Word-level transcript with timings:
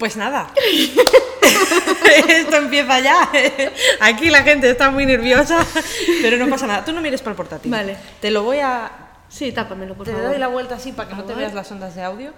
Pues 0.00 0.16
nada. 0.16 0.50
Esto 2.28 2.56
empieza 2.56 3.00
ya. 3.00 3.30
Aquí 4.00 4.30
la 4.30 4.42
gente 4.42 4.70
está 4.70 4.90
muy 4.90 5.04
nerviosa, 5.04 5.64
pero 6.22 6.38
no 6.38 6.48
pasa 6.48 6.66
nada. 6.66 6.86
Tú 6.86 6.92
no 6.92 7.02
mires 7.02 7.20
para 7.20 7.32
el 7.32 7.36
portátil. 7.36 7.70
Vale. 7.70 7.98
Te 8.18 8.30
lo 8.30 8.42
voy 8.42 8.60
a. 8.60 8.90
Sí, 9.28 9.52
tápamelo, 9.52 9.94
por 9.94 10.06
Te 10.06 10.12
favor. 10.12 10.30
doy 10.30 10.38
la 10.38 10.48
vuelta 10.48 10.76
así 10.76 10.92
para 10.92 11.10
que 11.10 11.14
no 11.16 11.24
te 11.24 11.34
veas 11.34 11.52
las 11.52 11.70
ondas 11.70 11.94
de 11.94 12.02
audio. 12.02 12.32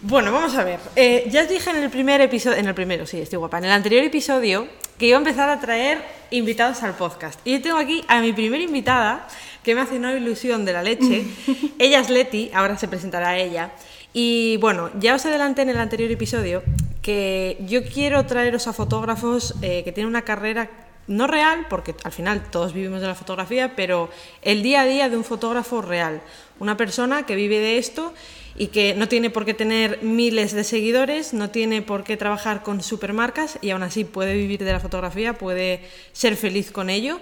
Bueno, 0.00 0.32
vamos 0.32 0.56
a 0.56 0.64
ver. 0.64 0.80
Eh, 0.96 1.28
ya 1.30 1.42
os 1.42 1.50
dije 1.50 1.68
en 1.68 1.76
el 1.76 1.90
primer 1.90 2.22
episodio, 2.22 2.56
en 2.56 2.66
el 2.66 2.74
primero, 2.74 3.06
sí, 3.06 3.20
estoy 3.20 3.38
guapa, 3.38 3.58
en 3.58 3.66
el 3.66 3.70
anterior 3.70 4.02
episodio, 4.02 4.66
que 4.98 5.06
iba 5.06 5.18
a 5.18 5.20
empezar 5.20 5.50
a 5.50 5.60
traer 5.60 6.02
invitados 6.30 6.82
al 6.82 6.94
podcast. 6.94 7.38
Y 7.44 7.52
yo 7.52 7.62
tengo 7.62 7.76
aquí 7.76 8.02
a 8.08 8.20
mi 8.20 8.32
primera 8.32 8.64
invitada, 8.64 9.28
que 9.62 9.74
me 9.74 9.82
hace 9.82 9.96
una 9.96 10.14
ilusión 10.14 10.64
de 10.64 10.72
la 10.72 10.82
leche. 10.82 11.24
ella 11.78 12.00
es 12.00 12.08
Leti, 12.08 12.50
ahora 12.54 12.78
se 12.78 12.88
presentará 12.88 13.36
ella. 13.36 13.70
Y 14.16 14.58
bueno, 14.58 14.90
ya 15.00 15.16
os 15.16 15.26
adelanté 15.26 15.62
en 15.62 15.70
el 15.70 15.76
anterior 15.76 16.08
episodio 16.08 16.62
que 17.02 17.58
yo 17.66 17.82
quiero 17.84 18.24
traeros 18.26 18.68
a 18.68 18.72
fotógrafos 18.72 19.56
eh, 19.60 19.82
que 19.82 19.90
tienen 19.90 20.08
una 20.08 20.22
carrera 20.22 20.70
no 21.08 21.26
real, 21.26 21.66
porque 21.68 21.96
al 22.04 22.12
final 22.12 22.48
todos 22.48 22.72
vivimos 22.72 23.00
de 23.00 23.08
la 23.08 23.16
fotografía, 23.16 23.74
pero 23.74 24.08
el 24.40 24.62
día 24.62 24.82
a 24.82 24.86
día 24.86 25.08
de 25.08 25.16
un 25.16 25.24
fotógrafo 25.24 25.82
real. 25.82 26.22
Una 26.60 26.76
persona 26.76 27.26
que 27.26 27.34
vive 27.34 27.58
de 27.58 27.76
esto 27.76 28.14
y 28.56 28.68
que 28.68 28.94
no 28.94 29.08
tiene 29.08 29.30
por 29.30 29.44
qué 29.44 29.52
tener 29.52 29.98
miles 30.02 30.52
de 30.52 30.62
seguidores, 30.62 31.34
no 31.34 31.50
tiene 31.50 31.82
por 31.82 32.04
qué 32.04 32.16
trabajar 32.16 32.62
con 32.62 32.82
supermarcas 32.82 33.58
y 33.62 33.70
aún 33.70 33.82
así 33.82 34.04
puede 34.04 34.34
vivir 34.34 34.62
de 34.62 34.72
la 34.72 34.80
fotografía, 34.80 35.36
puede 35.36 35.80
ser 36.12 36.36
feliz 36.36 36.70
con 36.70 36.88
ello 36.88 37.18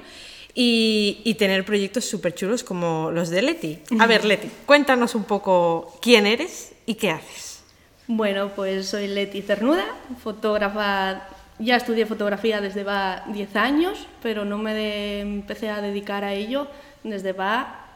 y, 0.55 1.22
y 1.24 1.34
tener 1.34 1.64
proyectos 1.64 2.05
súper 2.05 2.34
chulos 2.34 2.62
como 2.62 3.11
los 3.11 3.30
de 3.30 3.41
Leti. 3.41 3.78
A 3.98 4.06
ver, 4.06 4.27
Leti, 4.27 4.50
cuéntanos 4.66 5.14
un 5.14 5.24
poco 5.24 5.98
quién 6.02 6.27
eres 6.27 6.72
y 6.86 6.95
qué 6.95 7.10
haces. 7.10 7.62
Bueno, 8.06 8.48
pues 8.54 8.88
soy 8.88 9.06
Leti 9.09 9.42
Cernuda, 9.42 9.84
fotógrafa. 10.22 11.22
Ya 11.58 11.77
estudié 11.77 12.06
fotografía 12.06 12.61
desde 12.61 12.83
va 12.83 13.22
10 13.28 13.55
años, 13.56 14.06
pero 14.22 14.44
no 14.44 14.58
me 14.58 14.74
de- 14.74 15.20
empecé 15.20 15.70
a 15.70 15.80
dedicar 15.80 16.24
a 16.24 16.33
ello 16.34 16.66
desde 17.05 17.33
va 17.33 17.86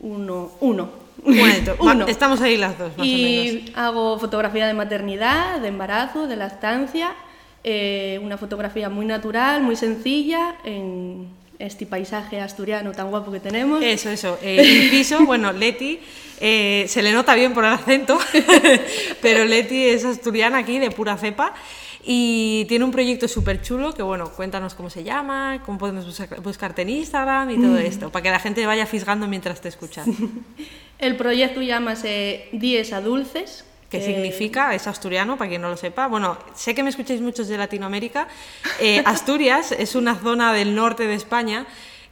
uno. 0.00 0.50
uno. 0.60 0.90
Ma- 1.24 1.44
Uno. 1.92 2.06
estamos 2.06 2.40
ahí 2.40 2.56
las 2.56 2.78
dos, 2.78 2.88
más 2.96 2.98
o 2.98 3.02
menos. 3.02 3.06
Y 3.14 3.72
hago 3.76 4.18
fotografía 4.18 4.66
de 4.66 4.72
maternidad, 4.72 5.60
de 5.60 5.68
embarazo, 5.68 6.26
de 6.26 6.36
lactancia, 6.36 7.12
eh, 7.62 8.18
una 8.22 8.38
fotografía 8.38 8.88
muy 8.88 9.04
natural, 9.04 9.62
muy 9.62 9.76
sencilla, 9.76 10.54
en 10.64 11.28
este 11.60 11.86
paisaje 11.86 12.40
asturiano 12.40 12.92
tan 12.92 13.10
guapo 13.10 13.30
que 13.30 13.38
tenemos. 13.40 13.82
Eso, 13.82 14.10
eso. 14.10 14.38
Eh, 14.42 14.82
inciso, 14.86 15.24
bueno, 15.26 15.52
Leti, 15.52 16.00
eh, 16.40 16.86
se 16.88 17.02
le 17.02 17.12
nota 17.12 17.34
bien 17.34 17.52
por 17.54 17.64
el 17.64 17.72
acento, 17.72 18.18
pero 19.22 19.44
Leti 19.44 19.84
es 19.84 20.04
asturiana 20.04 20.58
aquí, 20.58 20.78
de 20.78 20.90
pura 20.90 21.16
cepa, 21.16 21.54
y 22.02 22.64
tiene 22.66 22.84
un 22.84 22.90
proyecto 22.90 23.28
súper 23.28 23.60
chulo 23.60 23.92
que, 23.92 24.02
bueno, 24.02 24.30
cuéntanos 24.32 24.74
cómo 24.74 24.88
se 24.88 25.04
llama, 25.04 25.62
cómo 25.66 25.76
podemos 25.78 26.06
buscar- 26.06 26.40
buscarte 26.40 26.82
en 26.82 26.88
Instagram 26.90 27.50
y 27.50 27.56
todo 27.60 27.76
esto, 27.78 28.10
para 28.10 28.22
que 28.22 28.30
la 28.30 28.40
gente 28.40 28.64
vaya 28.66 28.86
fisgando 28.86 29.28
mientras 29.28 29.60
te 29.60 29.68
escucha. 29.68 30.04
El 30.98 31.16
proyecto 31.16 31.62
llámase 31.62 32.48
Dies 32.52 32.92
a 32.92 33.00
Dulces. 33.00 33.64
¿Qué 33.90 33.98
que- 33.98 34.04
significa? 34.06 34.74
Es 34.74 34.86
asturiano, 34.86 35.36
para 35.36 35.48
quien 35.48 35.60
no 35.62 35.68
lo 35.68 35.76
sepa. 35.76 36.06
Bueno, 36.06 36.38
sé 36.54 36.74
que 36.74 36.82
me 36.82 36.90
escucháis 36.90 37.20
muchos 37.20 37.48
de 37.48 37.58
Latinoamérica. 37.58 38.28
Eh, 38.78 39.02
Asturias 39.06 39.72
es 39.72 39.94
una 39.94 40.14
zona 40.14 40.52
del 40.52 40.74
norte 40.74 41.06
de 41.06 41.14
España 41.14 41.66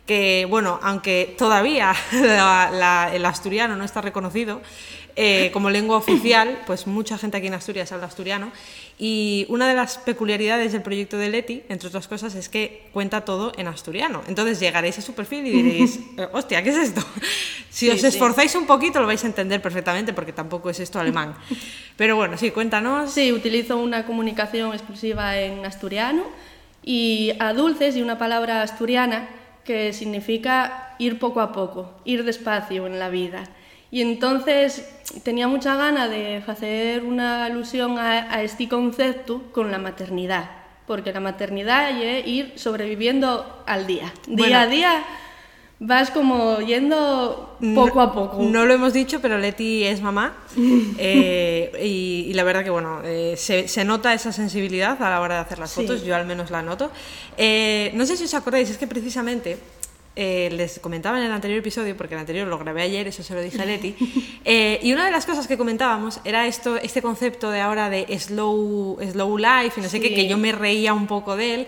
que, 0.06 0.46
bueno, 0.48 0.80
aunque 0.82 1.34
todavía 1.38 1.94
la- 2.12 2.70
la- 2.72 3.10
el 3.14 3.24
asturiano 3.24 3.76
no 3.76 3.84
está 3.84 4.00
reconocido 4.00 4.60
eh, 5.20 5.50
como 5.52 5.68
lengua 5.70 5.96
oficial, 5.96 6.60
pues 6.66 6.86
mucha 6.86 7.18
gente 7.18 7.36
aquí 7.38 7.48
en 7.48 7.54
Asturias 7.54 7.90
habla 7.92 8.06
asturiano. 8.06 8.52
Y 9.00 9.46
una 9.48 9.68
de 9.68 9.74
las 9.74 9.96
peculiaridades 9.98 10.72
del 10.72 10.82
proyecto 10.82 11.16
de 11.18 11.28
Leti, 11.30 11.62
entre 11.68 11.86
otras 11.88 12.08
cosas, 12.08 12.34
es 12.34 12.48
que 12.48 12.88
cuenta 12.92 13.20
todo 13.20 13.52
en 13.56 13.68
asturiano. 13.68 14.22
Entonces 14.26 14.58
llegaréis 14.58 14.98
a 14.98 15.02
su 15.02 15.14
perfil 15.14 15.46
y 15.46 15.50
diréis, 15.50 16.00
eh, 16.18 16.26
hostia, 16.32 16.62
¿qué 16.62 16.70
es 16.70 16.76
esto? 16.76 17.02
Si 17.70 17.86
Sí, 17.86 17.90
os 17.92 18.00
sí. 18.00 18.06
esforzáis 18.08 18.54
un 18.56 18.66
poquito 18.66 18.98
lo 18.98 19.06
vais 19.06 19.22
a 19.22 19.26
entender 19.28 19.62
perfectamente 19.62 20.12
porque 20.12 20.32
tampoco 20.32 20.68
es 20.70 20.80
esto 20.80 20.98
alemán. 20.98 21.36
Pero 21.96 22.16
bueno, 22.16 22.36
sí, 22.36 22.50
cuéntanos. 22.50 23.12
Sí, 23.12 23.30
utilizo 23.32 23.76
una 23.76 24.04
comunicación 24.04 24.72
exclusiva 24.72 25.38
en 25.38 25.64
asturiano 25.64 26.24
y 26.82 27.32
a 27.38 27.52
dulces 27.52 27.94
y 27.94 28.02
una 28.02 28.18
palabra 28.18 28.62
asturiana 28.62 29.28
que 29.64 29.92
significa 29.92 30.96
ir 30.98 31.20
poco 31.20 31.40
a 31.40 31.52
poco, 31.52 31.92
ir 32.04 32.24
despacio 32.24 32.86
en 32.86 32.98
la 32.98 33.10
vida. 33.10 33.44
Y 33.90 34.02
entonces 34.02 34.86
tenía 35.22 35.48
mucha 35.48 35.74
gana 35.76 36.08
de 36.08 36.42
hacer 36.46 37.04
una 37.04 37.46
alusión 37.46 37.98
a, 37.98 38.32
a 38.34 38.42
este 38.42 38.68
concepto 38.68 39.42
con 39.52 39.70
la 39.70 39.78
maternidad, 39.78 40.50
porque 40.86 41.12
la 41.12 41.20
maternidad 41.20 41.90
es 41.90 42.26
ir 42.26 42.52
sobreviviendo 42.56 43.62
al 43.66 43.86
día. 43.86 44.12
Día 44.26 44.36
Bueno. 44.36 44.58
a 44.58 44.66
día 44.66 45.04
vas 45.80 46.10
como 46.10 46.60
yendo 46.60 47.56
poco 47.74 48.00
a 48.00 48.12
poco. 48.12 48.42
No 48.42 48.66
lo 48.66 48.74
hemos 48.74 48.92
dicho, 48.92 49.20
pero 49.22 49.38
Leti 49.38 49.84
es 49.84 50.02
mamá 50.02 50.34
eh, 50.98 51.70
y, 51.82 52.26
y 52.30 52.34
la 52.34 52.44
verdad 52.44 52.64
que 52.64 52.70
bueno, 52.70 53.00
eh, 53.04 53.34
se, 53.36 53.68
se 53.68 53.84
nota 53.84 54.12
esa 54.12 54.32
sensibilidad 54.32 55.00
a 55.02 55.08
la 55.10 55.20
hora 55.20 55.36
de 55.36 55.40
hacer 55.42 55.58
las 55.58 55.70
Sí. 55.70 55.80
fotos, 55.82 56.04
yo 56.04 56.14
al 56.16 56.26
menos 56.26 56.50
la 56.50 56.62
noto. 56.62 56.90
Eh, 57.36 57.90
no 57.94 58.04
sé 58.06 58.16
si 58.16 58.24
os 58.24 58.34
acordáis, 58.34 58.68
es 58.70 58.76
que 58.78 58.86
precisamente 58.86 59.58
eh, 60.20 60.50
les 60.50 60.80
comentaba 60.80 61.16
en 61.18 61.26
el 61.26 61.30
anterior 61.30 61.60
episodio, 61.60 61.96
porque 61.96 62.14
el 62.14 62.20
anterior 62.20 62.48
lo 62.48 62.58
grabé 62.58 62.82
ayer, 62.82 63.06
eso 63.06 63.22
se 63.22 63.34
lo 63.34 63.40
dije 63.40 63.62
a 63.62 63.64
Leti, 63.66 63.94
eh, 64.44 64.80
y 64.82 64.92
una 64.92 65.04
de 65.04 65.12
las 65.12 65.24
cosas 65.24 65.46
que 65.46 65.56
comentábamos 65.56 66.18
era 66.24 66.48
esto, 66.48 66.76
este 66.76 67.00
concepto 67.00 67.52
de 67.52 67.60
ahora 67.60 67.88
de 67.88 68.18
slow, 68.18 68.98
slow 69.12 69.38
life 69.38 69.78
y 69.78 69.80
no 69.80 69.88
sé 69.88 70.00
qué, 70.00 70.12
que 70.12 70.26
yo 70.26 70.36
me 70.36 70.50
reía 70.50 70.92
un 70.92 71.06
poco 71.06 71.36
de 71.36 71.54
él. 71.54 71.66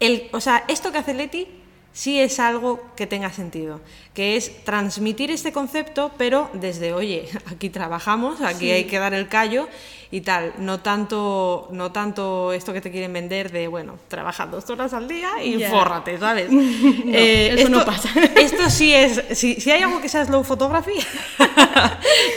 El, 0.00 0.28
o 0.32 0.40
sea, 0.40 0.64
esto 0.66 0.90
que 0.90 0.98
hace 0.98 1.14
Leti 1.14 1.46
sí 1.92 2.20
es 2.20 2.38
algo 2.40 2.80
que 2.96 3.06
tenga 3.06 3.32
sentido, 3.32 3.80
que 4.14 4.36
es 4.36 4.64
transmitir 4.64 5.30
este 5.30 5.52
concepto, 5.52 6.12
pero 6.16 6.48
desde, 6.54 6.92
oye, 6.92 7.28
aquí 7.50 7.68
trabajamos, 7.70 8.40
aquí 8.40 8.66
Sí. 8.66 8.70
hay 8.70 8.84
que 8.84 8.98
dar 8.98 9.12
el 9.14 9.28
callo 9.28 9.68
y 10.12 10.22
tal, 10.22 10.52
no 10.58 10.80
tanto, 10.80 11.68
no 11.72 11.92
tanto 11.92 12.52
esto 12.52 12.72
que 12.72 12.80
te 12.80 12.90
quieren 12.90 13.12
vender 13.12 13.52
de, 13.52 13.68
bueno, 13.68 13.96
trabaja 14.08 14.46
dos 14.46 14.68
horas 14.70 14.92
al 14.92 15.06
día 15.08 15.30
y 15.42 15.58
Ya. 15.58 15.70
fórrate, 15.70 16.18
¿sabes? 16.18 16.48
Eh, 17.12 17.54
eso 17.58 17.68
no 17.68 17.78
esto- 17.80 17.90
pasa. 17.90 18.08
Esto 18.36 18.70
sí 18.70 18.92
es, 18.92 19.22
si, 19.38 19.54
si 19.60 19.70
hay 19.70 19.82
algo 19.82 20.00
que 20.00 20.08
sea 20.08 20.24
slow 20.24 20.42
photography, 20.44 20.94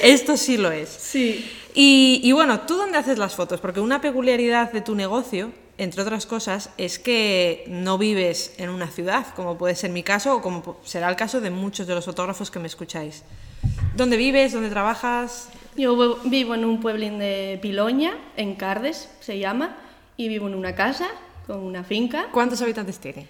esto 0.01 0.37
sí 0.37 0.57
lo 0.57 0.71
es. 0.71 0.89
Sí. 0.89 1.49
Y, 1.75 2.21
y 2.23 2.31
bueno, 2.31 2.61
¿tú 2.61 2.75
dónde 2.75 2.97
haces 2.97 3.17
las 3.17 3.35
fotos? 3.35 3.59
Porque 3.59 3.79
una 3.79 4.01
peculiaridad 4.01 4.71
de 4.71 4.81
tu 4.81 4.93
negocio, 4.95 5.51
entre 5.77 6.01
otras 6.01 6.25
cosas, 6.25 6.69
es 6.77 6.99
que 6.99 7.65
no 7.67 7.97
vives 7.97 8.53
en 8.57 8.69
una 8.69 8.87
ciudad, 8.87 9.25
como 9.35 9.57
puede 9.57 9.75
ser 9.75 9.89
mi 9.91 10.03
caso 10.03 10.35
o 10.35 10.41
como 10.41 10.77
será 10.83 11.09
el 11.09 11.15
caso 11.15 11.41
de 11.41 11.49
muchos 11.49 11.87
de 11.87 11.95
los 11.95 12.05
fotógrafos 12.05 12.51
que 12.51 12.59
me 12.59 12.67
escucháis. 12.67 13.23
¿Dónde 13.95 14.17
vives? 14.17 14.53
¿Dónde 14.53 14.69
trabajas? 14.69 15.49
Yo 15.75 15.95
vi- 16.23 16.29
vivo 16.29 16.53
en 16.55 16.65
un 16.65 16.79
pueblín 16.79 17.17
de 17.17 17.57
Piloña, 17.61 18.13
en 18.37 18.55
Cardes 18.55 19.09
se 19.19 19.39
llama, 19.39 19.75
y 20.17 20.27
vivo 20.27 20.47
en 20.47 20.55
una 20.55 20.75
casa 20.75 21.07
con 21.47 21.59
una 21.59 21.83
finca, 21.83 22.27
¿Cuántos 22.31 22.61
habitantes 22.61 22.99
tiene? 22.99 23.27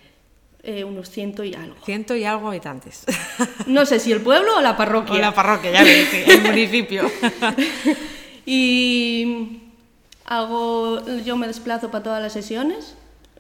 eh, 0.65 0.83
unos 0.85 1.09
ciento 1.09 1.43
y 1.43 1.53
algo. 1.53 1.75
Ciento 1.85 2.15
y 2.15 2.23
algo 2.25 2.47
habitantes. 2.49 3.03
No 3.67 3.85
sé 3.85 3.99
si 3.99 4.11
el 4.11 4.21
pueblo 4.21 4.57
o 4.57 4.61
la 4.61 4.75
parroquia. 4.77 5.15
o 5.15 5.19
la 5.19 5.33
parroquia, 5.33 5.71
ya 5.71 5.83
veis, 5.83 6.07
sí, 6.09 6.23
el 6.27 6.41
municipio. 6.41 7.09
Y 8.45 9.62
hago, 10.25 11.01
yo 11.25 11.35
me 11.35 11.47
desplazo 11.47 11.89
para 11.91 12.03
todas 12.03 12.21
las 12.21 12.33
sesiones, 12.33 12.95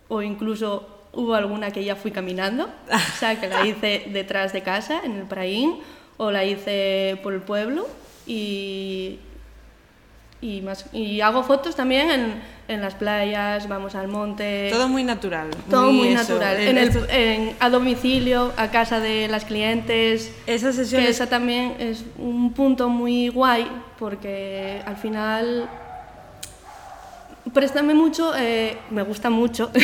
o 0.07 0.21
incluso 0.21 0.87
hubo 1.13 1.35
alguna 1.35 1.71
que 1.71 1.83
ya 1.83 1.95
fui 1.95 2.11
caminando, 2.11 2.65
o 2.91 3.17
sea, 3.19 3.39
que 3.39 3.47
la 3.47 3.65
hice 3.65 4.05
detrás 4.11 4.53
de 4.53 4.61
casa, 4.63 5.01
en 5.03 5.13
el 5.17 5.23
Praín, 5.23 5.75
o 6.17 6.31
la 6.31 6.43
hice 6.45 7.19
por 7.23 7.33
el 7.33 7.41
pueblo, 7.41 7.87
y, 8.25 9.19
y, 10.41 10.61
más, 10.61 10.85
y 10.93 11.21
hago 11.21 11.43
fotos 11.43 11.75
también 11.75 12.09
en, 12.11 12.41
en 12.67 12.81
las 12.81 12.95
playas, 12.95 13.67
vamos 13.69 13.95
al 13.95 14.07
monte. 14.07 14.69
Todo 14.71 14.87
muy 14.89 15.03
natural. 15.03 15.49
Todo 15.69 15.91
muy, 15.91 16.09
natural. 16.13 16.57
en 16.59 16.67
En 16.69 16.77
el- 16.77 16.87
estos- 16.89 17.07
en- 17.09 17.55
a 17.59 17.69
domicilio, 17.69 18.51
a 18.57 18.69
casa 18.71 18.99
de 18.99 19.27
las 19.29 19.45
clientes. 19.45 20.33
esas 20.47 20.75
Que 20.75 20.83
sesiones 20.83 21.09
esa 21.11 21.27
también 21.27 21.75
es 21.79 22.03
un 22.17 22.53
punto 22.53 22.89
muy 22.89 23.29
guay 23.29 23.67
porque 23.99 24.81
al 24.85 24.97
final 24.97 25.69
préstame 27.53 27.93
mucho, 27.93 28.33
eh, 28.35 28.77
me 28.89 29.03
gusta 29.03 29.29
mucho. 29.29 29.71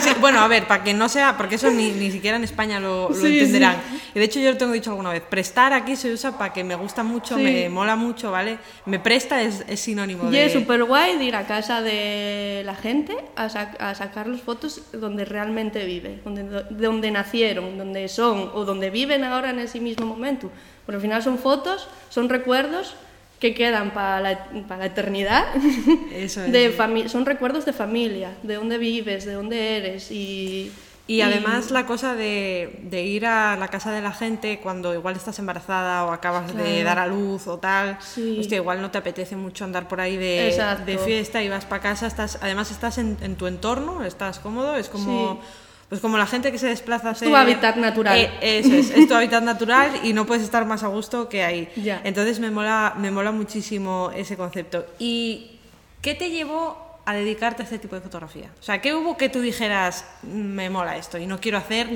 Sí, 0.00 0.10
bueno, 0.20 0.40
a 0.40 0.48
ver, 0.48 0.66
para 0.66 0.84
que 0.84 0.94
no 0.94 1.08
sea, 1.08 1.36
porque 1.36 1.56
eso 1.56 1.70
ni, 1.70 1.90
ni 1.90 2.10
siquiera 2.10 2.36
en 2.36 2.44
España 2.44 2.78
lo, 2.80 3.08
lo 3.08 3.14
Sí, 3.14 3.38
entenderán. 3.38 3.76
Y 4.14 4.18
de 4.18 4.24
hecho 4.24 4.38
yo 4.40 4.50
lo 4.52 4.56
tengo 4.56 4.72
dicho 4.72 4.90
alguna 4.90 5.10
vez, 5.10 5.22
prestar 5.22 5.72
aquí 5.72 5.96
se 5.96 6.12
usa 6.12 6.36
para 6.38 6.52
que 6.52 6.62
me 6.64 6.74
gusta 6.74 7.02
mucho, 7.02 7.36
Sí. 7.36 7.42
me 7.42 7.68
mola 7.68 7.96
mucho, 7.96 8.30
¿vale? 8.30 8.58
Me 8.86 8.98
presta 8.98 9.42
es, 9.42 9.64
es 9.68 9.80
sinónimo 9.80 10.28
y 10.28 10.32
de... 10.32 10.46
es 10.46 10.52
súper 10.52 10.84
guay 10.84 11.18
de 11.18 11.24
ir 11.24 11.36
a 11.36 11.46
casa 11.46 11.82
de 11.82 12.62
la 12.64 12.74
gente 12.74 13.16
a, 13.36 13.48
sac- 13.48 13.76
a 13.80 13.94
sacar 13.94 14.26
las 14.28 14.40
fotos 14.40 14.82
donde 14.92 15.24
realmente 15.24 15.84
vive, 15.84 16.20
donde, 16.24 16.64
donde 16.70 17.10
nacieron, 17.10 17.76
donde 17.78 18.08
son 18.08 18.50
o 18.54 18.64
donde 18.64 18.90
viven 18.90 19.24
ahora 19.24 19.50
en 19.50 19.58
ese 19.58 19.80
mismo 19.80 20.06
momento. 20.06 20.50
Porque 20.86 20.96
al 20.96 21.02
final 21.02 21.22
son 21.22 21.38
fotos, 21.38 21.88
son 22.08 22.28
recuerdos 22.28 22.94
que 23.38 23.54
quedan 23.54 23.92
para 23.92 24.20
la, 24.20 24.44
para 24.66 24.80
la 24.80 24.86
eternidad. 24.86 25.44
Eso 26.12 26.42
es. 26.44 26.52
De 26.52 26.76
fami- 26.76 27.08
son 27.08 27.24
recuerdos 27.26 27.64
de 27.64 27.72
familia, 27.72 28.32
de 28.42 28.54
dónde 28.54 28.78
vives, 28.78 29.24
de 29.24 29.32
dónde 29.34 29.76
eres 29.78 30.10
y... 30.10 30.72
Y 31.10 31.22
además 31.22 31.70
la 31.70 31.86
cosa 31.86 32.14
de, 32.14 32.80
de 32.82 33.02
ir 33.02 33.24
a 33.24 33.56
la 33.56 33.68
casa 33.68 33.90
de 33.92 34.02
la 34.02 34.12
gente 34.12 34.60
cuando 34.62 34.92
igual 34.92 35.16
estás 35.16 35.38
embarazada 35.38 36.04
o 36.04 36.10
acabas 36.12 36.54
de 36.54 36.82
dar 36.84 36.98
a 36.98 37.06
luz 37.06 37.46
o 37.46 37.56
tal, 37.58 37.96
Sí. 38.02 38.36
hostia, 38.38 38.56
igual 38.56 38.82
no 38.82 38.90
te 38.90 38.98
apetece 38.98 39.34
mucho 39.34 39.64
andar 39.64 39.88
por 39.88 40.02
ahí 40.02 40.18
de, 40.18 40.54
de 40.84 40.98
fiesta 40.98 41.42
y 41.42 41.48
vas 41.48 41.64
para 41.64 41.80
casa, 41.80 42.06
estás, 42.06 42.38
además 42.42 42.70
estás 42.70 42.98
en, 42.98 43.16
en 43.22 43.36
tu 43.36 43.46
entorno, 43.46 44.04
estás 44.04 44.38
cómodo, 44.38 44.76
es 44.76 44.90
como... 44.90 45.40
Sí. 45.42 45.48
Pues 45.88 46.00
como 46.02 46.18
la 46.18 46.26
gente 46.26 46.52
que 46.52 46.58
se 46.58 46.66
desplaza 46.66 47.10
a 47.10 47.14
tu 47.14 47.34
hábitat 47.34 47.76
natural. 47.76 48.18
Eh, 48.18 48.30
eso 48.42 48.74
es, 48.74 48.90
es 48.90 49.08
tu 49.08 49.14
hábitat 49.14 49.42
natural 49.42 49.90
y 50.04 50.12
no 50.12 50.26
puedes 50.26 50.44
estar 50.44 50.66
más 50.66 50.82
a 50.82 50.88
gusto 50.88 51.28
que 51.28 51.42
ahí. 51.42 51.68
Ya. 51.76 52.00
Entonces 52.04 52.40
me 52.40 52.50
mola, 52.50 52.94
me 52.98 53.10
mola 53.10 53.32
muchísimo 53.32 54.10
ese 54.14 54.36
concepto. 54.36 54.84
¿Y 54.98 55.58
qué 56.02 56.14
te 56.14 56.28
llevó 56.30 56.86
a 57.06 57.14
dedicarte 57.14 57.62
a 57.62 57.64
este 57.64 57.78
tipo 57.78 57.94
de 57.94 58.02
fotografía? 58.02 58.50
O 58.60 58.62
sea, 58.62 58.82
¿qué 58.82 58.92
hubo 58.92 59.16
que 59.16 59.30
tú 59.30 59.40
dijeras, 59.40 60.04
"Mm, 60.24 60.28
me 60.42 60.68
mola 60.68 60.98
esto 60.98 61.16
y 61.16 61.24
no 61.26 61.40
quiero 61.40 61.56
hacer 61.56 61.88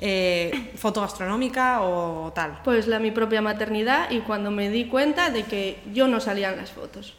eh, 0.00 0.72
foto 0.76 1.00
gastronómica 1.02 1.82
o 1.82 2.32
tal? 2.34 2.58
Pues 2.64 2.88
la 2.88 2.98
mi 2.98 3.12
propia 3.12 3.42
maternidad 3.42 4.10
y 4.10 4.20
cuando 4.22 4.50
me 4.50 4.70
di 4.70 4.86
cuenta 4.86 5.30
de 5.30 5.44
que 5.44 5.78
yo 5.94 6.08
no 6.08 6.18
salía 6.18 6.50
en 6.50 6.56
las 6.56 6.72
fotos. 6.72 7.14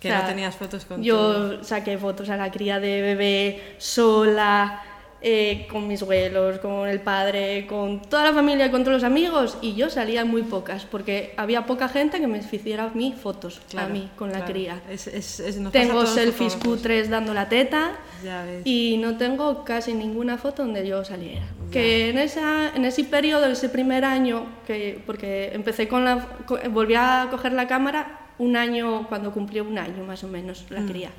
Que 0.00 0.08
O 0.08 0.10
sea, 0.10 0.22
no 0.22 0.28
tenías 0.28 0.54
fotos 0.56 0.84
con 0.84 0.98
tu- 0.98 1.02
Yo 1.04 1.64
saqué 1.64 1.96
fotos 1.96 2.28
a 2.28 2.36
la 2.36 2.50
cría 2.50 2.78
de 2.80 3.00
bebé 3.00 3.74
sola, 3.78 4.82
eh, 5.24 5.66
con 5.70 5.86
mis 5.86 6.02
abuelos, 6.02 6.58
con 6.58 6.88
el 6.88 7.00
padre, 7.00 7.66
con 7.68 8.02
toda 8.02 8.24
la 8.24 8.32
familia 8.32 8.66
y 8.66 8.70
con 8.70 8.82
todos 8.82 8.94
los 8.94 9.04
amigos 9.04 9.56
y 9.62 9.74
yo 9.74 9.88
salía 9.88 10.24
muy 10.24 10.42
pocas 10.42 10.84
porque 10.84 11.32
había 11.36 11.64
poca 11.64 11.88
gente 11.88 12.18
que 12.20 12.26
me 12.26 12.38
hiciera 12.38 12.84
a 12.84 12.88
mí 12.90 13.14
fotos, 13.20 13.60
Claro, 13.70 13.86
a 13.86 13.90
mí, 13.90 14.10
con 14.16 14.28
la 14.32 14.38
claro. 14.38 14.52
cría. 14.52 14.82
Es- 14.90 15.06
es- 15.06 15.38
es- 15.40 15.70
Tengo 15.70 16.06
selfies 16.06 16.56
cutres 16.56 17.08
dando 17.08 17.32
la 17.34 17.48
teta 17.48 17.92
Ya 18.24 18.44
y 18.64 18.96
no 18.98 19.16
tengo 19.16 19.64
casi 19.64 19.94
ninguna 19.94 20.38
foto 20.38 20.62
donde 20.64 20.86
yo 20.86 21.04
saliera. 21.04 21.46
Que 21.70 22.10
en, 22.10 22.18
esa, 22.18 22.72
en 22.74 22.84
ese 22.84 23.04
periodo, 23.04 23.46
ese 23.46 23.68
primer 23.68 24.04
año, 24.04 24.44
que, 24.66 25.00
porque 25.06 25.52
empecé 25.54 25.86
con 25.88 26.04
la... 26.04 26.26
volví 26.70 26.94
a 26.96 27.28
coger 27.30 27.52
la 27.52 27.66
cámara 27.68 28.18
un 28.38 28.56
año, 28.56 29.06
cuando 29.08 29.30
cumplió 29.32 29.62
un 29.62 29.78
año 29.78 30.02
más 30.04 30.24
o 30.24 30.28
menos, 30.28 30.64
Mm. 30.68 30.74
la 30.74 30.84
cría. 30.90 31.10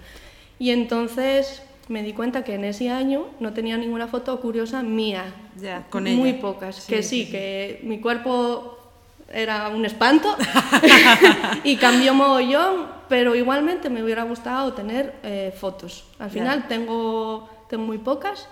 Y 0.59 0.69
entonces 0.71 1.63
me 1.89 2.01
di 2.03 2.13
cuenta 2.13 2.43
que 2.43 2.55
en 2.55 2.63
ese 2.65 2.89
año 2.89 3.25
no 3.39 3.53
tenía 3.53 3.77
ninguna 3.77 4.07
foto 4.07 4.39
curiosa 4.39 4.83
mía. 4.83 5.33
Ya, 5.59 5.85
con 5.89 6.03
Muy 6.03 6.33
pocas. 6.33 6.75
Sí, 6.77 6.89
que 6.93 7.03
sí, 7.03 7.25
sí, 7.25 7.31
que 7.31 7.81
mi 7.83 7.99
cuerpo 7.99 8.77
era 9.31 9.69
un 9.69 9.85
espanto 9.85 10.35
y 11.63 11.75
cambió 11.77 12.13
mogollón, 12.13 12.87
pero 13.09 13.35
igualmente 13.35 13.89
me 13.89 14.03
hubiera 14.03 14.23
gustado 14.23 14.73
tener 14.73 15.15
eh, 15.23 15.53
fotos. 15.57 16.05
Al 16.19 16.29
Ya. 16.29 16.33
final 16.33 16.67
tengo, 16.67 17.49
tengo 17.69 17.83
muy 17.83 17.97
pocas, 17.97 18.47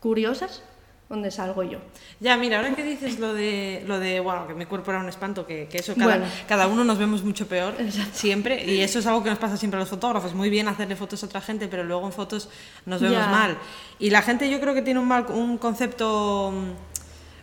curiosas, 0.00 0.62
donde 1.08 1.30
salgo 1.30 1.62
yo. 1.62 1.78
Ya, 2.18 2.36
mira, 2.36 2.56
ahora 2.58 2.74
que 2.74 2.82
dices 2.82 3.18
lo 3.20 3.32
de, 3.32 3.84
lo 3.86 4.00
de 4.00 4.18
bueno, 4.20 4.46
que 4.48 4.54
mi 4.54 4.66
cuerpo 4.66 4.90
era 4.90 4.98
un 5.00 5.08
espanto, 5.08 5.46
que, 5.46 5.68
que 5.68 5.78
eso 5.78 5.94
cada, 5.94 6.16
Bueno. 6.18 6.32
cada 6.48 6.66
uno 6.66 6.82
nos 6.82 6.98
vemos 6.98 7.22
mucho 7.22 7.46
peor, 7.46 7.74
Exacto. 7.78 8.10
siempre, 8.12 8.64
y 8.64 8.80
eso 8.80 8.98
es 8.98 9.06
algo 9.06 9.22
que 9.22 9.30
nos 9.30 9.38
pasa 9.38 9.56
siempre 9.56 9.76
a 9.78 9.80
los 9.80 9.88
fotógrafos. 9.88 10.34
Muy 10.34 10.50
bien 10.50 10.66
hacerle 10.66 10.96
fotos 10.96 11.22
a 11.22 11.26
otra 11.26 11.40
gente, 11.40 11.68
pero 11.68 11.84
luego 11.84 12.04
en 12.06 12.12
fotos 12.12 12.48
nos 12.86 13.00
vemos 13.00 13.18
Ya. 13.18 13.28
mal. 13.28 13.56
Y 14.00 14.10
la 14.10 14.22
gente 14.22 14.50
yo 14.50 14.58
creo 14.60 14.74
que 14.74 14.82
tiene 14.82 14.98
un, 14.98 15.06
mal, 15.06 15.26
un 15.28 15.58
concepto 15.58 16.52
mm, 16.52 16.95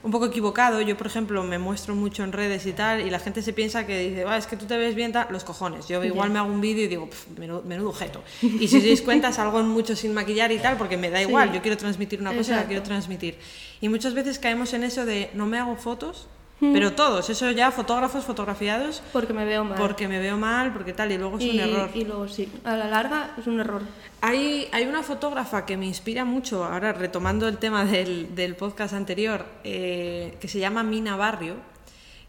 un 0.04 0.12
poco 0.12 0.26
equivocado. 0.26 0.82
Yo, 0.82 0.98
por 0.98 1.08
ejemplo, 1.08 1.44
me 1.44 1.58
muestro 1.58 1.96
mucho 1.96 2.24
en 2.24 2.32
redes 2.34 2.66
y 2.66 2.74
tal, 2.74 3.02
y 3.02 3.10
la 3.10 3.20
gente 3.20 3.42
se 3.42 3.54
piensa 3.54 3.86
que 3.88 3.98
dice, 4.10 4.26
"Ah, 4.28 4.38
es 4.38 4.48
que 4.48 4.58
tú 4.58 4.66
te 4.66 4.78
ves 4.78 4.96
bien, 4.96 5.12
tal", 5.14 5.28
los 5.32 5.44
cojones. 5.44 5.88
Yo 5.88 6.04
igual 6.04 6.30
me 6.30 6.40
hago 6.40 6.50
un 6.52 6.60
vídeo 6.62 6.84
y 6.84 6.88
digo, 6.88 7.10
"Pf, 7.10 7.40
menudo, 7.40 7.64
menudo 7.64 7.90
objeto. 7.90 8.22
Y 8.42 8.68
si 8.68 8.78
os 8.78 8.84
dais 8.84 9.02
cuenta, 9.02 9.32
salgo 9.32 9.60
en 9.60 9.68
mucho 9.70 9.96
sin 9.96 10.14
maquillar 10.14 10.52
y 10.52 10.60
tal, 10.60 10.78
porque 10.78 10.98
me 10.98 11.10
da 11.10 11.20
Sí. 11.20 11.24
igual, 11.28 11.54
yo 11.54 11.62
quiero 11.62 11.78
transmitir 11.78 12.20
una 12.20 12.32
cosa 12.32 12.42
y 12.42 12.50
la 12.52 12.56
Exacto. 12.58 12.68
quiero 12.68 12.84
transmitir. 12.84 13.38
Y 13.82 13.90
muchas 13.90 14.14
veces 14.14 14.40
caemos 14.40 14.74
en 14.74 14.84
eso 14.84 15.06
de 15.06 15.30
no 15.34 15.46
me 15.46 15.58
hago 15.58 15.76
fotos, 15.78 16.28
pero 16.60 16.94
todos, 16.94 17.30
eso 17.30 17.52
ya 17.52 17.72
fotógrafos 17.72 18.24
fotografiados, 18.24 19.04
Porque 19.12 19.34
me 19.34 19.44
veo 19.44 19.66
mal. 19.66 19.78
porque 19.78 20.08
me 20.08 20.20
veo 20.20 20.38
mal, 20.38 20.72
porque 20.72 20.94
tal, 20.94 21.12
y 21.12 21.18
luego 21.18 21.38
es 21.38 21.44
y, 21.44 21.50
un 21.50 21.60
error. 21.60 21.90
y 21.94 22.06
luego 22.06 22.28
sí, 22.30 22.50
a 22.64 22.78
la 22.78 22.88
larga 22.88 23.34
es 23.38 23.48
un 23.48 23.60
error. 23.60 23.82
Hay, 24.22 24.70
hay 24.72 24.86
una 24.86 25.04
fotógrafa 25.04 25.66
que 25.66 25.76
me 25.76 25.86
inspira 25.86 26.24
mucho, 26.24 26.64
ahora 26.64 26.94
retomando 26.94 27.48
el 27.50 27.58
tema 27.58 27.84
del, 27.84 28.34
del 28.34 28.56
podcast 28.56 28.94
anterior, 28.94 29.46
eh, 29.66 30.38
que 30.40 30.48
se 30.48 30.60
llama 30.60 30.84
Mina 30.84 31.18
Barrio, 31.18 31.56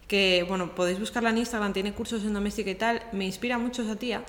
que 0.07 0.43
bueno, 0.47 0.75
podéis 0.75 0.99
buscarla 0.99 1.29
en 1.29 1.37
Instagram, 1.37 1.71
tiene 1.71 1.93
cursos 1.93 2.23
en 2.23 2.33
doméstica 2.33 2.69
y 2.69 2.75
tal, 2.75 3.01
me 3.13 3.25
inspira 3.25 3.57
mucho 3.57 3.83
esa 3.83 3.95
tía. 3.95 4.23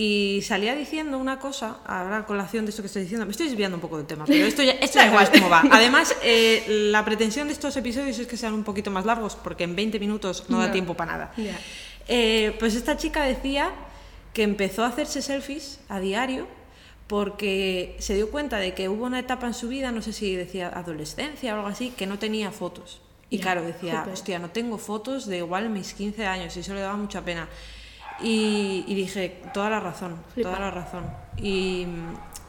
Y 0.00 0.42
salía 0.42 0.76
diciendo 0.76 1.18
una 1.18 1.40
cosa, 1.40 1.78
ahora 1.84 2.24
colación 2.24 2.64
de 2.64 2.70
esto 2.70 2.82
que 2.82 2.86
estoy 2.86 3.02
diciendo, 3.02 3.26
me 3.26 3.32
estoy 3.32 3.48
desviando 3.48 3.76
un 3.76 3.80
poco 3.80 3.96
del 3.96 4.06
tema, 4.06 4.26
pero 4.26 4.46
esto 4.46 4.62
ya, 4.62 4.72
esto 4.72 4.98
ya 5.00 5.10
sabéis 5.10 5.30
cómo 5.30 5.50
va. 5.50 5.64
Además, 5.72 6.14
eh, 6.22 6.64
la 6.92 7.04
pretensión 7.04 7.48
de 7.48 7.52
estos 7.54 7.76
episodios 7.76 8.16
es 8.20 8.28
que 8.28 8.36
sean 8.36 8.54
un 8.54 8.62
poquito 8.62 8.92
más 8.92 9.04
largos, 9.04 9.34
porque 9.34 9.64
en 9.64 9.74
20 9.74 9.98
minutos 9.98 10.44
no, 10.48 10.60
da 10.60 10.66
No. 10.66 10.72
tiempo 10.72 10.94
para 10.94 11.12
nada. 11.12 11.32
Ya. 11.36 11.58
Eh, 12.06 12.54
pues 12.60 12.76
esta 12.76 12.96
chica 12.96 13.24
decía 13.24 13.70
que 14.34 14.44
empezó 14.44 14.84
a 14.84 14.86
hacerse 14.86 15.20
selfies 15.20 15.80
a 15.88 15.98
diario 15.98 16.46
porque 17.08 17.96
se 17.98 18.14
dio 18.14 18.30
cuenta 18.30 18.58
de 18.58 18.74
que 18.74 18.88
hubo 18.88 19.04
una 19.04 19.18
etapa 19.18 19.46
en 19.48 19.54
su 19.54 19.66
vida, 19.68 19.90
no 19.90 20.00
sé 20.02 20.12
si 20.12 20.36
decía 20.36 20.68
adolescencia 20.68 21.54
o 21.54 21.56
algo 21.56 21.68
así, 21.68 21.90
que 21.96 22.06
no 22.06 22.20
tenía 22.20 22.52
fotos. 22.52 23.00
Y 23.30 23.38
Ya, 23.38 23.42
claro, 23.42 23.62
decía, 23.62 23.98
jope. 24.00 24.12
hostia, 24.12 24.38
no 24.38 24.50
tengo 24.50 24.78
fotos 24.78 25.26
de 25.26 25.38
igual 25.38 25.70
mis 25.70 25.92
15 25.94 26.24
años 26.26 26.56
y 26.56 26.60
eso 26.60 26.72
le 26.74 26.80
daba 26.80 26.96
mucha 26.96 27.22
pena. 27.24 27.48
Y, 28.20 28.84
y 28.86 28.94
dije, 28.94 29.40
toda 29.54 29.70
la 29.70 29.80
razón, 29.80 30.16
Flipa. 30.34 30.48
toda 30.50 30.60
la 30.60 30.70
razón. 30.70 31.04
Y, 31.36 31.86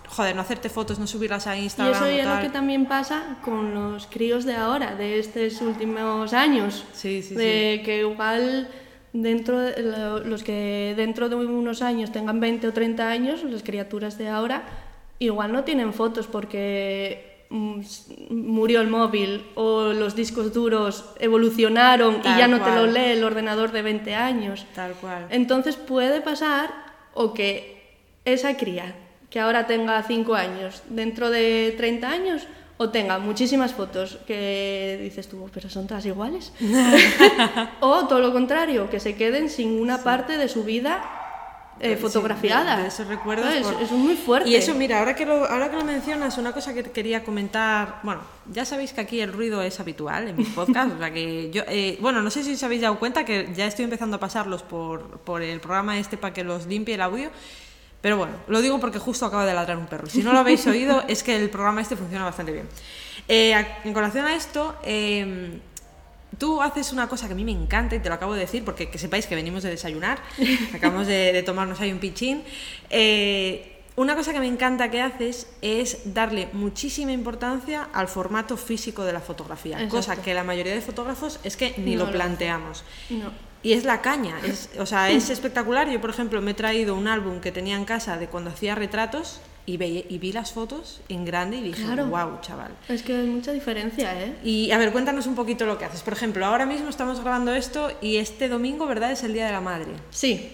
joder, 0.07 0.35
no 0.35 0.41
hacerte 0.41 0.69
fotos, 0.69 0.97
no 0.99 1.05
subirlas 1.05 1.45
a 1.47 1.55
Y 1.57 1.63
Instagram 1.63 1.93
eso 1.95 2.03
o 2.05 2.07
es 2.07 2.25
lo 2.25 2.41
que 2.41 2.49
también 2.49 2.85
pasa 2.87 3.37
con 3.45 3.73
los 3.75 4.07
críos 4.07 4.45
de 4.45 4.55
ahora, 4.55 4.95
de 4.95 5.19
estos 5.19 5.61
últimos 5.61 6.33
años. 6.33 6.85
Sí, 6.93 7.21
sí, 7.21 7.35
de 7.35 7.81
que 7.85 7.99
igual 7.99 8.67
dentro 9.13 9.59
de 9.59 9.81
lo- 9.83 10.19
los 10.19 10.43
que 10.43 10.93
dentro 10.97 11.29
de 11.29 11.35
unos 11.35 11.81
años 11.83 12.11
tengan 12.11 12.39
20 12.39 12.67
o 12.67 12.73
30 12.73 13.09
años, 13.09 13.43
las 13.43 13.61
criaturas 13.63 14.17
de 14.17 14.29
ahora, 14.29 14.63
igual 15.19 15.51
no 15.51 15.63
tienen 15.63 15.93
fotos 15.93 16.25
porque 16.27 17.28
murió 17.49 18.81
el 18.81 18.87
móvil 18.87 19.45
o 19.55 19.93
los 19.93 20.15
discos 20.15 20.53
duros 20.53 21.05
evolucionaron 21.19 22.21
Tal 22.21 22.35
y 22.35 22.39
ya 22.39 22.47
no 22.47 22.61
te 22.61 22.75
lo 22.75 22.85
lee 22.85 23.11
el 23.11 23.23
ordenador 23.23 23.71
de 23.71 23.81
20 23.81 24.15
años. 24.15 24.65
Tal 24.75 24.93
cual. 24.93 25.27
Entonces 25.29 25.75
puede 25.75 26.21
pasar 26.21 26.71
o 27.13 27.33
que 27.33 27.97
esa 28.25 28.55
cría 28.55 28.95
que 29.29 29.39
ahora 29.39 29.67
tenga 29.67 30.01
5 30.01 30.33
años, 30.33 30.81
dentro 30.89 31.29
de 31.29 31.75
30 31.77 32.09
años, 32.09 32.47
o 32.77 32.89
tenga 32.89 33.19
muchísimas 33.19 33.73
fotos 33.73 34.17
que 34.25 34.97
dices 35.01 35.27
tú, 35.27 35.49
pero 35.53 35.69
son 35.69 35.85
todas 35.85 36.05
iguales. 36.05 36.53
o 37.79 38.07
todo 38.07 38.19
lo 38.19 38.31
contrario, 38.31 38.89
que 38.89 38.99
se 38.99 39.15
queden 39.15 39.49
sin 39.49 39.79
una 39.79 40.03
parte 40.03 40.37
de 40.37 40.47
su 40.47 40.63
vida 40.63 41.18
eh, 41.79 41.97
Sí, 42.81 42.87
esos 42.87 43.07
recuerdos. 43.07 43.53
Es 43.81 43.91
muy 43.91 44.15
fuerte. 44.15 44.49
Y 44.49 44.55
eso, 44.55 44.73
mira, 44.73 44.99
ahora 44.99 45.15
que, 45.15 45.25
lo, 45.25 45.45
ahora 45.45 45.69
que 45.69 45.77
lo 45.77 45.83
mencionas, 45.83 46.37
una 46.37 46.51
cosa 46.51 46.73
que 46.73 46.83
quería 46.83 47.23
comentar. 47.23 47.99
Bueno, 48.03 48.21
ya 48.51 48.65
sabéis 48.65 48.93
que 48.93 49.01
aquí 49.01 49.21
el 49.21 49.31
ruido 49.31 49.61
es 49.61 49.79
habitual 49.79 50.27
en 50.27 50.35
mis 50.35 50.49
podcasts. 50.49 50.93
o 50.95 50.97
sea 50.97 51.11
que 51.11 51.49
yo, 51.51 51.63
eh, 51.67 51.97
bueno, 52.01 52.21
no 52.21 52.29
sé 52.29 52.43
si 52.43 52.53
os 52.53 52.63
habéis 52.63 52.81
dado 52.81 52.99
cuenta 52.99 53.25
que 53.25 53.49
ya 53.55 53.65
estoy 53.65 53.85
empezando 53.85 54.17
a 54.17 54.19
pasarlos 54.19 54.63
por, 54.63 55.19
por 55.19 55.41
el 55.41 55.59
programa 55.59 55.97
este 55.97 56.17
para 56.17 56.33
que 56.33 56.43
los 56.43 56.65
limpie 56.67 56.95
el 56.95 57.01
audio. 57.01 57.29
Pero 58.01 58.17
bueno, 58.17 58.33
lo 58.47 58.61
digo 58.61 58.79
porque 58.79 58.99
justo 58.99 59.25
acaba 59.25 59.45
de 59.45 59.53
ladrar 59.53 59.77
un 59.77 59.87
perro. 59.87 60.07
Si 60.07 60.23
no 60.23 60.33
lo 60.33 60.39
habéis 60.39 60.65
oído, 60.67 61.03
es 61.07 61.23
que 61.23 61.35
el 61.35 61.49
programa 61.49 61.81
este 61.81 61.95
funciona 61.95 62.25
bastante 62.25 62.51
bien. 62.51 62.67
Eh, 63.27 63.53
en 63.83 63.93
colación 63.93 64.25
a 64.25 64.35
esto, 64.35 64.75
eh, 64.83 65.59
Tú 66.39 66.61
haces 66.61 66.91
una 66.91 67.07
cosa 67.07 67.27
que 67.27 67.33
a 67.33 67.35
mí 67.35 67.45
me 67.45 67.51
encanta 67.51 67.95
y 67.95 67.99
te 67.99 68.09
lo 68.09 68.15
acabo 68.15 68.33
de 68.33 68.39
decir 68.39 68.65
porque 68.65 68.89
que 68.89 68.97
sepáis 68.97 69.27
que 69.27 69.35
venimos 69.35 69.61
de 69.61 69.69
desayunar, 69.69 70.19
acabamos 70.73 71.05
de, 71.05 71.31
de 71.33 71.43
tomarnos 71.43 71.79
ahí 71.81 71.91
un 71.91 71.99
pichín. 71.99 72.43
Eh, 72.89 73.75
una 73.99 74.15
cosa 74.15 74.31
que 74.31 74.39
me 74.39 74.47
encanta 74.47 74.89
que 74.89 75.01
haces 75.01 75.47
es 75.61 76.13
darle 76.13 76.47
muchísima 76.53 77.11
importancia 77.11 77.89
al 77.91 78.07
formato 78.07 78.55
físico 78.55 79.03
de 79.03 79.11
la 79.11 79.19
fotografía, 79.19 79.75
Exacto. 79.75 79.97
cosa 79.97 80.21
que 80.21 80.33
la 80.33 80.45
mayoría 80.45 80.73
de 80.73 80.79
fotógrafos 80.79 81.41
es 81.43 81.57
que 81.57 81.73
ni 81.77 81.97
No 81.97 82.05
lo 82.05 82.11
planteamos. 82.13 82.85
No. 83.09 83.29
Y 83.61 83.73
es 83.73 83.83
la 83.83 84.01
caña, 84.01 84.37
es, 84.45 84.69
o 84.79 84.85
sea, 84.85 85.09
es 85.09 85.29
espectacular. 85.29 85.89
Yo, 85.89 85.99
por 85.99 86.11
ejemplo, 86.11 86.41
me 86.41 86.51
he 86.51 86.53
traído 86.53 86.95
un 86.95 87.09
álbum 87.09 87.41
que 87.41 87.51
tenía 87.51 87.75
en 87.75 87.83
casa 87.83 88.17
de 88.17 88.27
cuando 88.27 88.51
hacía 88.51 88.73
retratos 88.73 89.41
y, 89.73 89.77
ve- 89.77 90.05
y 90.09 90.17
vi 90.17 90.31
las 90.31 90.51
fotos 90.51 91.01
en 91.09 91.25
grande 91.25 91.57
y 91.57 91.61
dije, 91.61 91.83
Claro. 91.83 92.05
wow, 92.07 92.39
chaval. 92.41 92.71
Es 92.87 93.03
que 93.03 93.13
hay 93.15 93.27
mucha 93.27 93.51
diferencia, 93.51 94.19
¿eh? 94.19 94.35
Y 94.43 94.71
a 94.71 94.77
ver, 94.77 94.91
cuéntanos 94.91 95.27
un 95.27 95.35
poquito 95.35 95.65
lo 95.65 95.77
que 95.77 95.85
haces. 95.85 96.01
Por 96.01 96.13
ejemplo, 96.13 96.45
ahora 96.45 96.65
mismo 96.65 96.89
estamos 96.89 97.19
grabando 97.21 97.53
esto 97.53 97.91
y 98.01 98.17
este 98.17 98.49
domingo, 98.49 98.85
¿verdad? 98.87 99.11
Es 99.11 99.23
el 99.23 99.33
Día 99.33 99.45
de 99.45 99.51
la 99.51 99.61
Madre. 99.61 99.87
Sí. 100.09 100.51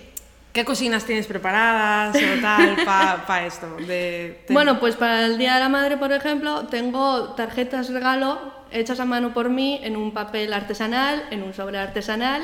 ¿Qué 0.54 0.64
cocinas 0.64 1.04
tienes 1.06 1.28
preparadas 1.28 2.16
o 2.16 2.42
tal 2.42 2.78
para 2.86 3.46
esto? 3.46 3.68
De, 3.88 4.46
Bueno, 4.50 4.80
pues 4.80 4.96
para 4.96 5.26
el 5.26 5.38
Día 5.38 5.56
de 5.56 5.60
la 5.60 5.68
Madre, 5.70 5.98
por 5.98 6.14
ejemplo, 6.14 6.68
tengo 6.68 7.34
tarjetas 7.36 7.90
regalo 7.90 8.40
hechas 8.72 9.00
a 9.02 9.06
mano 9.06 9.34
por 9.34 9.50
mí 9.50 9.80
en 9.84 9.96
un 9.98 10.14
papel 10.14 10.54
artesanal, 10.54 11.24
en 11.30 11.44
un 11.44 11.54
sobre 11.54 11.78
artesanal 11.78 12.42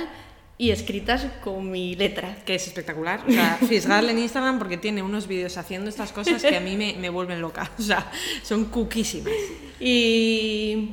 y 0.61 0.69
escritas 0.69 1.25
con 1.43 1.71
mi 1.71 1.95
letra. 1.95 2.35
Que 2.45 2.53
es 2.53 2.67
espectacular. 2.67 3.23
O 3.27 3.31
sea, 3.31 3.57
fisgarle 3.67 4.11
en 4.11 4.19
Instagram 4.19 4.59
porque 4.59 4.77
tiene 4.77 5.01
unos 5.01 5.25
vídeos 5.25 5.57
haciendo 5.57 5.89
estas 5.89 6.11
cosas 6.11 6.39
que 6.43 6.55
a 6.55 6.59
mí 6.59 6.77
me, 6.77 6.93
me 6.99 7.09
vuelven 7.09 7.41
loca. 7.41 7.71
O 7.79 7.81
sea, 7.81 8.11
son 8.43 8.65
cuquísimas. 8.65 9.33
Y... 9.79 10.89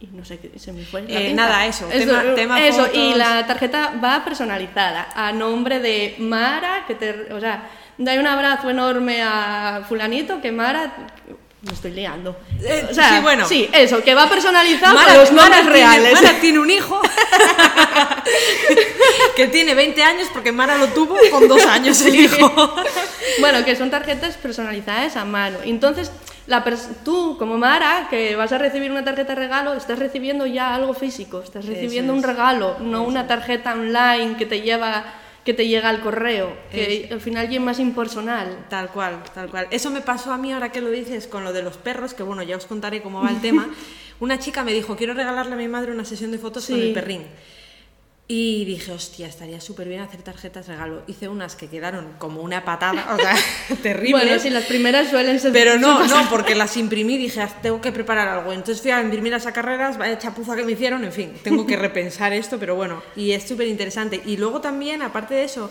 Y 0.00 0.06
no 0.12 0.24
sé 0.24 0.38
qué 0.38 0.58
se 0.58 0.72
me 0.72 0.82
fue. 0.82 1.04
Eh, 1.06 1.34
nada, 1.34 1.66
eso, 1.66 1.86
tema- 1.86 2.34
tema 2.34 2.66
eso, 2.66 2.88
y 2.92 3.14
la 3.14 3.46
tarjeta 3.46 3.92
va 4.02 4.24
personalizada 4.24 5.10
a 5.14 5.30
nombre 5.30 5.78
de 5.78 6.16
Mara, 6.18 6.84
que 6.88 6.94
te. 6.94 7.32
O 7.34 7.38
sea, 7.38 7.68
dai 7.98 8.16
un 8.18 8.26
abrazo 8.26 8.70
enorme 8.70 9.20
a 9.22 9.84
Fulanito, 9.86 10.40
que 10.40 10.52
Mara. 10.52 10.90
Me 11.62 11.72
estoy 11.74 11.90
liando. 11.90 12.36
Eh, 12.62 12.86
o 12.90 12.94
sea, 12.94 13.16
sí, 13.16 13.22
bueno. 13.22 13.46
Sí, 13.46 13.68
eso, 13.72 14.02
que 14.02 14.14
va 14.14 14.28
personalizado 14.30 14.94
Mara, 14.94 15.08
con 15.12 15.20
los 15.20 15.32
nombres 15.32 15.50
Mara 15.50 15.62
tiene- 15.62 15.72
reales. 15.72 16.12
Mara 16.14 16.40
tiene 16.40 16.58
un 16.58 16.70
hijo 16.78 17.02
que 19.36 19.46
tiene 19.48 19.74
20 19.74 20.02
años 20.02 20.28
porque 20.32 20.52
Mara 20.52 20.78
lo 20.78 20.88
tuvo 20.88 21.16
con 21.30 21.48
dos 21.48 21.64
años 21.66 22.00
el 22.02 22.14
hijo. 22.14 22.74
Bueno, 23.38 23.64
que 23.64 23.76
son 23.76 23.90
tarjetas 23.90 24.36
personalizadas 24.36 25.16
a 25.16 25.24
mano. 25.24 25.58
Entonces, 25.64 26.10
la 26.46 26.64
tú, 27.04 27.36
como 27.38 27.58
Mara, 27.58 28.08
que 28.10 28.34
vas 28.34 28.50
a 28.52 28.58
recibir 28.58 28.90
una 28.90 29.04
tarjeta 29.04 29.34
de 29.34 29.40
regalo, 29.40 29.74
estás 29.74 29.98
recibiendo 29.98 30.46
ya 30.46 30.74
algo 30.74 30.94
físico, 30.94 31.40
estás 31.40 31.66
recibiendo 31.66 32.12
un 32.12 32.22
regalo, 32.22 32.76
no 32.80 33.02
una 33.02 33.26
tarjeta 33.28 33.72
online 33.74 34.36
que 34.36 34.46
te 34.46 34.62
lleva 34.62 35.04
que 35.44 35.54
te 35.54 35.66
llega 35.68 35.88
al 35.88 36.00
correo, 36.00 36.54
que 36.70 37.08
al 37.10 37.20
final 37.20 37.48
ya 37.48 37.56
es 37.58 37.62
más 37.64 37.78
impersonal. 37.78 38.66
Tal 38.68 38.90
cual, 38.90 39.22
tal 39.34 39.48
cual. 39.50 39.66
Eso 39.70 39.90
me 39.90 40.00
pasó 40.02 40.32
a 40.32 40.38
mí 40.38 40.52
ahora 40.52 40.70
que 40.72 40.80
lo 40.80 40.90
dices 40.90 41.26
con 41.26 41.44
lo 41.44 41.52
de 41.52 41.62
los 41.62 41.76
perros, 41.76 42.12
que 42.14 42.22
bueno, 42.22 42.42
ya 42.42 42.56
os 42.56 42.66
contaré 42.66 43.02
cómo 43.02 43.22
va 43.22 43.30
el 43.30 43.40
tema. 43.40 43.68
Una 44.20 44.38
chica 44.38 44.62
me 44.64 44.72
dijo, 44.74 44.96
quiero 44.96 45.14
regalarle 45.14 45.54
a 45.54 45.56
mi 45.56 45.66
madre 45.66 45.92
una 45.92 46.04
sesión 46.04 46.30
de 46.30 46.38
fotos 46.38 46.66
con 46.66 46.76
Sí. 46.76 46.88
el 46.88 46.92
perrín. 46.92 47.22
Y 48.32 48.64
dije, 48.64 48.92
hostia, 48.92 49.26
estaría 49.26 49.60
súper 49.60 49.88
bien 49.88 50.02
hacer 50.02 50.22
tarjetas 50.22 50.68
regalo. 50.68 51.02
Hice 51.08 51.26
unas 51.26 51.56
que 51.56 51.66
quedaron 51.66 52.12
como 52.18 52.42
una 52.42 52.64
patada, 52.64 53.12
o 53.12 53.16
sea, 53.16 53.34
terribles. 53.82 54.22
Bueno, 54.22 54.38
sí, 54.38 54.50
las 54.50 54.66
primeras 54.66 55.10
suelen 55.10 55.40
ser... 55.40 55.50
Pero 55.50 55.78
no, 55.80 56.06
no, 56.06 56.30
porque 56.30 56.54
las 56.54 56.76
imprimí 56.84 57.14
y 57.14 57.18
dije, 57.18 57.40
"Ah, 57.40 57.48
tengo 57.60 57.80
que 57.80 57.90
preparar 57.90 58.28
algo. 58.28 58.52
Entonces 58.52 58.80
fui 58.82 58.92
a 58.92 59.02
imprimir 59.02 59.32
las 59.32 59.44
carreras, 59.46 59.98
vaya 59.98 60.16
chapuza 60.16 60.54
que 60.54 60.62
me 60.62 60.70
hicieron, 60.70 61.02
en 61.02 61.12
fin, 61.12 61.32
tengo 61.42 61.66
que 61.66 61.74
repensar 61.88 62.32
esto, 62.32 62.56
pero 62.56 62.76
bueno, 62.76 63.02
y 63.16 63.32
es 63.32 63.48
súper 63.48 63.66
interesante. 63.66 64.22
Y 64.24 64.36
luego 64.36 64.60
también, 64.60 65.02
aparte 65.02 65.34
de 65.34 65.42
eso, 65.42 65.68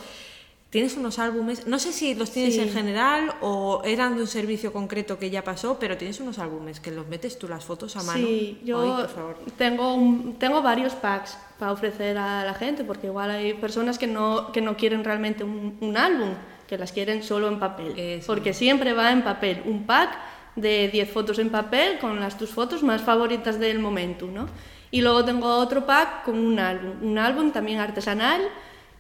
tienes 0.70 0.96
unos 0.98 1.18
álbumes, 1.18 1.66
no 1.66 1.80
sé 1.80 1.92
si 1.92 2.14
los 2.14 2.30
tienes 2.32 2.54
Sí. 2.56 2.62
en 2.62 2.70
general 2.72 3.34
o 3.42 3.82
eran 3.86 4.16
de 4.16 4.22
un 4.22 4.28
servicio 4.28 4.72
concreto 4.72 5.18
que 5.18 5.30
ya 5.32 5.44
pasó, 5.44 5.78
pero 5.80 5.98
tienes 5.98 6.20
unos 6.20 6.38
álbumes 6.38 6.80
que 6.80 6.92
los 6.92 7.08
metes 7.08 7.40
tú 7.40 7.48
las 7.48 7.66
fotos 7.66 7.96
a 7.96 8.04
mano. 8.04 8.20
Sí, 8.26 8.60
yo 8.64 8.82
Ay, 8.82 9.02
por 9.04 9.10
favor. 9.10 9.38
tengo, 9.58 9.96
un- 9.96 10.36
tengo 10.38 10.62
varios 10.62 10.94
packs 10.94 11.38
para 11.58 11.72
ofrecer 11.72 12.18
a 12.18 12.44
la 12.46 12.54
gente, 12.54 12.84
porque 12.84 13.08
igual 13.08 13.32
hay 13.32 13.54
personas 13.56 13.98
que 13.98 14.06
no, 14.08 14.52
que 14.52 14.62
no 14.62 14.78
quieren 14.78 15.04
realmente 15.04 15.44
un, 15.44 15.78
un 15.82 15.98
álbum, 15.98 16.30
que 16.68 16.78
las 16.78 16.92
quieren 16.92 17.24
solo 17.24 17.48
en 17.48 17.58
papel. 17.60 17.98
Eso. 17.98 18.28
Porque 18.28 18.54
siempre 18.54 18.94
va 18.94 19.12
en 19.12 19.24
papel. 19.24 19.64
Un 19.66 19.88
pack 19.88 20.12
de 20.56 20.88
10 20.90 21.10
fotos 21.10 21.40
en 21.40 21.50
papel 21.50 21.98
con 22.00 22.20
las 22.20 22.38
tus 22.38 22.52
fotos 22.52 22.84
más 22.84 23.02
favoritas 23.02 23.60
del 23.60 23.80
momento, 23.80 24.28
¿no? 24.28 24.48
Y 24.92 25.02
luego 25.02 25.26
tengo 25.26 25.48
otro 25.58 25.86
pack 25.88 26.26
con 26.26 26.38
un 26.38 26.60
álbum. 26.60 26.92
Un 27.02 27.18
álbum 27.18 27.52
también 27.52 27.80
artesanal, 27.80 28.42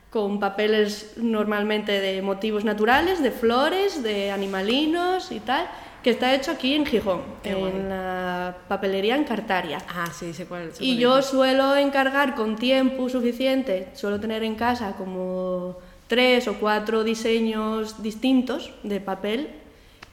con 0.09 0.39
papeles 0.39 1.13
normalmente 1.17 1.99
de 1.99 2.21
motivos 2.21 2.63
naturales, 2.65 3.21
de 3.21 3.31
flores, 3.31 4.01
de 4.01 4.31
animalinos 4.31 5.31
y 5.31 5.39
tal, 5.39 5.67
que 6.03 6.11
está 6.11 6.33
hecho 6.33 6.51
aquí 6.51 6.73
en 6.73 6.85
Gijón, 6.85 7.21
Qué 7.43 7.51
en 7.51 7.59
guay. 7.59 7.73
la 7.89 8.57
papelería 8.67 9.15
en 9.15 9.23
Cartaria. 9.25 9.77
Ah, 9.87 10.09
sí, 10.11 10.33
sé 10.33 10.45
cuál. 10.45 10.73
sé 10.73 10.83
Y 10.83 10.93
cuál 10.93 10.99
yo 10.99 11.21
suelo 11.21 11.75
encargar 11.75 12.35
con 12.35 12.55
tiempo 12.55 13.09
suficiente, 13.09 13.89
suelo 13.93 14.19
tener 14.19 14.43
en 14.43 14.55
casa 14.55 14.93
como 14.97 15.77
tres 16.07 16.47
o 16.47 16.55
cuatro 16.55 17.03
diseños 17.03 18.01
distintos 18.01 18.71
de 18.81 18.99
papel 19.01 19.49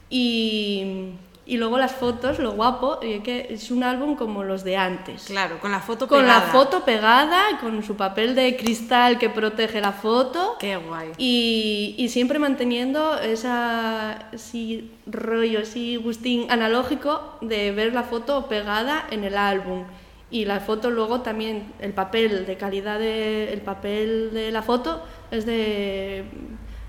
y, 0.09 1.13
y 1.47 1.57
luego 1.57 1.77
las 1.77 1.93
fotos, 1.93 2.39
lo 2.39 2.51
guapo, 2.51 2.99
es 3.01 3.23
que 3.23 3.47
es 3.49 3.71
un 3.71 3.83
álbum 3.83 4.15
como 4.15 4.43
los 4.43 4.65
de 4.65 4.75
antes. 4.75 5.23
Claro, 5.25 5.59
con 5.59 5.71
la 5.71 5.79
foto 5.79 6.07
Con 6.07 6.27
la 6.27 6.41
pegada. 6.41 6.51
foto 6.51 6.83
pegada, 6.83 7.41
con 7.61 7.81
su 7.83 7.95
papel 7.95 8.35
de 8.35 8.57
cristal 8.57 9.17
que 9.17 9.29
protege 9.29 9.79
la 9.79 9.93
foto. 9.93 10.57
Qué 10.59 10.75
guay. 10.75 11.13
Y, 11.17 11.95
y 11.97 12.09
siempre 12.09 12.37
manteniendo 12.37 13.17
esa 13.17 14.27
así, 14.33 14.91
rollo, 15.05 15.61
así 15.61 15.95
gustín 15.95 16.51
analógico 16.51 17.37
de 17.39 17.71
ver 17.71 17.93
la 17.93 18.03
foto 18.03 18.47
pegada 18.47 19.07
en 19.09 19.23
el 19.23 19.37
álbum. 19.37 19.85
Y 20.29 20.43
la 20.43 20.59
foto 20.59 20.91
luego 20.91 21.21
también, 21.21 21.71
el 21.79 21.93
papel 21.93 22.45
de 22.45 22.57
calidad 22.57 22.99
de, 22.99 23.53
el 23.53 23.61
papel 23.61 24.31
de 24.33 24.51
la 24.51 24.61
foto 24.61 25.01
es 25.31 25.45
de 25.45 26.25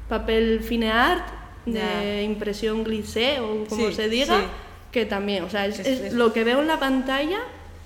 papel 0.09 0.61
fine 0.65 0.91
art, 0.91 1.25
de 1.73 2.23
impresión 2.23 2.85
glissé 2.85 3.41
o 3.41 3.65
como 3.69 3.89
Sí, 3.89 3.95
se 3.95 4.09
diga, 4.09 4.39
sí. 4.39 4.45
que 4.93 5.07
también, 5.07 5.45
o 5.45 5.51
sea, 5.51 5.67
es 5.67 5.79
es- 5.81 6.13
lo 6.13 6.33
que 6.33 6.45
veo 6.45 6.61
en 6.61 6.67
la 6.69 6.79
pantalla 6.81 7.41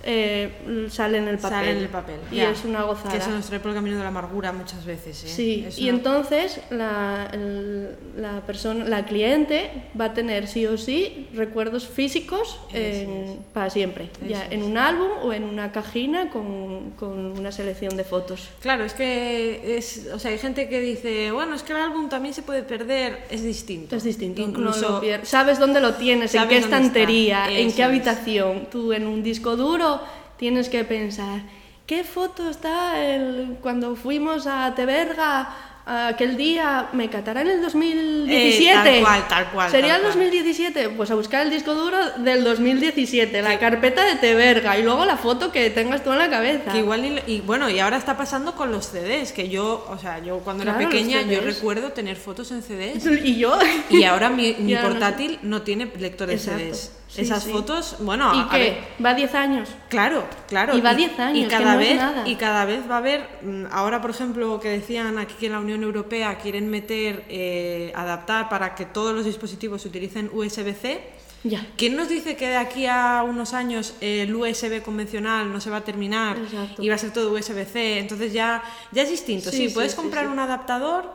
eh, 0.04 0.88
sale 0.90 1.18
en 1.18 1.28
el 1.28 1.36
papel. 1.38 1.50
Sale 1.58 1.70
en 1.72 1.76
el 1.78 1.88
papel. 1.88 2.16
Y 2.30 2.36
ya. 2.36 2.50
es 2.50 2.64
una 2.64 2.82
gozada. 2.82 3.10
Que 3.12 3.18
eso 3.18 3.30
nos 3.30 3.46
trae 3.46 3.60
por 3.60 3.70
el 3.70 3.76
camino 3.76 3.96
de 3.96 4.02
la 4.02 4.08
amargura 4.08 4.52
muchas 4.52 4.84
veces. 4.84 5.22
¿eh? 5.24 5.28
Sí, 5.28 5.64
Es 5.68 5.78
y 5.78 5.88
una- 5.88 5.98
entonces 5.98 6.60
la, 6.70 7.28
el- 7.32 7.96
la 8.16 8.40
persona, 8.40 8.84
la 8.84 9.04
cliente 9.04 9.70
va 9.98 10.06
a 10.06 10.14
tener 10.14 10.46
sí 10.48 10.66
o 10.66 10.76
sí 10.78 11.28
recuerdos 11.34 11.86
físicos 11.88 12.58
en- 12.72 13.38
para 13.52 13.70
siempre, 13.70 14.10
ya 14.28 14.42
Eso 14.44 14.52
en 14.52 14.62
un 14.64 14.76
álbum 14.78 15.08
o 15.22 15.32
en 15.32 15.44
una 15.44 15.72
cajina 15.72 16.30
con, 16.30 16.90
con 16.98 17.38
una 17.38 17.52
selección 17.52 17.96
de 17.96 18.04
fotos. 18.04 18.48
Claro, 18.60 18.84
es 18.84 18.94
que 18.94 19.76
es, 19.76 20.08
o 20.12 20.18
sea, 20.18 20.30
hay 20.30 20.38
gente 20.38 20.68
que 20.68 20.80
dice, 20.80 21.30
bueno, 21.30 21.54
es 21.54 21.62
que 21.62 21.72
el 21.72 21.78
álbum 21.78 22.08
también 22.08 22.34
se 22.34 22.42
puede 22.42 22.62
perder, 22.62 23.24
es 23.30 23.42
distinto. 23.42 23.94
Es 23.96 24.04
distinto, 24.04 24.42
Incluso 24.42 25.00
no 25.02 25.16
lo 25.18 25.24
sabes 25.24 25.58
dónde 25.58 25.80
lo 25.80 25.94
tienes, 25.94 26.34
en 26.34 26.48
qué 26.48 26.58
estantería, 26.58 27.50
en 27.50 27.66
eso 27.68 27.76
qué 27.76 27.82
es. 27.82 27.88
habitación. 27.88 28.66
Tú 28.70 28.92
en 28.92 29.06
un 29.06 29.22
disco 29.22 29.56
duro 29.56 29.91
tienes 30.38 30.68
que 30.68 30.84
pensar, 30.84 31.40
¿qué 31.86 32.04
foto 32.04 32.48
está 32.48 33.04
el, 33.04 33.58
cuando 33.60 33.96
fuimos 33.96 34.46
a 34.46 34.74
Teberga 34.74 35.48
aquel 35.84 36.36
día? 36.36 36.88
¿Me 36.92 37.10
catará 37.10 37.40
en 37.42 37.48
el 37.50 37.60
2017? 37.60 38.70
Eh, 38.70 38.72
tal 38.72 39.00
cual, 39.02 39.28
tal 39.28 39.46
cual, 39.50 39.70
¿Sería 39.70 39.88
tal 39.94 39.96
el 39.96 40.02
cual. 40.12 40.14
2017? 40.14 40.88
Pues 40.90 41.10
a 41.10 41.16
buscar 41.16 41.42
el 41.44 41.50
disco 41.50 41.74
duro 41.74 41.96
del 42.18 42.44
2017, 42.44 43.42
la 43.42 43.58
carpeta 43.58 44.04
de 44.04 44.14
Teberga 44.14 44.78
y 44.78 44.84
luego 44.84 45.04
la 45.04 45.16
foto 45.16 45.50
que 45.50 45.70
tengas 45.70 46.04
tú 46.04 46.12
en 46.12 46.18
la 46.18 46.30
cabeza. 46.30 46.70
que 46.72 46.78
igual 46.78 47.22
y 47.26 47.40
bueno, 47.40 47.68
y 47.68 47.80
ahora 47.80 47.96
está 47.96 48.16
pasando 48.16 48.54
con 48.54 48.70
los 48.70 48.86
CDs, 48.86 49.32
que 49.32 49.48
yo, 49.48 49.84
o 49.90 49.98
sea, 49.98 50.20
yo 50.20 50.38
cuando 50.38 50.62
Claro, 50.62 50.78
era 50.78 50.88
pequeña 50.88 51.22
yo 51.22 51.40
recuerdo 51.40 51.90
tener 51.92 52.16
fotos 52.16 52.52
en 52.52 52.62
CDs 52.62 53.04
Y 53.24 53.36
yo... 53.38 53.58
y 53.90 54.04
ahora 54.04 54.30
mi, 54.30 54.54
mi 54.60 54.70
Ya 54.72 54.82
no 54.82 54.86
sé. 54.86 54.92
portátil 54.92 55.38
no, 55.42 55.62
tiene 55.62 55.90
lector 55.98 56.28
de 56.28 56.34
Exacto. 56.34 56.60
CDs. 56.60 56.92
Sí, 57.12 57.20
Esas 57.20 57.44
sí. 57.44 57.50
fotos, 57.50 57.96
bueno, 58.00 58.32
¿Y 58.34 58.58
ver, 58.58 58.78
¿Va 59.04 59.12
10 59.12 59.34
años? 59.34 59.68
Claro, 59.90 60.24
claro. 60.48 60.74
Y 60.74 60.80
va 60.80 60.94
10 60.94 61.18
años, 61.18 61.38
y 61.38 61.42
que 61.42 61.48
cada 61.48 61.74
no 61.74 61.80
es 61.80 61.88
vez, 61.88 61.96
nada. 61.98 62.26
Y 62.26 62.36
cada 62.36 62.64
vez 62.64 62.90
va 62.90 62.94
a 62.94 62.98
haber, 62.98 63.28
mm, 63.42 63.66
ahora 63.70 64.00
por 64.00 64.12
ejemplo, 64.12 64.58
que 64.60 64.70
decían 64.70 65.18
aquí 65.18 65.34
que 65.38 65.46
en 65.46 65.52
la 65.52 65.60
Unión 65.60 65.82
Europea 65.82 66.38
quieren 66.38 66.70
meter, 66.70 67.24
eh, 67.28 67.92
adaptar 67.94 68.48
para 68.48 68.74
que 68.74 68.86
todos 68.86 69.14
los 69.14 69.26
dispositivos 69.26 69.84
utilicen 69.84 70.30
USB-C. 70.32 71.02
Ya. 71.44 71.66
¿Quién 71.76 71.96
nos 71.96 72.08
dice 72.08 72.34
que 72.36 72.48
de 72.48 72.56
aquí 72.56 72.86
a 72.86 73.22
unos 73.28 73.52
años 73.52 73.94
el 74.00 74.34
USB 74.34 74.80
convencional 74.82 75.52
no 75.52 75.60
se 75.60 75.68
va 75.68 75.78
a 75.78 75.84
terminar 75.84 76.38
Exacto. 76.38 76.82
y 76.82 76.88
va 76.88 76.94
a 76.94 76.98
ser 76.98 77.12
todo 77.12 77.30
USB-C? 77.34 77.98
Entonces 77.98 78.32
ya, 78.32 78.62
ya 78.90 79.02
es 79.02 79.10
distinto. 79.10 79.50
Sí, 79.50 79.68
puedes 79.68 79.94
comprar 79.94 80.28
un 80.28 80.38
adaptador, 80.38 81.12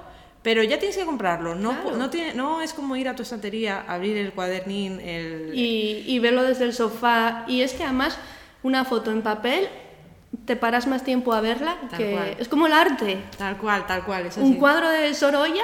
pero 0.48 0.64
ya 0.64 0.80
tienes 0.80 0.96
que 0.96 1.04
comprarlo. 1.04 1.56
No, 1.56 1.72
Claro. 1.82 1.98
no, 1.98 2.10
tiene, 2.10 2.34
no 2.34 2.62
es 2.62 2.72
como 2.74 2.96
ir 2.96 3.10
a 3.10 3.16
tu 3.18 3.24
estantería, 3.24 3.84
abrir 3.86 4.16
el 4.16 4.32
cuadernín, 4.32 5.02
el... 5.02 5.52
y, 5.54 6.06
y 6.08 6.20
verlo 6.20 6.42
desde 6.44 6.64
el 6.64 6.72
sofá. 6.74 7.44
Y 7.50 7.64
es 7.64 7.74
que 7.74 7.84
además 7.84 8.18
una 8.64 8.86
foto 8.86 9.12
en 9.12 9.22
papel 9.24 9.68
te 10.46 10.56
paras 10.56 10.88
más 10.88 11.04
tiempo 11.04 11.34
a 11.34 11.42
verla 11.42 11.76
Tal 11.90 11.98
que 12.00 12.12
cual. 12.12 12.36
es 12.40 12.48
como 12.48 12.66
el 12.68 12.72
arte. 12.72 13.18
Tal 13.38 13.58
cual, 13.58 13.86
tal 13.88 14.06
cual. 14.06 14.26
Es 14.28 14.38
Un 14.38 14.54
cuadro 14.56 14.88
de 14.90 15.14
Sorolla 15.14 15.64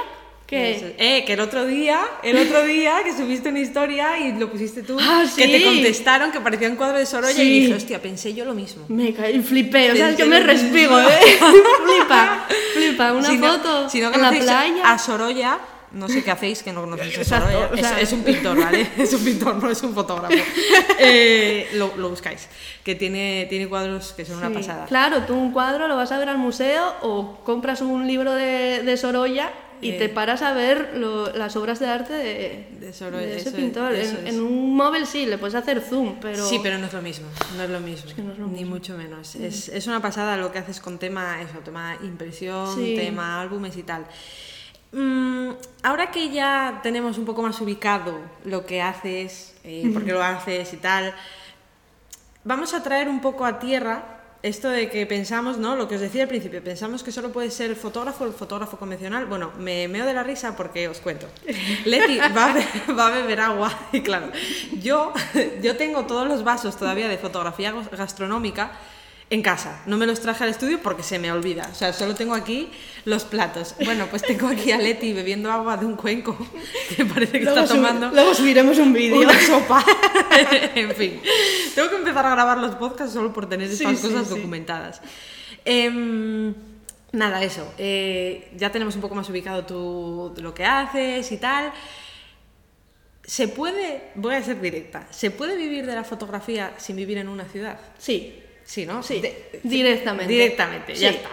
Eso. 0.50 0.86
Eh, 0.98 1.24
que 1.26 1.32
el 1.32 1.40
otro 1.40 1.64
día, 1.66 2.00
el 2.22 2.36
otro 2.36 2.62
día 2.64 2.96
que 3.02 3.12
subiste 3.12 3.48
una 3.48 3.60
historia 3.60 4.18
y 4.18 4.32
lo 4.38 4.50
pusiste 4.50 4.82
tú, 4.82 4.96
Ah, 5.00 5.24
que 5.34 5.48
te 5.48 5.58
sí. 5.58 5.64
contestaron 5.64 6.30
que 6.30 6.40
parecía 6.40 6.68
un 6.68 6.76
cuadro 6.76 6.98
de 6.98 7.06
Sorolla 7.06 7.32
Sí. 7.34 7.42
y 7.42 7.60
dije, 7.60 7.74
hostia, 7.74 8.00
pensé 8.00 8.34
yo 8.34 8.44
lo 8.44 8.54
mismo. 8.54 8.84
me 8.88 9.12
caí, 9.14 9.40
flipé, 9.42 9.92
o 9.92 9.96
sea, 9.96 10.10
es 10.10 10.16
que 10.16 10.24
me 10.26 10.40
respigo. 10.40 10.98
¿eh? 11.00 11.06
flipa, 11.86 12.46
flipa, 12.74 13.12
una 13.12 13.28
Si 13.30 13.38
no- 13.38 13.52
foto 13.52 13.88
si 13.90 14.00
no 14.00 14.12
en 14.12 14.20
la 14.22 14.30
playa. 14.30 14.92
A 14.92 14.98
Sorolla, 14.98 15.58
no 15.92 16.08
sé 16.08 16.22
qué 16.22 16.30
hacéis 16.30 16.62
que 16.62 16.72
no 16.72 16.82
conocéis 16.82 17.18
a 17.18 17.24
Sorolla. 17.24 17.68
o 17.70 17.74
Es- 17.74 17.80
sea- 17.80 18.00
es, 18.00 18.12
un 18.12 18.22
pintor, 18.22 18.56
¿vale? 18.62 18.86
Es 18.98 19.12
un 19.12 19.24
pintor, 19.24 19.56
no 19.62 19.70
es 19.70 19.82
un 19.82 19.94
fotógrafo. 19.94 20.34
Eh, 20.98 21.68
lo, 21.74 21.92
lo 21.96 22.10
buscáis, 22.10 22.48
que 22.84 22.94
tiene, 22.94 23.46
tiene 23.48 23.66
cuadros 23.68 24.12
que 24.12 24.24
son 24.24 24.38
una 24.38 24.48
Sí, 24.48 24.54
pasada. 24.54 24.86
Claro, 24.86 25.22
tú 25.26 25.34
un 25.34 25.52
cuadro 25.52 25.88
lo 25.88 25.96
vas 25.96 26.12
a 26.12 26.18
ver 26.18 26.28
al 26.28 26.38
museo 26.38 26.94
o 27.02 27.38
compras 27.44 27.80
un 27.80 28.06
libro 28.06 28.34
de, 28.34 28.82
de 28.82 28.96
Sorolla 28.96 29.50
y 29.84 29.90
Eh, 29.90 29.98
te 29.98 30.08
paras 30.08 30.42
a 30.42 30.52
ver 30.54 30.92
lo- 30.96 31.30
las 31.32 31.54
obras 31.56 31.78
de 31.78 31.86
arte 31.88 32.12
de, 32.14 32.66
De 32.80 32.92
solo 32.92 33.18
de 33.18 33.36
ese 33.36 33.48
eso- 33.50 33.56
pintor. 33.56 33.92
eso 33.94 34.18
en, 34.18 34.26
es. 34.26 34.34
en 34.34 34.40
un 34.42 34.74
móvil 34.74 35.06
sí, 35.06 35.26
le 35.26 35.38
puedes 35.38 35.54
hacer 35.54 35.80
zoom, 35.80 36.16
pero... 36.20 36.44
Sí, 36.48 36.58
pero 36.62 36.78
no 36.78 36.86
es 36.86 36.92
lo 36.92 37.02
mismo, 37.02 37.26
no 37.56 37.62
es 37.64 37.70
lo 37.70 37.80
mismo, 37.80 38.14
que 38.14 38.22
no 38.22 38.32
es 38.32 38.38
lo 38.38 38.46
ni 38.46 38.60
mismo. 38.60 38.70
mucho 38.74 38.96
menos. 38.96 39.34
Es, 39.36 39.68
es 39.68 39.86
una 39.86 40.00
pasada 40.00 40.36
lo 40.36 40.50
que 40.50 40.58
haces 40.58 40.80
con 40.80 40.98
tema, 40.98 41.40
eso, 41.42 41.58
tema 41.58 41.96
impresión, 42.02 42.74
Sí. 42.74 42.94
tema 42.96 43.40
álbumes 43.40 43.76
y 43.76 43.82
tal. 43.82 44.06
Mm, 44.92 45.50
ahora 45.82 46.10
que 46.10 46.30
ya 46.30 46.80
tenemos 46.82 47.18
un 47.18 47.24
poco 47.24 47.42
más 47.42 47.60
ubicado 47.60 48.16
lo 48.44 48.64
que 48.64 48.80
haces, 48.80 49.56
eh, 49.64 49.90
por 49.92 50.04
qué 50.04 50.12
lo 50.12 50.22
haces 50.22 50.72
y 50.72 50.76
tal, 50.76 51.12
vamos 52.44 52.74
a 52.74 52.82
traer 52.82 53.08
un 53.08 53.20
poco 53.20 53.44
a 53.44 53.58
tierra 53.58 54.13
esto 54.44 54.68
de 54.68 54.90
que 54.90 55.06
pensamos, 55.06 55.56
¿no? 55.56 55.74
Lo 55.74 55.88
que 55.88 55.94
os 55.94 56.00
decía 56.02 56.22
al 56.24 56.28
principio, 56.28 56.62
pensamos 56.62 57.02
que 57.02 57.10
solo 57.10 57.32
puede 57.32 57.50
ser 57.50 57.70
el 57.70 57.76
fotógrafo, 57.76 58.26
el 58.26 58.32
fotógrafo 58.34 58.76
convencional. 58.76 59.24
Bueno, 59.24 59.52
me 59.58 59.88
meo 59.88 60.04
de 60.04 60.12
la 60.12 60.22
risa 60.22 60.54
porque 60.54 60.86
os 60.86 60.98
cuento. 61.00 61.26
Leti 61.86 62.18
va 62.18 62.50
a, 62.50 62.52
be- 62.52 62.92
va 62.92 63.06
a 63.06 63.10
beber 63.10 63.40
agua 63.40 63.72
y 63.92 64.02
claro, 64.02 64.30
yo, 64.82 65.12
yo 65.62 65.76
tengo 65.78 66.04
todos 66.04 66.28
los 66.28 66.44
vasos 66.44 66.76
todavía 66.76 67.08
de 67.08 67.16
fotografía 67.16 67.72
gas- 67.72 67.90
gastronómica 67.90 68.72
en 69.30 69.42
casa. 69.42 69.82
No 69.86 69.96
me 69.96 70.06
los 70.06 70.20
traje 70.20 70.44
al 70.44 70.50
estudio 70.50 70.80
porque 70.82 71.02
se 71.02 71.18
me 71.18 71.32
olvida. 71.32 71.68
O 71.72 71.74
sea, 71.74 71.92
solo 71.92 72.14
tengo 72.14 72.34
aquí 72.34 72.70
los 73.04 73.24
platos. 73.24 73.74
Bueno, 73.84 74.06
pues 74.10 74.22
tengo 74.22 74.48
aquí 74.48 74.70
a 74.72 74.78
Leti 74.78 75.12
bebiendo 75.12 75.50
agua 75.50 75.76
de 75.76 75.86
un 75.86 75.96
cuenco 75.96 76.36
que 76.96 77.04
parece 77.04 77.38
que 77.38 77.44
Luego, 77.44 77.60
está 77.60 77.74
sub- 77.74 77.82
tomando 77.82 78.10
luego 78.10 78.34
subiremos 78.34 78.78
un 78.78 78.92
vídeo. 78.92 79.20
una 79.20 79.40
sopa. 79.40 79.84
en 80.74 80.90
fin, 80.92 81.20
tengo 81.74 81.88
que 81.90 81.96
empezar 81.96 82.26
a 82.26 82.30
grabar 82.30 82.58
los 82.58 82.74
podcasts 82.76 83.14
solo 83.14 83.32
por 83.32 83.48
tener 83.48 83.70
estas 83.70 83.98
sí, 83.98 84.06
cosas 84.08 84.28
sí. 84.28 84.34
documentadas. 84.34 85.00
Em, 85.64 86.54
nada, 87.12 87.42
eso. 87.42 87.72
eh, 87.78 88.50
ya 88.56 88.70
tenemos 88.70 88.94
un 88.94 89.00
poco 89.00 89.14
más 89.14 89.28
ubicado 89.30 89.64
tú 89.64 90.34
lo 90.38 90.52
que 90.54 90.64
haces 90.64 91.30
y 91.32 91.38
tal. 91.38 91.72
¿Se 93.26 93.48
puede, 93.48 94.10
voy 94.16 94.34
a 94.34 94.42
ser 94.42 94.60
directa, 94.60 95.06
¿se 95.10 95.30
puede 95.30 95.56
vivir 95.56 95.86
de 95.86 95.94
la 95.94 96.04
fotografía 96.04 96.74
sin 96.76 96.94
vivir 96.96 97.16
en 97.16 97.28
una 97.28 97.46
ciudad? 97.46 97.78
Sí, 97.96 98.38
Sí, 98.64 98.86
¿no? 98.86 99.02
sí, 99.02 99.20
De- 99.20 99.60
directamente. 99.62 100.32
directamente, 100.32 100.94
ya 100.94 101.10
está. 101.10 101.28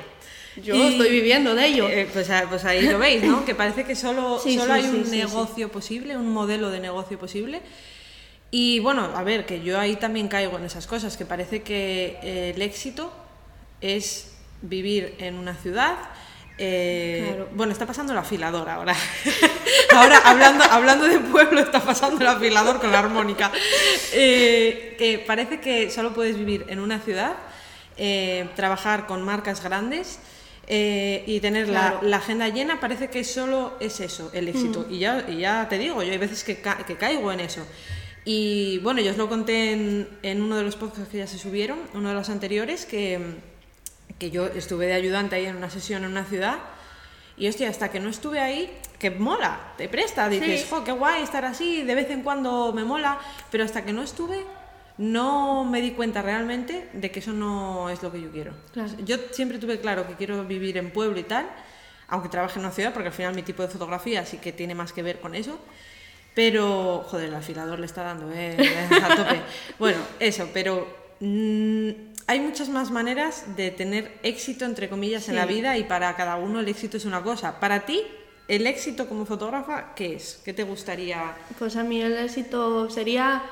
Yo 0.61 0.75
Y- 0.75 0.81
estoy 0.93 1.09
viviendo 1.09 1.55
de 1.55 1.65
ello. 1.65 1.88
Eh, 1.88 2.07
pues, 2.11 2.29
a- 2.29 2.47
pues 2.50 2.65
ahí 2.65 2.81
lo 2.81 3.00
veis, 3.00 3.23
¿no? 3.23 3.45
Que 3.45 3.55
parece 3.55 3.85
que 3.85 3.95
solo, 3.95 4.38
Sí, 4.43 4.57
solo 4.57 4.75
sí, 4.75 4.81
hay 4.81 4.85
un 4.89 5.09
negocio 5.09 5.71
posible, 5.71 6.17
un 6.17 6.29
modelo 6.29 6.69
de 6.69 6.79
negocio 6.81 7.17
posible. 7.17 7.61
Y 8.51 8.79
bueno, 8.79 9.11
a 9.15 9.23
ver, 9.23 9.45
que 9.45 9.61
yo 9.61 9.79
ahí 9.79 9.95
también 9.95 10.27
caigo 10.27 10.57
en 10.57 10.65
esas 10.65 10.88
cosas, 10.88 11.15
que 11.15 11.25
parece 11.25 11.61
que 11.63 12.17
eh, 12.21 12.51
el 12.53 12.61
éxito 12.61 13.13
es 13.79 14.33
vivir 14.61 15.15
en 15.19 15.35
una 15.35 15.55
ciudad. 15.55 15.97
Eh, 16.63 17.24
Claro. 17.27 17.50
Bueno, 17.53 17.74
está 17.74 17.86
pasando 17.86 18.13
el 18.13 18.20
afilador 18.20 18.70
ahora. 18.70 18.96
ahora, 19.96 20.20
hablando, 20.25 20.63
hablando 20.63 21.06
de 21.08 21.20
pueblo, 21.20 21.60
está 21.60 21.80
pasando 21.82 22.22
el 22.22 22.27
afilador 22.27 22.80
con 22.80 22.91
la 22.91 23.00
armónica. 23.00 23.51
Eh, 24.13 24.96
que 24.98 25.20
parece 25.20 25.60
que 25.60 25.89
solo 25.89 26.13
puedes 26.13 26.38
vivir 26.38 26.65
en 26.70 26.80
una 26.80 27.00
ciudad, 27.00 27.34
eh, 27.98 28.50
trabajar 28.56 29.08
con 29.08 29.24
marcas 29.24 29.63
grandes 29.63 30.20
y 30.74 31.39
tener 31.41 31.68
la, 31.68 32.00
agenda 32.13 32.48
llena, 32.48 32.80
parece 32.80 33.10
que 33.10 33.25
solo 33.25 33.74
es 33.82 34.00
eso, 34.00 34.32
el 34.34 34.48
éxito. 34.48 34.86
Mm. 34.88 34.94
Y, 34.94 35.00
ya, 35.00 35.25
y 35.27 35.38
ya 35.39 35.68
te 35.68 35.77
digo, 35.77 36.01
yo 36.01 36.12
hay 36.13 36.18
veces 36.18 36.46
que, 36.46 36.62
ca- 36.62 36.86
que 36.86 36.96
caigo 36.96 37.30
en 37.32 37.41
eso. 37.41 37.68
Y 38.24 38.77
bueno, 38.80 39.01
yo 39.01 39.12
os 39.12 39.18
lo 39.18 39.27
conté 39.27 39.72
en, 39.74 40.08
en 40.22 40.41
uno 40.41 40.56
de 40.56 40.63
los 40.63 40.77
podcasts 40.77 41.10
que 41.12 41.18
ya 41.18 41.27
se 41.27 41.38
subieron, 41.38 41.80
uno 41.94 42.10
de 42.10 42.15
los 42.15 42.30
anteriores, 42.30 42.86
que, 42.86 43.20
que 44.21 44.29
yo 44.29 44.45
estuve 44.45 44.85
de 44.85 44.93
ayudante 44.93 45.35
ahí 45.35 45.47
en 45.47 45.55
una 45.55 45.71
sesión 45.71 46.03
en 46.03 46.11
una 46.11 46.25
ciudad. 46.25 46.59
Y 47.37 47.47
hostia, 47.47 47.69
hasta 47.69 47.89
que 47.89 47.99
no 47.99 48.07
estuve 48.07 48.39
ahí, 48.39 48.71
que 48.99 49.09
mola, 49.09 49.73
te 49.77 49.89
presta, 49.89 50.29
dices, 50.29 50.61
Sí. 50.61 50.67
jo, 50.69 50.83
qué 50.83 50.91
guay 50.91 51.23
estar 51.23 51.43
así, 51.43 51.81
de 51.81 51.95
vez 51.95 52.07
en 52.11 52.21
cuando 52.21 52.71
me 52.71 52.83
mola, 52.83 53.17
pero 53.49 53.63
hasta 53.63 53.83
que 53.83 53.93
no 53.93 54.03
estuve, 54.03 54.45
no 54.99 55.63
me 55.65 55.81
di 55.81 55.91
cuenta 55.93 56.21
realmente 56.21 56.87
de 56.93 57.09
que 57.09 57.17
eso 57.19 57.33
no 57.33 57.89
es 57.89 58.03
lo 58.03 58.11
que 58.11 58.21
yo 58.21 58.29
quiero. 58.29 58.53
Claro. 58.73 58.91
Yo 59.03 59.17
siempre 59.31 59.57
tuve 59.57 59.79
claro 59.79 60.07
que 60.07 60.13
quiero 60.13 60.43
vivir 60.45 60.77
en 60.77 60.91
pueblo 60.91 61.19
y 61.19 61.23
tal, 61.23 61.49
aunque 62.09 62.29
trabaje 62.29 62.59
en 62.59 62.65
una 62.65 62.73
ciudad, 62.75 62.93
porque 62.93 63.07
al 63.07 63.13
final 63.15 63.33
mi 63.33 63.41
tipo 63.41 63.63
de 63.63 63.69
fotografía 63.69 64.23
sí 64.23 64.37
que 64.37 64.51
tiene 64.51 64.75
más 64.75 64.93
que 64.93 65.01
ver 65.01 65.19
con 65.19 65.33
eso. 65.33 65.57
Pero, 66.35 67.03
joder, 67.07 67.29
el 67.29 67.35
afilador 67.35 67.79
le 67.79 67.87
está 67.87 68.03
dando, 68.03 68.31
¿eh? 68.31 68.55
A 69.03 69.15
tope. 69.15 69.41
Bueno, 69.79 69.97
eso, 70.19 70.47
pero 70.53 70.88
mm, 71.19 71.89
hay 72.27 72.39
muchas 72.39 72.69
más 72.69 72.91
maneras 72.91 73.55
de 73.55 73.71
tener 73.71 74.17
éxito, 74.23 74.65
entre 74.65 74.89
comillas, 74.89 75.29
en 75.29 75.36
la 75.36 75.45
vida 75.45 75.77
y 75.77 75.84
para 75.84 76.15
cada 76.15 76.38
uno 76.38 76.60
el 76.60 76.67
éxito 76.67 76.97
es 76.97 77.05
una 77.05 77.21
cosa. 77.21 77.60
Para 77.60 77.86
ti, 77.86 78.03
el 78.47 78.67
éxito 78.67 79.07
como 79.07 79.25
fotógrafa, 79.25 79.93
¿qué 79.95 80.15
es? 80.15 80.41
¿Qué 80.43 80.53
te 80.53 80.63
gustaría? 80.63 81.36
Pues 81.57 81.75
a 81.75 81.84
mí 81.84 82.01
el 82.01 82.17
éxito 82.17 82.89
sería 82.89 83.43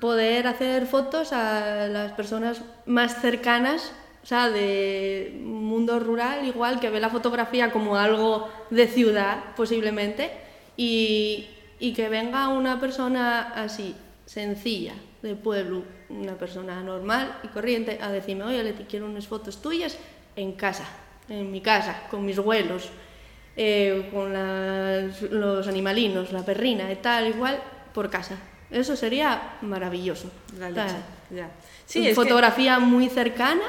poder 0.00 0.46
hacer 0.46 0.86
fotos 0.86 1.32
a 1.32 1.86
las 1.86 2.12
personas 2.12 2.62
más 2.86 3.20
cercanas, 3.20 3.92
o 4.22 4.26
sea, 4.26 4.50
de 4.50 5.40
mundo 5.42 5.98
rural, 6.00 6.46
igual 6.46 6.80
que 6.80 6.90
ve 6.90 7.00
la 7.00 7.10
fotografía 7.10 7.70
como 7.70 7.96
algo 7.96 8.48
de 8.70 8.88
ciudad, 8.88 9.54
posiblemente, 9.56 10.30
y, 10.76 11.48
y 11.78 11.94
que 11.94 12.08
venga 12.08 12.48
una 12.48 12.80
persona 12.80 13.52
así, 13.54 13.94
sencilla, 14.26 14.94
de 15.22 15.34
pueblo, 15.34 15.82
una 16.10 16.34
persona 16.34 16.80
normal 16.82 17.38
y 17.42 17.48
corriente, 17.48 17.98
a 18.00 18.10
decirme, 18.10 18.44
oye, 18.44 18.62
Leti, 18.62 18.84
quiero 18.84 19.06
unas 19.06 19.26
fotos 19.26 19.60
tuyas 19.60 19.96
en 20.36 20.52
casa, 20.52 20.84
en 21.28 21.50
mi 21.50 21.60
casa, 21.60 22.02
con 22.10 22.24
mis 22.24 22.38
abuelos, 22.38 22.88
eh, 23.56 24.08
con 24.12 24.32
las- 24.32 25.20
los 25.22 25.66
animalinos, 25.66 26.32
la 26.32 26.44
perrina 26.44 26.90
y 26.92 26.96
tal, 26.96 27.26
igual, 27.28 27.60
por 27.92 28.08
casa. 28.08 28.36
Eso 28.70 28.94
sería 28.94 29.56
maravilloso. 29.62 30.30
La 30.58 30.70
leche. 30.70 30.94
Ya. 31.30 31.50
Sí, 31.84 32.00
es 32.00 32.08
que- 32.10 32.14
fotografía 32.14 32.78
muy 32.78 33.08
cercana, 33.08 33.64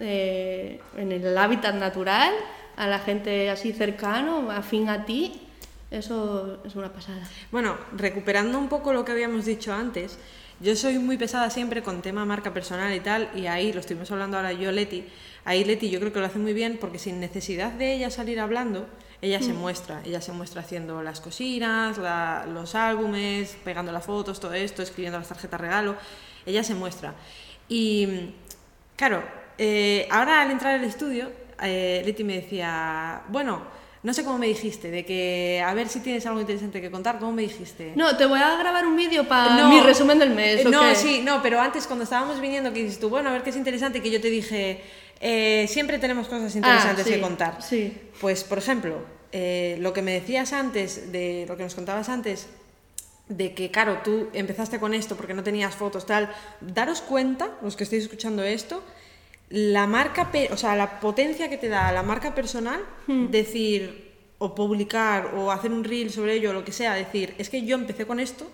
eh, 0.00 0.80
en 0.96 1.12
el 1.12 1.36
hábitat 1.38 1.74
natural, 1.76 2.32
a 2.76 2.86
la 2.88 2.98
gente 2.98 3.50
así 3.50 3.72
cercano, 3.72 4.50
afín 4.50 4.88
a 4.88 5.04
ti, 5.04 5.40
eso 5.90 6.60
es 6.64 6.74
una 6.74 6.92
pasada. 6.92 7.22
Bueno, 7.52 7.76
recuperando 7.96 8.58
un 8.58 8.68
poco 8.68 8.92
lo 8.92 9.04
que 9.04 9.12
habíamos 9.12 9.44
dicho 9.44 9.72
antes, 9.72 10.18
yo 10.64 10.74
soy 10.76 10.98
muy 10.98 11.16
pesada 11.18 11.50
siempre 11.50 11.82
con 11.82 12.02
tema 12.02 12.24
marca 12.24 12.52
personal 12.54 12.92
y 12.94 13.00
tal, 13.00 13.30
y 13.34 13.46
ahí 13.46 13.72
lo 13.72 13.80
estuvimos 13.80 14.10
hablando 14.10 14.36
ahora 14.38 14.52
yo, 14.52 14.72
Leti. 14.72 15.04
Ahí 15.44 15.62
Leti 15.64 15.90
yo 15.90 16.00
creo 16.00 16.12
que 16.12 16.20
lo 16.20 16.26
hace 16.26 16.38
muy 16.38 16.54
bien 16.54 16.78
porque 16.80 16.98
sin 16.98 17.20
necesidad 17.20 17.70
de 17.72 17.94
ella 17.94 18.10
salir 18.10 18.40
hablando, 18.40 18.86
ella 19.20 19.40
se 19.40 19.52
muestra. 19.52 20.00
Ella 20.04 20.20
se 20.20 20.32
muestra 20.32 20.62
haciendo 20.62 21.02
las 21.02 21.20
cocinas, 21.20 21.98
la- 21.98 22.46
los 22.46 22.74
álbumes, 22.74 23.56
pegando 23.64 23.92
las 23.92 24.04
fotos, 24.04 24.40
todo 24.40 24.54
esto, 24.54 24.82
escribiendo 24.82 25.18
las 25.18 25.28
tarjetas 25.28 25.60
regalo. 25.60 25.96
Ella 26.46 26.64
se 26.64 26.74
muestra. 26.74 27.14
Y 27.68 28.32
claro, 28.96 29.22
eh, 29.58 30.06
ahora 30.10 30.42
al 30.42 30.50
entrar 30.50 30.74
al 30.74 30.84
estudio, 30.84 31.30
eh, 31.62 32.02
Leti 32.04 32.24
me 32.24 32.34
decía, 32.40 33.22
bueno, 33.28 33.62
no 34.04 34.12
sé 34.14 34.22
cómo 34.22 34.38
me 34.38 34.46
dijiste, 34.46 34.90
de 34.90 35.04
que 35.04 35.62
a 35.66 35.72
ver 35.74 35.88
si 35.88 35.98
tienes 36.00 36.24
algo 36.26 36.38
interesante 36.40 36.80
que 36.80 36.90
contar, 36.90 37.18
¿cómo 37.18 37.32
me 37.32 37.42
dijiste? 37.42 37.92
No, 37.96 38.16
te 38.16 38.26
voy 38.26 38.38
a 38.38 38.56
grabar 38.56 38.86
un 38.86 38.94
vídeo 38.96 39.26
para 39.26 39.56
No. 39.56 39.68
mi 39.70 39.80
resumen 39.80 40.18
del 40.18 40.30
mes. 40.30 40.64
¿o 40.66 40.68
No, 40.70 40.90
qué? 40.90 40.94
sí, 40.94 41.22
no, 41.24 41.42
pero 41.42 41.58
antes 41.60 41.86
cuando 41.86 42.04
estábamos 42.04 42.40
viniendo 42.40 42.72
que 42.72 42.82
dices 42.84 43.00
tú, 43.00 43.08
bueno, 43.08 43.30
a 43.30 43.32
ver 43.32 43.42
qué 43.42 43.50
es 43.50 43.56
interesante, 43.56 44.00
que 44.02 44.10
yo 44.10 44.20
te 44.20 44.28
dije, 44.30 44.82
eh, 45.20 45.66
siempre 45.68 45.98
tenemos 45.98 46.28
cosas 46.28 46.54
interesantes 46.54 47.06
Ah, 47.06 47.08
sí, 47.08 47.14
que 47.14 47.20
contar. 47.20 47.62
sí. 47.62 47.92
Pues, 48.20 48.44
por 48.44 48.58
ejemplo, 48.58 48.98
eh, 49.32 49.78
lo 49.80 49.92
que 49.94 50.02
me 50.02 50.12
decías 50.12 50.52
antes, 50.52 51.10
de 51.10 51.46
lo 51.48 51.56
que 51.56 51.62
nos 51.64 51.74
contabas 51.74 52.08
antes, 52.10 52.46
de 53.28 53.54
que, 53.54 53.70
claro, 53.70 54.00
tú 54.04 54.28
empezaste 54.34 54.78
con 54.78 54.92
esto 54.92 55.16
porque 55.16 55.32
no 55.32 55.42
tenías 55.42 55.74
fotos, 55.74 56.04
tal, 56.04 56.30
daros 56.60 57.00
cuenta, 57.00 57.48
los 57.62 57.74
que 57.74 57.84
estéis 57.84 58.02
escuchando 58.02 58.42
esto, 58.42 58.82
la 59.54 59.86
marca, 59.86 60.30
o 60.50 60.56
sea, 60.56 60.74
la 60.74 60.98
potencia 60.98 61.48
que 61.48 61.56
te 61.56 61.68
da 61.68 61.92
la 61.92 62.02
marca 62.02 62.34
personal, 62.34 62.80
Hmm. 63.06 63.30
decir, 63.30 64.12
o 64.38 64.52
publicar, 64.52 65.32
o 65.36 65.52
hacer 65.52 65.70
un 65.70 65.84
reel 65.84 66.10
sobre 66.10 66.34
ello, 66.34 66.50
o 66.50 66.52
lo 66.52 66.64
que 66.64 66.72
sea, 66.72 66.94
decir, 66.94 67.34
es 67.38 67.48
que 67.50 67.64
yo 67.64 67.76
empecé 67.76 68.04
con 68.04 68.18
esto 68.18 68.50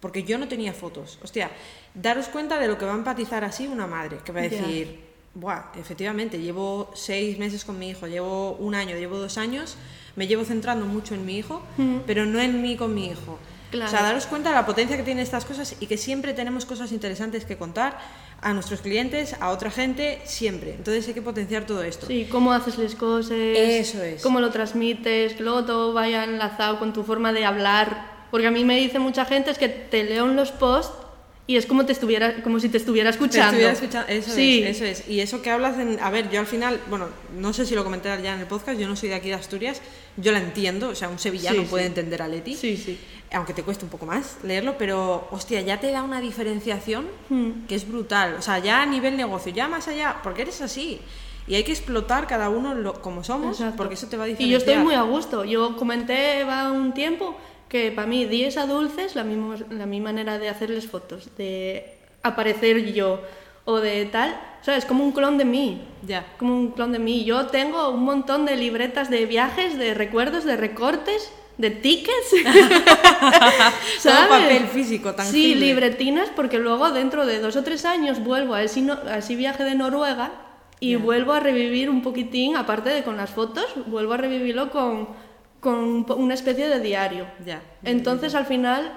porque 0.00 0.24
yo 0.24 0.38
no 0.38 0.48
tenía 0.48 0.72
fotos. 0.72 1.20
Hostia, 1.22 1.50
daros 1.94 2.26
cuenta 2.28 2.58
de 2.58 2.66
lo 2.66 2.78
que 2.78 2.84
va 2.84 2.94
a 2.94 2.96
empatizar 2.96 3.44
así 3.44 3.68
una 3.68 3.86
madre, 3.86 4.18
que 4.24 4.32
va 4.32 4.40
a 4.40 4.42
decir, 4.42 5.08
Buah, 5.34 5.70
efectivamente, 5.78 6.40
llevo 6.40 6.90
seis 6.94 7.38
meses 7.38 7.64
con 7.64 7.78
mi 7.78 7.90
hijo, 7.90 8.08
llevo 8.08 8.52
un 8.56 8.74
año, 8.74 8.96
llevo 8.96 9.18
dos 9.18 9.38
años, 9.38 9.76
me 10.16 10.26
llevo 10.26 10.44
centrando 10.44 10.84
mucho 10.84 11.14
en 11.14 11.24
mi 11.24 11.38
hijo, 11.38 11.62
pero 12.06 12.26
no 12.26 12.40
en 12.40 12.60
mí 12.60 12.76
con 12.76 12.92
mi 12.92 13.06
hijo. 13.06 13.38
Claro. 13.70 13.86
O 13.86 13.90
sea, 13.90 14.02
daros 14.02 14.26
cuenta 14.26 14.48
de 14.48 14.56
la 14.56 14.66
potencia 14.66 14.96
que 14.96 15.04
tienen 15.04 15.22
estas 15.22 15.44
cosas 15.44 15.76
y 15.78 15.86
que 15.86 15.96
siempre 15.96 16.34
tenemos 16.34 16.64
cosas 16.64 16.90
interesantes 16.90 17.44
que 17.44 17.56
contar 17.56 18.00
a 18.42 18.52
nuestros 18.52 18.80
clientes, 18.80 19.36
a 19.40 19.50
otra 19.50 19.70
gente, 19.70 20.20
siempre. 20.24 20.72
Entonces 20.74 21.06
hay 21.08 21.14
que 21.14 21.22
potenciar 21.22 21.66
todo 21.66 21.82
esto. 21.82 22.06
Sí, 22.06 22.26
cómo 22.30 22.52
haces 22.52 22.78
las 22.78 22.94
cosas, 22.94 23.32
Eso 23.32 24.02
es. 24.02 24.22
cómo 24.22 24.40
lo 24.40 24.50
transmites, 24.50 25.34
que 25.34 25.42
luego 25.42 25.64
todo 25.64 25.92
vaya 25.92 26.24
enlazado 26.24 26.78
con 26.78 26.92
tu 26.92 27.02
forma 27.02 27.32
de 27.32 27.44
hablar. 27.44 28.10
Porque 28.30 28.46
a 28.46 28.50
mí 28.50 28.64
me 28.64 28.76
dice 28.78 28.98
mucha 28.98 29.24
gente 29.24 29.50
es 29.50 29.58
que 29.58 29.68
te 29.68 30.04
leo 30.04 30.24
en 30.24 30.36
los 30.36 30.52
posts 30.52 30.94
y 31.46 31.56
es 31.56 31.66
como 31.66 31.84
te 31.84 31.92
estuviera 31.92 32.42
como 32.42 32.60
si 32.60 32.68
te 32.68 32.76
estuviera 32.76 33.10
Te 33.10 33.16
escuchando. 33.16 33.46
estuviera 33.58 33.72
escuchando- 33.72 34.08
Eso 34.08 34.30
sí. 34.30 34.62
es, 34.62 34.76
eso 34.76 34.84
es. 34.84 35.08
Y 35.08 35.20
eso 35.20 35.42
que 35.42 35.50
hablas, 35.50 35.78
en, 35.78 35.98
a 36.00 36.08
ver, 36.10 36.30
yo 36.30 36.38
al 36.40 36.46
final, 36.46 36.80
bueno, 36.88 37.08
no 37.36 37.52
sé 37.52 37.66
si 37.66 37.74
lo 37.74 37.82
comenté 37.82 38.08
ya 38.22 38.34
en 38.34 38.40
el 38.40 38.46
podcast, 38.46 38.78
yo 38.78 38.86
no 38.88 38.94
soy 38.94 39.08
de 39.08 39.16
aquí 39.16 39.28
de 39.28 39.34
Asturias, 39.34 39.80
yo 40.16 40.30
la 40.32 40.38
entiendo, 40.38 40.90
o 40.90 40.94
sea, 40.94 41.08
un 41.08 41.18
sevillano 41.18 41.62
Sí, 41.62 41.66
puede 41.68 41.84
sí. 41.84 41.88
entender 41.88 42.22
a 42.22 42.28
Leti, 42.28 42.54
Sí, 42.54 42.76
sí. 42.76 42.98
aunque 43.32 43.52
te 43.52 43.62
cueste 43.64 43.84
un 43.84 43.90
poco 43.90 44.06
más 44.06 44.36
leerlo, 44.44 44.76
pero 44.78 45.26
hostia, 45.32 45.60
ya 45.62 45.80
te 45.80 45.90
da 45.90 46.02
una 46.04 46.20
diferenciación 46.20 47.06
Mm. 47.30 47.66
que 47.66 47.74
es 47.74 47.88
brutal, 47.88 48.36
o 48.38 48.42
sea, 48.42 48.58
ya 48.60 48.82
a 48.82 48.86
nivel 48.86 49.16
negocio, 49.16 49.52
ya 49.52 49.66
más 49.66 49.88
allá, 49.88 50.18
porque 50.22 50.42
eres 50.42 50.60
así. 50.60 51.00
Y 51.48 51.56
hay 51.56 51.64
que 51.64 51.72
explotar 51.72 52.28
cada 52.28 52.48
uno 52.48 52.74
lo- 52.74 53.00
como 53.02 53.24
somos, 53.24 53.56
Exacto. 53.58 53.76
porque 53.76 53.94
eso 53.94 54.06
te 54.06 54.16
va 54.16 54.24
a 54.24 54.28
Y 54.28 54.32
diferenciar. 54.32 54.60
yo 54.60 54.64
estoy 54.70 54.84
muy 54.84 54.94
a 54.94 55.02
gusto. 55.02 55.44
Yo 55.44 55.74
comenté 55.76 56.44
va 56.44 56.70
un 56.70 56.92
tiempo 56.94 57.36
que 57.70 57.92
para 57.92 58.06
mí 58.06 58.26
10 58.26 58.56
a 58.58 58.66
dulces, 58.66 59.14
la 59.14 59.24
misma, 59.24 59.56
la 59.70 59.86
misma 59.86 60.10
manera 60.10 60.38
de 60.38 60.48
hacerles 60.48 60.86
fotos, 60.88 61.30
de 61.38 61.94
aparecer 62.22 62.92
yo 62.92 63.22
o 63.64 63.78
de 63.78 64.04
tal, 64.06 64.38
o 64.60 64.64
sea, 64.64 64.76
es 64.76 64.84
como 64.84 65.04
un 65.04 65.12
clon 65.12 65.38
de 65.38 65.44
mí. 65.44 65.80
Ya. 66.06 66.26
Como 66.38 66.54
un 66.54 66.72
clon 66.72 66.92
de 66.92 66.98
mí. 66.98 67.24
Yo 67.24 67.46
tengo 67.46 67.88
un 67.90 68.04
montón 68.04 68.44
de 68.44 68.56
libretas 68.56 69.08
de 69.08 69.24
viajes, 69.24 69.78
de 69.78 69.94
recuerdos, 69.94 70.44
de 70.44 70.56
recortes, 70.56 71.32
de 71.56 71.70
tickets. 71.70 72.30
Todo 74.02 74.28
papel 74.28 74.66
físico, 74.66 75.10
Sí, 75.10 75.16
tangible. 75.16 75.66
libretinas, 75.66 76.28
porque 76.34 76.58
luego 76.58 76.90
dentro 76.90 77.24
de 77.24 77.38
dos 77.38 77.54
o 77.56 77.62
tres 77.62 77.84
años 77.84 78.22
vuelvo 78.22 78.54
a 78.54 78.62
ese, 78.62 78.84
a 79.08 79.18
ese 79.18 79.36
viaje 79.36 79.62
de 79.64 79.76
Noruega 79.76 80.32
y 80.80 80.96
vuelvo 80.96 81.32
a 81.34 81.40
revivir 81.40 81.88
un 81.88 82.02
poquitín, 82.02 82.56
aparte 82.56 82.90
de 82.90 83.02
con 83.02 83.16
las 83.16 83.30
fotos, 83.30 83.66
vuelvo 83.86 84.14
a 84.14 84.16
revivirlo 84.16 84.70
con, 84.70 85.08
con 85.60 86.04
una 86.16 86.34
especie 86.34 86.68
de 86.68 86.80
diario. 86.80 87.26
Ya. 87.44 87.60
Entonces 87.84 88.34
al 88.34 88.46
final 88.46 88.92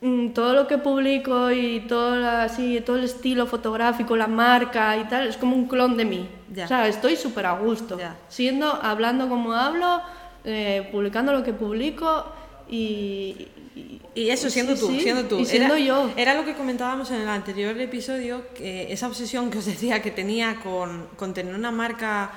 mm, 0.00 0.30
todo 0.30 0.52
lo 0.54 0.66
que 0.66 0.78
publico 0.78 1.50
y 1.52 1.80
todo, 1.88 2.16
la- 2.16 2.42
así, 2.44 2.80
todo 2.84 2.96
el 2.96 3.04
estilo 3.04 3.46
fotográfico, 3.46 4.16
la 4.16 4.26
marca 4.26 4.96
y 4.96 5.04
tal, 5.04 5.28
es 5.28 5.36
como 5.36 5.54
un 5.56 5.66
clon 5.68 5.96
de 5.96 6.04
mí. 6.04 6.28
Ya. 6.52 6.64
O 6.64 6.68
sea, 6.68 6.88
estoy 6.88 7.16
súper 7.16 7.46
a 7.46 7.52
gusto. 7.58 7.98
Ya. 7.98 8.16
Siendo, 8.28 8.66
hablando 8.82 9.28
como 9.28 9.52
hablo, 9.54 10.00
eh, 10.44 10.88
publicando 10.92 11.32
lo 11.32 11.42
que 11.42 11.52
publico 11.52 12.26
y... 12.68 13.48
y- 13.76 14.00
Y 14.16 14.30
eso, 14.30 14.48
siendo 14.50 14.74
sí, 14.76 14.80
tú, 14.80 14.86
sí, 14.88 15.00
siendo 15.00 15.24
tú. 15.24 15.38
Y 15.40 15.44
siendo 15.44 15.74
era, 15.74 15.84
yo. 15.84 16.10
Era 16.16 16.34
lo 16.34 16.44
que 16.44 16.54
comentábamos 16.54 17.10
en 17.10 17.20
el 17.22 17.28
anterior 17.28 17.76
episodio, 17.80 18.42
que 18.54 18.92
esa 18.92 19.06
obsesión 19.08 19.50
que 19.50 19.58
os 19.58 19.64
decía 19.66 20.00
que 20.02 20.10
tenía 20.12 20.56
con, 20.62 21.08
con 21.16 21.34
tener 21.34 21.54
una 21.54 21.72
marca 21.72 22.30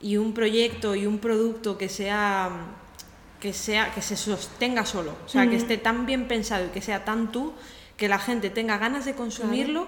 y 0.00 0.16
un 0.16 0.32
proyecto 0.32 0.94
y 0.94 1.06
un 1.06 1.18
producto 1.18 1.76
que 1.76 1.88
sea 1.88 2.50
que 3.40 3.52
sea 3.52 3.92
que 3.94 4.02
se 4.02 4.16
sostenga 4.16 4.84
solo, 4.84 5.14
o 5.24 5.28
sea, 5.28 5.48
que 5.48 5.56
esté 5.56 5.76
tan 5.78 6.06
bien 6.06 6.26
pensado 6.28 6.66
y 6.66 6.68
que 6.68 6.80
sea 6.82 7.04
tan 7.04 7.30
tú 7.32 7.52
que 7.96 8.08
la 8.08 8.18
gente 8.18 8.50
tenga 8.50 8.78
ganas 8.78 9.04
de 9.04 9.14
consumirlo, 9.14 9.86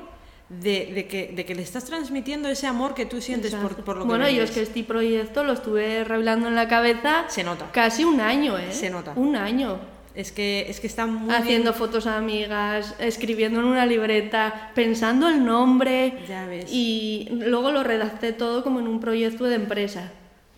de, 0.48 0.92
de 0.94 1.06
que, 1.06 1.32
de 1.34 1.44
que 1.44 1.54
le 1.54 1.62
estás 1.62 1.84
transmitiendo 1.84 2.48
ese 2.48 2.66
amor 2.66 2.94
que 2.94 3.06
tú 3.06 3.20
sientes 3.20 3.54
por, 3.54 3.76
por 3.84 3.96
lo 3.96 4.02
que 4.02 4.08
bueno, 4.08 4.28
yo 4.28 4.42
es 4.42 4.50
que 4.50 4.62
este 4.62 4.82
proyecto 4.82 5.44
lo 5.44 5.52
estuve 5.52 6.02
revelando 6.04 6.48
en 6.48 6.56
la 6.56 6.66
cabeza 6.68 7.24
Se 7.28 7.44
nota. 7.44 7.70
casi 7.70 8.04
un 8.04 8.20
año, 8.20 8.58
¿eh? 8.58 8.72
Se 8.72 8.90
nota. 8.90 9.12
Un 9.14 9.36
año. 9.36 9.78
es 10.12 10.32
que 10.32 10.66
es 10.68 10.80
que 10.80 10.88
está 10.88 11.06
muy 11.06 11.32
haciendo 11.32 11.70
bien. 11.70 11.74
fotos 11.78 12.06
a 12.08 12.16
amigas, 12.16 12.96
escribiendo 12.98 13.60
en 13.60 13.66
una 13.66 13.86
libreta, 13.86 14.72
pensando 14.74 15.28
el 15.28 15.44
nombre 15.44 16.18
Ya 16.28 16.46
ves. 16.46 16.66
y 16.68 17.28
luego 17.30 17.70
lo 17.70 17.84
redacté 17.84 18.32
todo 18.32 18.64
como 18.64 18.80
en 18.80 18.88
un 18.88 18.98
proyecto 18.98 19.44
de 19.44 19.54
empresa. 19.54 20.10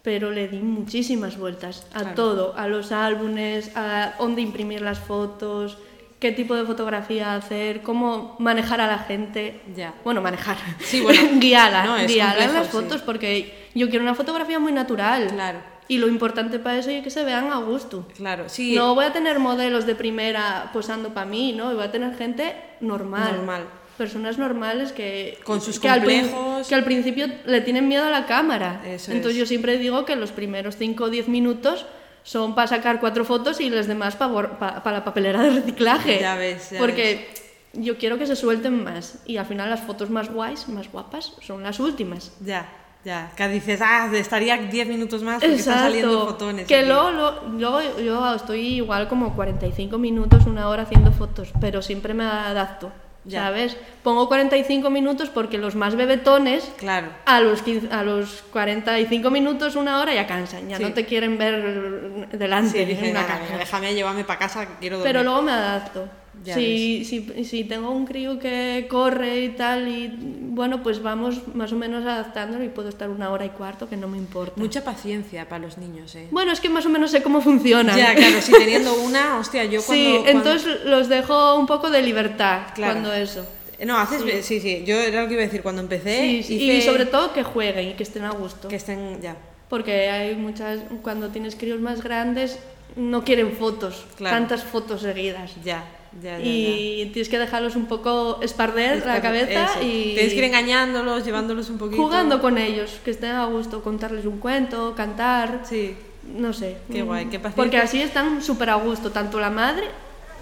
Pero 0.03 0.31
le 0.33 0.49
di 0.49 0.59
muchísimas 0.59 1.39
vueltas 1.39 1.87
a 1.95 2.01
Claro. 2.01 2.15
todo, 2.15 2.55
a 2.57 2.67
los 2.67 2.91
álbumes, 2.93 3.71
a 3.77 4.15
dónde 4.19 4.43
imprimir 4.43 4.83
las 4.83 4.99
fotos, 4.99 5.79
qué 6.19 6.33
tipo 6.33 6.55
de 6.57 6.65
fotografía 6.65 7.35
hacer, 7.35 7.83
cómo 7.83 8.35
manejar 8.41 8.81
a 8.81 8.87
la 8.89 8.99
gente. 8.99 9.61
Ya. 9.77 9.95
Bueno, 10.05 10.21
manejar. 10.21 10.57
Sí, 10.81 11.01
bueno. 11.01 11.21
guiarla, 11.41 11.85
No, 11.85 11.97
es 11.97 12.07
guiarla 12.13 12.45
en 12.47 12.55
las 12.55 12.67
sí. 12.67 12.73
fotos 12.73 13.01
porque 13.03 13.69
yo 13.75 13.89
quiero 13.91 14.05
una 14.05 14.15
fotografía 14.15 14.59
muy 14.59 14.73
natural. 14.73 15.29
Claro. 15.29 15.59
Y 15.89 15.99
lo 15.99 16.07
importante 16.09 16.59
para 16.59 16.79
eso 16.79 16.91
es 16.91 17.03
que 17.03 17.11
se 17.11 17.23
vean 17.25 17.53
a 17.53 17.57
gusto. 17.59 18.09
Claro, 18.17 18.49
sí. 18.49 18.75
No 18.75 18.95
voy 18.95 19.05
a 19.05 19.13
tener 19.13 19.39
modelos 19.41 19.85
de 19.85 19.95
primera 19.95 20.71
posando 20.73 21.13
para 21.13 21.27
mí, 21.27 21.53
¿no? 21.53 21.75
Voy 21.75 21.83
a 21.85 21.91
tener 21.93 22.17
gente 22.17 22.55
normal. 22.81 23.37
Normal. 23.37 23.65
Personas 23.99 24.39
normales 24.39 24.93
que, 24.93 25.39
Con 25.45 25.61
sus 25.61 25.79
que 25.79 25.89
al, 25.89 26.01
complejos. 26.01 26.67
que 26.69 26.75
al 26.75 26.85
principio 26.85 27.27
le 27.45 27.61
tienen 27.61 27.89
miedo 27.89 28.05
a 28.05 28.11
la 28.11 28.27
cámara. 28.27 28.81
Eso 28.87 29.13
Entonces 29.13 29.35
es. 29.35 29.39
yo 29.41 29.47
siempre 29.47 29.79
digo 29.79 30.05
que 30.05 30.17
los 30.17 30.33
primeros 30.33 30.77
5 30.77 31.05
o 31.05 31.11
10 31.11 31.29
minutos 31.29 31.87
son 32.25 32.55
para 32.55 32.69
sacar 32.69 33.01
cuatro 33.01 33.25
fotos 33.25 33.61
y 33.61 33.69
los 33.69 33.87
demás 33.87 34.17
para 34.17 34.93
la 34.93 35.05
papelera 35.05 35.43
de 35.43 35.51
reciclaje. 35.51 36.21
Ya 36.21 36.37
ves, 36.37 36.71
ya 36.71 36.79
Porque 36.79 37.29
yo 37.75 37.97
quiero 37.99 38.17
que 38.19 38.27
se 38.27 38.37
suelten 38.37 38.83
más. 38.85 39.19
Y 39.27 39.37
al 39.37 39.47
final 39.47 39.69
las 39.71 39.81
fotos 39.81 40.09
más 40.11 40.31
guays, 40.31 40.69
más 40.69 40.91
guapas, 40.91 41.33
son 41.43 41.63
las 41.63 41.81
últimas. 41.81 42.33
Ya, 42.41 42.69
ya. 43.05 43.31
Que 43.37 43.49
dices, 43.49 43.81
ah, 43.83 44.09
estaría 44.15 44.57
10 44.57 44.89
minutos 44.89 45.23
más 45.23 45.41
porque 45.41 45.57
están 45.57 45.79
saliendo 45.81 46.27
fotones. 46.29 46.67
Que 46.67 46.77
aquí". 46.77 46.87
luego, 46.89 47.41
luego 47.59 47.81
yo 48.01 48.35
estoy 48.35 48.61
igual 48.77 49.09
como 49.09 49.35
45 49.35 49.99
minutos, 49.99 50.47
una 50.47 50.69
hora 50.69 50.85
haciendo 50.85 51.11
fotos, 51.13 51.49
pero 51.61 51.83
siempre 51.83 52.15
me 52.15 52.25
adapto, 52.25 52.93
Ya. 53.25 53.43
¿sabes? 53.45 53.77
Pongo 54.03 54.27
45 54.27 54.91
minutos 54.91 55.29
porque 55.31 55.57
los 55.57 55.77
más 55.77 55.95
bebetones 55.95 56.65
Claro. 56.79 57.07
a 57.25 57.41
los, 57.41 57.63
15 57.63 57.93
a 57.93 58.03
los 58.03 58.43
45 58.53 59.31
minutos, 59.31 59.77
una 59.77 60.01
hora 60.01 60.13
ya 60.13 60.27
cansan, 60.27 60.69
ya 60.69 60.77
Sí. 60.79 60.83
no 60.83 60.93
te 60.93 61.07
quieren 61.07 61.39
ver 61.39 62.29
delante 62.33 62.71
Sí, 62.73 62.79
en 62.81 62.89
dices, 62.89 63.11
una 63.11 63.23
"Nada, 63.23 63.35
cámara. 63.39 63.59
déjame 63.59 63.95
llevarme 63.95 64.25
para 64.25 64.39
casa 64.41 64.67
quiero 64.81 64.99
dormir. 64.99 65.13
Pero 65.13 65.23
luego 65.25 65.43
me 65.43 65.53
adapto. 65.53 66.09
Si, 66.45 67.05
si, 67.05 67.45
si 67.45 67.65
tengo 67.65 67.91
un 67.91 68.05
crío 68.07 68.39
que 68.39 68.87
corre 68.91 69.43
y 69.45 69.49
tal, 69.51 69.87
y 69.87 70.13
bueno, 70.51 70.83
pues 70.83 71.01
vamos 71.03 71.41
más 71.55 71.73
o 71.73 71.77
menos 71.77 72.05
adaptándolo 72.05 72.65
y 72.65 72.69
puedo 72.69 72.89
estar 72.89 73.11
una 73.11 73.31
hora 73.31 73.45
y 73.45 73.51
cuarto, 73.51 73.89
que 73.89 73.97
no 73.97 74.09
me 74.09 74.19
importa. 74.19 74.55
Mucha 74.57 74.83
paciencia 74.83 75.49
para 75.49 75.61
los 75.65 75.79
niños, 75.79 76.15
¿eh? 76.17 76.27
Bueno, 76.33 76.51
es 76.53 76.61
que 76.61 76.69
más 76.69 76.85
o 76.87 76.89
menos 76.89 77.11
sé 77.13 77.23
cómo 77.23 77.41
funciona. 77.41 77.97
Ya, 77.97 78.15
claro, 78.15 78.41
si 78.41 78.51
teniendo 78.53 78.93
una, 79.03 79.39
hostia, 79.39 79.65
yo 79.67 79.83
cuando... 79.83 80.05
sí, 80.05 80.11
cuando- 80.23 80.31
entonces 80.31 80.85
los 80.85 81.09
dejo 81.09 81.57
un 81.57 81.67
poco 81.67 81.91
de 81.91 82.03
libertad 82.03 82.63
Claro. 82.75 82.95
cuando 82.95 83.13
eso. 83.13 83.47
No, 83.85 83.99
haces... 83.99 84.45
Sí. 84.45 84.59
sí, 84.61 84.83
yo 84.87 84.97
era 84.97 85.23
lo 85.23 85.29
que 85.29 85.35
iba 85.35 85.43
a 85.43 85.47
decir, 85.47 85.63
cuando 85.63 85.83
empecé... 85.83 86.21
Sí, 86.21 86.43
sí, 86.43 86.55
hice 86.57 86.79
Y 86.79 86.83
sobre 86.83 87.07
todo 87.07 87.33
que 87.33 87.43
jueguen 87.43 87.89
y 87.91 87.93
que 87.95 88.03
estén 88.05 88.25
a 88.25 88.31
gusto. 88.31 88.69
Que 88.69 88.77
estén... 88.77 89.21
Ya, 89.21 89.37
Porque 89.69 90.09
hay 90.11 90.35
muchas, 90.37 90.81
cuando 91.03 91.29
tienes 91.29 91.57
críos 91.57 91.81
más 91.81 92.03
grandes, 92.03 92.59
no 92.97 93.23
quieren 93.25 93.53
fotos, 93.53 94.05
Claro. 94.17 94.37
tantas 94.37 94.63
fotos 94.65 95.03
seguidas. 95.03 95.53
ya, 95.65 95.85
ya, 96.23 96.39
ya, 96.39 96.45
ya. 96.45 96.45
Y 96.45 97.11
tienes 97.13 97.29
que 97.29 97.39
dejarlos 97.39 97.77
un 97.77 97.87
poco 97.87 98.41
esparder 98.43 99.05
la 99.07 99.21
cabeza 99.23 99.65
Eso. 99.65 99.83
y 99.83 100.13
Tienes 100.15 100.33
que 100.33 100.39
ir 100.39 100.45
engañándolos, 100.45 101.25
llevándolos 101.25 101.71
un 101.71 101.79
poquito... 101.79 102.03
jugando 102.03 102.41
con 102.41 102.59
ellos, 102.59 103.01
que 103.05 103.13
estén 103.13 103.33
a 103.33 103.47
gusto, 103.47 103.83
contarles 103.83 104.27
un 104.27 104.39
cuento, 104.39 104.95
cantar, 104.95 105.63
Sí, 105.69 105.97
no 106.37 106.53
sé. 106.53 106.77
Qué 106.91 107.03
guay, 107.03 107.27
qué 107.27 107.39
paciencia. 107.39 107.57
Porque 107.57 107.79
así 107.79 108.03
están 108.03 108.43
súper 108.43 108.71
a 108.71 108.75
gusto, 108.75 109.11
tanto 109.11 109.41
la 109.41 109.51
madre 109.51 109.87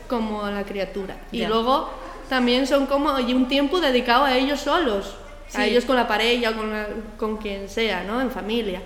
como 0.08 0.46
la 0.48 0.64
criatura. 0.64 1.16
Y 1.30 1.44
luego 1.46 1.88
también 2.28 2.66
son 2.66 2.86
como 2.86 3.18
y 3.20 3.32
un 3.34 3.46
tiempo 3.48 3.80
dedicado 3.80 4.24
a 4.24 4.36
ellos 4.36 4.60
solos, 4.60 5.14
a 5.54 5.66
ellos 5.66 5.84
con 5.84 5.96
la 5.96 6.06
pareja, 6.08 6.52
con, 6.54 6.70
la- 6.70 6.88
con 7.16 7.36
quien 7.36 7.68
sea, 7.68 8.02
¿no? 8.04 8.20
En 8.20 8.30
familia. 8.30 8.80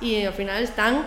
Y 0.00 0.22
al 0.22 0.32
final 0.34 0.62
están 0.62 1.06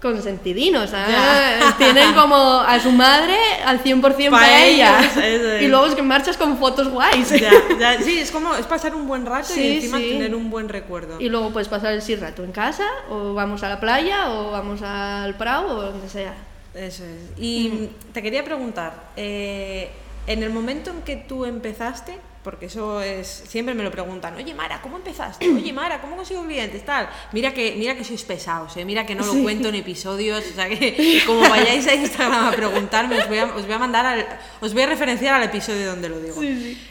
consentidinos. 0.00 0.90
Ya. 0.90 1.74
Tienen 1.78 2.14
como 2.14 2.36
a 2.36 2.78
su 2.80 2.92
madre 2.92 3.36
al 3.64 3.82
100% 3.82 4.02
Pa' 4.02 4.30
para 4.30 4.64
ella. 4.64 4.98
ellos, 5.00 5.16
eso 5.16 5.52
es. 5.52 5.62
Y 5.62 5.68
luego 5.68 5.86
es 5.86 5.94
que 5.94 6.02
marchas 6.02 6.36
con 6.36 6.58
fotos 6.58 6.88
guays. 6.88 7.28
ya, 7.30 7.50
ya. 7.78 8.00
Sí, 8.02 8.18
es 8.18 8.30
como... 8.30 8.54
Es 8.54 8.66
pasar 8.66 8.94
un 8.94 9.06
buen 9.06 9.26
rato 9.26 9.52
y 9.56 9.76
encima 9.76 9.98
sí. 9.98 10.10
tener 10.10 10.34
un 10.34 10.50
buen 10.50 10.68
recuerdo. 10.68 11.20
Y 11.20 11.28
luego 11.28 11.50
puedes 11.50 11.68
pasar 11.68 11.92
el 11.92 12.02
sí 12.02 12.16
rato 12.16 12.44
en 12.44 12.52
casa, 12.52 12.86
o 13.10 13.34
vamos 13.34 13.62
a 13.62 13.68
la 13.68 13.80
playa, 13.80 14.30
o 14.30 14.50
vamos 14.50 14.82
al 14.82 15.36
Prado, 15.36 15.76
o 15.76 15.82
donde 15.82 16.08
sea. 16.08 16.34
Eso 16.74 17.04
es. 17.04 17.32
Y 17.38 17.90
te 18.12 18.22
quería 18.22 18.44
preguntar, 18.44 19.10
eh, 19.16 19.90
en 20.26 20.42
el 20.42 20.50
momento 20.50 20.90
en 20.90 21.02
que 21.02 21.16
tú 21.16 21.44
empezaste, 21.44 22.18
porque 22.46 22.66
eso 22.66 23.02
es, 23.02 23.26
siempre 23.26 23.74
me 23.74 23.82
lo 23.82 23.90
preguntan, 23.90 24.36
oye 24.36 24.54
Mara, 24.54 24.80
¿cómo 24.80 24.98
empezaste? 24.98 25.48
Oye 25.48 25.72
Mara, 25.72 26.00
¿cómo 26.00 26.14
consigo 26.14 26.44
clientes? 26.44 26.84
Tal. 26.84 27.08
Mira 27.32 27.52
que, 27.52 27.74
mira 27.76 27.96
que 27.96 28.04
sois 28.04 28.22
pesados, 28.22 28.76
¿eh? 28.76 28.84
mira 28.84 29.04
que 29.04 29.16
no 29.16 29.26
lo 29.26 29.32
Sí. 29.32 29.42
cuento 29.42 29.68
en 29.68 29.74
episodios, 29.74 30.44
o 30.52 30.54
sea 30.54 30.68
que 30.68 31.22
como 31.26 31.40
vayáis 31.40 31.84
a 31.88 31.94
Instagram 31.94 32.44
a 32.46 32.52
preguntarme, 32.52 33.18
os 33.18 33.26
voy 33.26 33.38
a, 33.38 33.46
os 33.46 33.64
voy 33.66 33.72
a 33.74 33.78
mandar 33.80 34.06
al, 34.06 34.24
os 34.60 34.72
voy 34.72 34.82
a 34.84 34.86
referenciar 34.86 35.34
al 35.34 35.42
episodio 35.42 35.86
donde 35.88 36.08
lo 36.08 36.20
digo. 36.20 36.40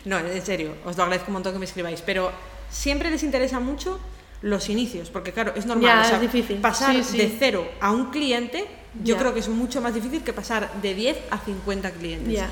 No, 0.03 0.19
en 0.19 0.45
serio, 0.45 0.75
os 0.83 0.97
lo 0.97 1.03
agradezco 1.03 1.29
un 1.29 1.35
montón 1.35 1.53
que 1.53 1.59
me 1.59 1.65
escribáis, 1.65 2.01
pero 2.01 2.33
siempre 2.69 3.09
les 3.09 3.23
interesa 3.23 3.61
mucho 3.61 3.97
los 4.41 4.67
inicios, 4.67 5.09
porque 5.09 5.31
claro, 5.31 5.53
es 5.55 5.65
normal, 5.65 5.85
Ya, 5.85 6.01
o 6.01 6.03
sea, 6.03 6.15
es 6.17 6.21
difícil. 6.21 6.57
pasar 6.57 6.93
Sí, 6.95 7.03
sí. 7.03 7.17
de 7.17 7.33
cero 7.39 7.65
a 7.79 7.91
un 7.91 8.11
cliente, 8.11 8.67
yo 9.03 9.15
Ya. 9.15 9.19
creo 9.21 9.33
que 9.33 9.39
es 9.39 9.47
mucho 9.47 9.79
más 9.81 9.93
difícil 9.93 10.21
que 10.21 10.33
pasar 10.33 10.69
de 10.81 10.93
10 10.93 11.17
a 11.31 11.37
50 11.37 11.91
clientes. 11.91 12.33
Ya. 12.33 12.49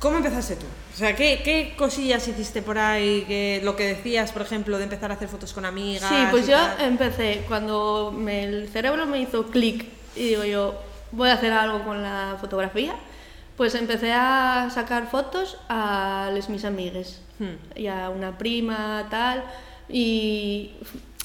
¿Cómo 0.00 0.18
empezaste 0.18 0.56
tú? 0.56 0.66
O 0.94 0.96
sea, 0.96 1.16
¿qué, 1.16 1.40
qué 1.44 1.74
cosillas 1.76 2.26
hiciste 2.28 2.62
por 2.62 2.78
ahí? 2.78 3.24
Que, 3.26 3.60
lo 3.64 3.74
que 3.74 3.84
decías, 3.86 4.30
por 4.30 4.42
ejemplo, 4.42 4.78
de 4.78 4.84
empezar 4.84 5.10
a 5.10 5.14
hacer 5.14 5.28
fotos 5.28 5.52
con 5.52 5.64
amigas. 5.64 6.08
Sí, 6.08 6.16
pues 6.30 6.46
yo 6.46 6.56
tal. 6.56 6.80
empecé 6.86 7.44
cuando 7.48 8.12
me- 8.16 8.44
el 8.44 8.68
cerebro 8.68 9.06
me 9.06 9.20
hizo 9.20 9.46
clic 9.46 9.86
y 10.14 10.28
digo 10.28 10.44
yo, 10.44 10.74
voy 11.10 11.30
a 11.30 11.34
hacer 11.34 11.52
algo 11.52 11.82
con 11.84 12.02
la 12.02 12.36
fotografía. 12.40 12.94
Pues 13.56 13.74
empecé 13.74 14.12
a 14.12 14.68
sacar 14.72 15.10
fotos 15.10 15.56
a 15.68 16.30
les 16.32 16.48
mis 16.48 16.64
amigues 16.64 17.20
Hmm. 17.40 17.56
y 17.76 17.86
a 17.88 18.08
una 18.10 18.38
prima, 18.38 19.06
tal, 19.10 19.44
y 19.88 20.72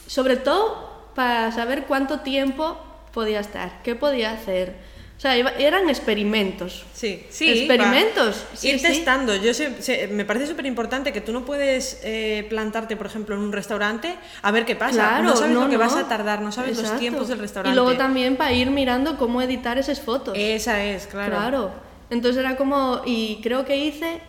sobre 0.07 0.37
todo 0.37 0.91
para 1.15 1.51
saber 1.51 1.85
cuánto 1.85 2.21
tiempo 2.21 2.77
podía 3.13 3.39
estar, 3.39 3.81
qué 3.83 3.95
podía 3.95 4.31
hacer. 4.31 4.75
O 5.17 5.19
sea, 5.23 5.37
eran 5.37 5.89
experimentos. 5.89 6.83
Sí, 6.93 7.23
sí. 7.29 7.49
Experimentos, 7.49 8.43
sí, 8.55 8.69
ir 8.71 8.79
sí. 8.79 8.87
testando. 8.87 9.35
Yo 9.35 9.53
sé- 9.53 9.81
sé- 9.81 10.07
me 10.09 10.25
parece 10.25 10.47
súper 10.47 10.65
importante 10.65 11.13
que 11.13 11.21
tú 11.21 11.31
no 11.31 11.45
puedes 11.45 12.01
eh, 12.03 12.45
plantarte, 12.49 12.97
por 12.97 13.05
ejemplo, 13.07 13.35
en 13.35 13.41
un 13.41 13.53
restaurante 13.53 14.15
a 14.41 14.51
ver 14.51 14.65
qué 14.65 14.75
pasa. 14.75 14.93
Claro, 14.95 15.23
no 15.23 15.35
sabes 15.37 15.53
lo 15.55 15.69
que 15.69 15.73
no. 15.77 15.79
vas 15.79 15.95
a 15.95 16.07
tardar, 16.09 16.41
no 16.41 16.51
sabes 16.51 16.77
los 16.81 16.99
tiempos 16.99 17.29
del 17.29 17.39
restaurante. 17.39 17.73
Y 17.73 17.81
luego 17.81 17.97
también 17.97 18.35
para 18.35 18.51
ir 18.51 18.69
mirando 18.69 19.17
cómo 19.17 19.41
editar 19.41 19.77
esas 19.77 20.01
fotos. 20.01 20.33
Esa 20.37 20.83
es, 20.83 21.07
claro. 21.07 21.31
Claro. 21.37 21.71
Entonces 22.09 22.39
era 22.43 22.57
como, 22.57 23.01
y 23.05 23.39
creo 23.41 23.65
que 23.65 23.77
hice 23.77 24.19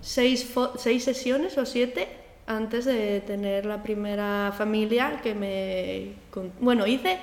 seis, 0.00 0.46
sesiones 1.02 1.58
o 1.58 1.66
siete 1.66 2.06
antes 2.46 2.84
de 2.84 3.20
tener 3.22 3.64
la 3.66 3.82
primera 3.82 4.52
familia 4.56 5.20
que 5.22 5.34
me... 5.34 6.12
con- 6.30 6.52
Bueno, 6.60 6.86
hice 6.86 7.18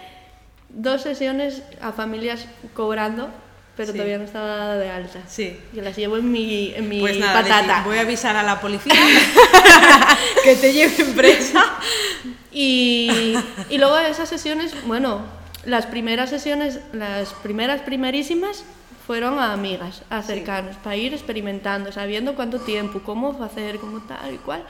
dos 0.73 1.01
sesiones 1.01 1.63
a 1.81 1.91
familias 1.91 2.45
cobrando, 2.73 3.29
pero 3.77 3.91
Sí. 3.91 3.97
todavía 3.97 4.17
no 4.17 4.25
estaba 4.25 4.75
de 4.75 4.89
alta. 4.89 5.19
Sí. 5.27 5.57
Que 5.73 5.81
las 5.81 5.95
llevo 5.95 6.17
en 6.17 6.31
mi, 6.31 6.73
en 6.75 6.87
mi 6.89 6.99
Pues 6.99 7.17
nada, 7.19 7.41
patata. 7.41 7.83
voy 7.85 7.97
a 7.97 8.01
avisar 8.01 8.35
a 8.35 8.43
la 8.43 8.59
policía 8.61 8.93
que 10.43 10.55
te 10.55 10.73
lleven 10.73 11.13
presa. 11.15 11.63
Y, 12.51 13.33
y 13.69 13.77
luego 13.77 13.97
esas 13.99 14.27
sesiones, 14.29 14.73
bueno, 14.85 15.21
las 15.65 15.85
primeras 15.85 16.29
sesiones, 16.29 16.79
las 16.93 17.29
primeras 17.33 17.81
primerísimas 17.81 18.63
fueron 19.07 19.39
a 19.39 19.53
amigas, 19.53 20.03
a 20.09 20.21
cercanos, 20.21 20.75
para 20.77 20.95
ir 20.95 21.13
experimentando, 21.13 21.91
sabiendo 21.91 22.35
cuánto 22.35 22.59
tiempo, 22.59 23.01
cómo 23.03 23.41
hacer, 23.43 23.77
cómo 23.79 23.99
tal 24.01 24.33
y 24.33 24.37
cual. 24.37 24.63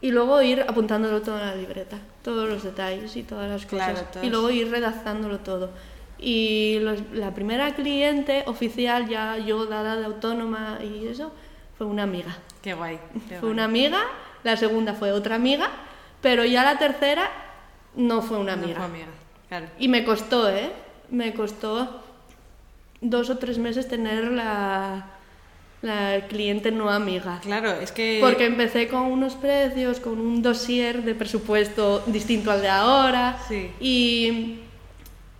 Y 0.00 0.10
luego 0.12 0.40
ir 0.42 0.60
apuntándolo 0.68 1.22
todo 1.22 1.38
en 1.40 1.46
la 1.46 1.54
libreta, 1.56 1.98
todos 2.22 2.48
los 2.48 2.62
detalles 2.62 3.16
y 3.16 3.22
todas 3.24 3.50
las 3.50 3.66
cosas. 3.66 4.04
Claro, 4.12 4.26
Y 4.26 4.30
luego 4.30 4.50
ir 4.50 4.70
redactándolo 4.70 5.38
todo. 5.40 5.70
Y 6.20 6.78
los- 6.80 7.00
la 7.12 7.32
primera 7.34 7.74
cliente 7.74 8.44
oficial, 8.46 9.08
ya 9.08 9.38
yo 9.38 9.66
dada 9.66 9.96
de 9.96 10.04
autónoma 10.04 10.78
y 10.82 11.06
eso, 11.08 11.32
fue 11.76 11.86
una 11.86 12.04
amiga. 12.04 12.36
Qué 12.62 12.74
guay. 12.74 12.98
qué 13.12 13.20
Fue 13.28 13.38
guay. 13.40 13.52
una 13.52 13.64
amiga, 13.64 14.00
la 14.44 14.56
segunda 14.56 14.94
fue 14.94 15.10
otra 15.12 15.34
amiga, 15.36 15.68
pero 16.22 16.44
ya 16.44 16.64
la 16.64 16.78
tercera 16.78 17.28
no 17.96 18.22
fue 18.22 18.38
una 18.38 18.54
No 18.56 18.62
amiga. 18.62 18.76
fue 18.78 18.84
amiga, 18.86 19.06
Claro. 19.48 19.66
Y 19.78 19.88
me 19.88 20.04
costó, 20.04 20.48
¿eh? 20.50 20.70
Me 21.10 21.32
costó 21.34 22.02
dos 23.00 23.30
o 23.30 23.38
tres 23.38 23.58
meses 23.58 23.88
tener 23.88 24.24
la, 24.30 25.06
la 25.82 26.26
cliente 26.28 26.70
no 26.70 26.90
amiga. 26.90 27.40
Claro, 27.42 27.70
es 27.72 27.92
que. 27.92 28.18
Porque 28.20 28.46
empecé 28.46 28.88
con 28.88 29.02
unos 29.02 29.34
precios, 29.34 30.00
con 30.00 30.20
un 30.20 30.42
dossier 30.42 31.02
de 31.02 31.14
presupuesto 31.14 32.02
distinto 32.06 32.50
al 32.50 32.62
de 32.62 32.68
ahora. 32.68 33.38
Sí. 33.48 33.70
Y, 33.80 34.58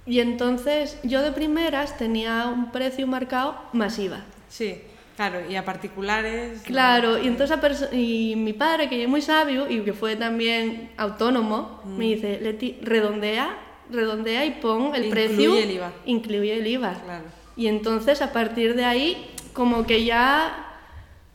y 0.06 0.20
entonces 0.20 0.98
yo 1.02 1.22
de 1.22 1.32
primeras 1.32 1.96
tenía 1.98 2.46
un 2.46 2.70
precio 2.70 3.06
marcado 3.06 3.56
masiva. 3.72 4.24
Sí, 4.48 4.80
claro, 5.16 5.40
y 5.48 5.56
a 5.56 5.64
particulares. 5.64 6.62
Claro, 6.62 7.18
y 7.18 7.26
entonces 7.26 7.58
a 7.58 7.94
y 7.94 8.34
mi 8.36 8.52
padre, 8.52 8.88
que 8.88 9.02
es 9.02 9.08
muy 9.08 9.22
sabio 9.22 9.68
y 9.68 9.80
que 9.80 9.92
fue 9.92 10.16
también 10.16 10.90
autónomo, 10.96 11.82
me 11.84 12.04
dice, 12.04 12.38
Leti, 12.40 12.78
redondea, 12.80 13.58
redondea 13.90 14.46
y 14.46 14.52
pon 14.52 14.94
el 14.94 15.06
Incluye 15.06 15.10
precio. 15.10 15.56
el 15.58 15.70
IVA. 15.72 15.92
Incluye 16.06 16.56
el 16.58 16.66
IVA. 16.66 16.94
Claro. 17.04 17.24
Y 17.56 17.66
entonces 17.66 18.22
a 18.22 18.32
partir 18.32 18.76
de 18.76 18.84
ahí, 18.84 19.26
como 19.58 19.84
que 19.84 20.04
ya 20.04 20.54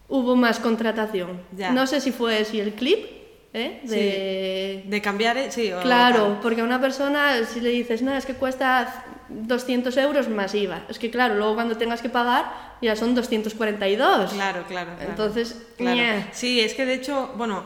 hubo 0.07 0.38
más 0.38 0.57
contratación. 0.59 1.41
Ya. 1.51 1.71
No 1.73 1.86
sé 1.86 1.99
si 1.99 2.13
fue 2.13 2.45
si 2.45 2.57
el 2.62 2.71
clip, 2.73 3.05
¿eh? 3.53 3.81
De... 3.83 4.83
De 4.89 5.01
cambiar, 5.01 5.36
eh, 5.38 5.51
sí. 5.51 5.73
o 5.73 5.81
Claro, 5.81 6.23
tal. 6.27 6.39
porque 6.41 6.62
a 6.62 6.63
una 6.63 6.79
persona, 6.79 7.43
si 7.45 7.59
le 7.59 7.69
dices, 7.71 8.01
nada, 8.01 8.17
es 8.17 8.25
que 8.25 8.36
cuesta 8.36 9.03
200 9.27 9.97
euros 9.97 10.29
más 10.29 10.55
IVA, 10.55 10.83
es 10.88 10.99
que 10.99 11.12
claro, 11.12 11.36
luego 11.36 11.55
cuando 11.55 11.75
tengas 11.75 12.01
que 12.01 12.07
pagar 12.07 12.45
ya 12.81 12.95
son 12.95 13.13
242. 13.13 14.31
Claro, 14.33 14.63
claro. 14.69 14.91
claro. 14.95 15.09
Entonces, 15.09 15.62
Claro. 15.77 16.23
Sí, 16.31 16.62
es 16.62 16.73
que 16.75 16.86
de 16.86 16.93
hecho, 16.93 17.33
bueno, 17.36 17.65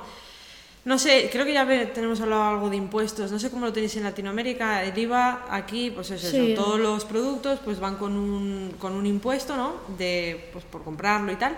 no 0.87 0.97
sé, 0.97 1.27
creo 1.29 1.43
que 1.45 1.51
ya 1.51 1.67
tenemos 1.93 2.21
hablado 2.21 2.43
algo 2.43 2.69
de 2.69 2.77
impuestos, 2.77 3.29
no 3.29 3.39
sé 3.39 3.49
cómo 3.51 3.65
lo 3.65 3.73
tenéis 3.73 3.97
en 3.97 4.03
Latinoamérica, 4.03 4.85
el 4.85 4.97
IVA 4.97 5.45
aquí, 5.49 5.91
pues 5.91 6.11
es 6.11 6.21
Sí. 6.21 6.53
eso, 6.53 6.63
todos 6.63 6.79
los 6.79 7.03
productos 7.03 7.59
pues 7.59 7.77
van 7.81 7.97
con 7.97 8.13
un, 8.15 8.73
con 8.79 8.93
un 8.93 9.05
impuesto, 9.05 9.57
¿no? 9.57 9.73
De, 9.97 10.49
pues 10.53 10.63
por 10.63 10.83
comprarlo 10.85 11.29
y 11.33 11.35
tal. 11.35 11.57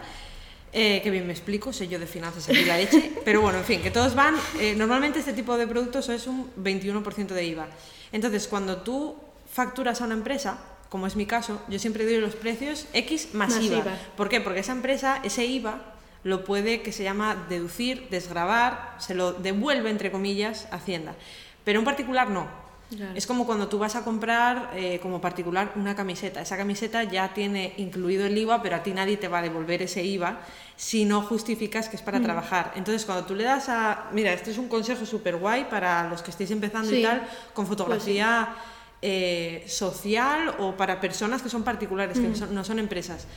Eh, 0.74 1.00
que 1.04 1.12
bien 1.12 1.28
me 1.28 1.34
explico, 1.34 1.72
sé 1.72 1.88
yo 1.88 2.00
de 2.00 2.08
finanzas 2.08 2.50
aquí 2.50 2.66
la 2.66 2.78
leche, 2.78 3.12
pero 3.26 3.42
bueno, 3.42 3.60
en 3.60 3.66
fin, 3.66 3.82
que 3.84 3.92
todos 3.92 4.16
van, 4.16 4.34
eh, 4.60 4.74
normalmente 4.76 5.20
este 5.20 5.34
tipo 5.34 5.58
de 5.58 5.68
productos 5.68 6.10
es 6.10 6.26
un 6.26 6.50
21% 6.58 7.28
de 7.28 7.46
IVA. 7.46 7.68
Entonces, 8.12 8.48
cuando 8.48 8.78
tú 8.78 9.16
facturas 9.54 10.02
a 10.02 10.06
una 10.06 10.16
empresa, 10.16 10.58
como 10.90 11.06
es 11.06 11.16
mi 11.16 11.28
caso, 11.28 11.62
yo 11.70 11.78
siempre 11.78 12.04
doy 12.04 12.18
los 12.18 12.34
precios 12.36 12.88
X 12.94 13.30
más, 13.34 13.50
Más 13.54 13.64
IVA. 13.64 13.78
IVA. 13.78 13.98
¿Por 14.18 14.28
qué? 14.28 14.42
Porque 14.42 14.62
esa 14.62 14.72
empresa, 14.72 15.20
ese 15.24 15.46
IVA, 15.46 15.82
lo 16.24 16.44
puede, 16.44 16.82
que 16.82 16.92
se 16.92 17.04
llama 17.04 17.46
deducir, 17.50 18.08
desgravar, 18.10 18.96
se 19.00 19.16
lo 19.16 19.34
devuelve, 19.34 19.90
entre 19.90 20.12
comillas, 20.12 20.68
Hacienda. 20.72 21.16
Pero 21.64 21.80
un 21.80 21.86
particular 21.86 22.30
no. 22.30 22.48
Claro. 22.96 23.12
Es 23.16 23.28
como 23.28 23.46
cuando 23.46 23.68
tú 23.70 23.78
vas 23.78 23.96
a 23.96 24.04
comprar 24.04 24.72
eh, 24.74 25.00
como 25.00 25.22
particular 25.22 25.72
una 25.76 25.96
camiseta. 25.96 26.42
Esa 26.42 26.58
camiseta 26.58 27.04
ya 27.04 27.36
tiene 27.36 27.74
incluido 27.78 28.26
el 28.26 28.36
IVA, 28.36 28.64
pero 28.64 28.78
a 28.78 28.82
ti 28.84 28.92
nadie 28.94 29.16
te 29.16 29.28
va 29.28 29.40
a 29.40 29.42
devolver 29.44 29.84
ese 29.84 30.04
IVA 30.04 30.40
si 30.76 31.06
no 31.06 31.22
justificas 31.22 31.88
que 31.88 31.98
es 31.98 32.02
Mm. 32.02 32.06
para 32.06 32.20
trabajar. 32.20 32.74
Entonces, 32.76 33.06
cuando 33.06 33.26
tú 33.26 33.36
le 33.36 33.44
das 33.44 33.70
a... 33.70 34.08
Mira, 34.12 34.34
este 34.34 34.50
es 34.50 34.58
un 34.58 34.68
consejo 34.68 35.06
súper 35.06 35.36
guay 35.36 35.66
para 35.70 36.10
los 36.10 36.24
que 36.24 36.32
estéis 36.32 36.50
empezando 36.50 36.92
y 36.92 36.96
Sí. 36.98 37.04
tal, 37.04 37.20
con 37.54 37.66
Pues 37.68 37.78
fotografía 37.78 38.56
eh, 39.04 39.64
social 39.68 40.56
o 40.60 40.76
para 40.76 41.00
personas 41.00 41.42
que 41.44 41.50
son 41.50 41.64
particulares, 41.64 42.18
Mm. 42.18 42.22
que 42.22 42.28
no 42.30 42.36
son, 42.36 42.56
no 42.56 42.64
son 42.64 42.80
empresas. 42.80 43.28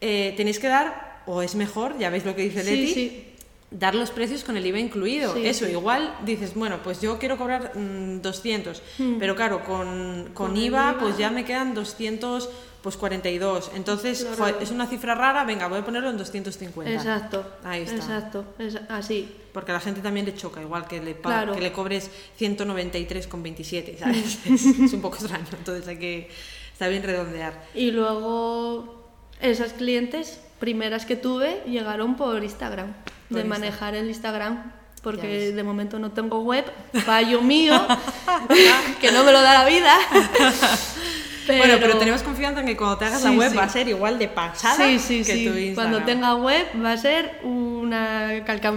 Eh, 0.00 0.32
tenéis 0.36 0.58
que 0.60 0.68
dar, 0.68 1.11
o 1.26 1.42
es 1.42 1.54
mejor, 1.54 1.98
ya 1.98 2.10
veis 2.10 2.24
lo 2.24 2.34
que 2.34 2.42
dice 2.42 2.62
Leti, 2.64 2.92
sí. 2.94 3.24
dar 3.70 3.94
los 3.94 4.10
precios 4.10 4.44
con 4.44 4.56
el 4.56 4.66
IVA 4.66 4.78
incluido. 4.78 5.34
Sí, 5.34 5.46
Eso, 5.46 5.68
igual 5.68 6.14
dices, 6.24 6.54
bueno, 6.54 6.80
pues 6.82 7.00
yo 7.00 7.18
quiero 7.18 7.36
cobrar 7.38 7.72
mm, 7.76 8.20
200, 8.22 8.82
pero 9.18 9.34
claro, 9.36 9.64
con, 9.64 10.30
con 10.34 10.56
IVA, 10.56 10.90
IVA. 10.92 10.98
pues 11.00 11.16
ya 11.18 11.30
me 11.30 11.44
quedan 11.44 11.74
200, 11.74 12.48
pues 12.82 12.96
42. 12.96 13.70
Entonces, 13.76 14.26
Claro. 14.36 14.58
es 14.60 14.70
una 14.72 14.86
cifra 14.88 15.14
rara, 15.14 15.44
venga, 15.44 15.68
voy 15.68 15.78
a 15.78 15.84
ponerlo 15.84 16.10
en 16.10 16.18
250. 16.18 16.92
Exacto. 16.92 17.46
Ahí 17.62 17.82
está. 17.82 17.94
Exacto. 17.96 18.44
Es 18.58 18.76
así. 18.88 19.32
Porque 19.52 19.70
a 19.70 19.74
la 19.74 19.80
gente 19.80 20.00
también 20.00 20.26
le 20.26 20.34
choca, 20.34 20.60
igual 20.60 20.88
que 20.88 21.00
le, 21.00 21.14
Claro. 21.14 21.54
que 21.54 21.60
le 21.60 21.70
cobres 21.72 22.10
193,27, 22.40 23.98
¿sabes? 23.98 24.38
es, 24.46 24.66
es 24.66 24.92
un 24.92 25.00
poco 25.00 25.16
extraño, 25.16 25.44
entonces 25.56 25.86
hay 25.88 25.98
que, 25.98 26.28
está 26.72 26.88
bien 26.88 27.02
redondear. 27.02 27.66
Y 27.74 27.90
luego 27.92 29.02
esas 29.40 29.72
clientes 29.72 30.40
primeras 30.62 31.04
que 31.06 31.16
tuve 31.16 31.60
llegaron 31.66 32.14
por 32.14 32.40
Instagram, 32.40 32.94
Por 33.28 33.38
de 33.38 33.42
manejar 33.42 33.96
el 33.96 34.06
Instagram, 34.06 34.70
porque 35.02 35.50
de 35.50 35.62
momento 35.64 35.98
no 35.98 36.12
tengo 36.12 36.38
web, 36.42 36.64
fallo 37.04 37.42
mío, 37.42 37.74
que 39.00 39.10
no 39.10 39.24
me 39.24 39.32
lo 39.32 39.42
da 39.42 39.54
la 39.54 39.64
vida. 39.64 39.92
Bueno, 41.46 41.74
pero 41.80 41.98
tenemos 41.98 42.22
confianza 42.22 42.60
en 42.60 42.66
que 42.66 42.76
cuando 42.76 42.98
te 42.98 43.04
hagas 43.06 43.22
la 43.22 43.30
Sí, 43.30 43.36
web 43.36 43.50
sí. 43.50 43.56
va 43.56 43.64
a 43.64 43.68
ser 43.68 43.88
igual 43.88 44.18
de 44.18 44.28
pasada 44.28 44.76
Sí, 44.76 44.98
sí, 44.98 45.18
que 45.18 45.24
sí. 45.36 45.44
tu 45.46 45.56
Instagram. 45.56 45.74
Cuando 45.74 46.02
tenga 46.04 46.34
web 46.36 46.66
va 46.84 46.92
a 46.92 46.96
ser 46.96 47.40
una 47.42 48.42
calca... 48.46 48.72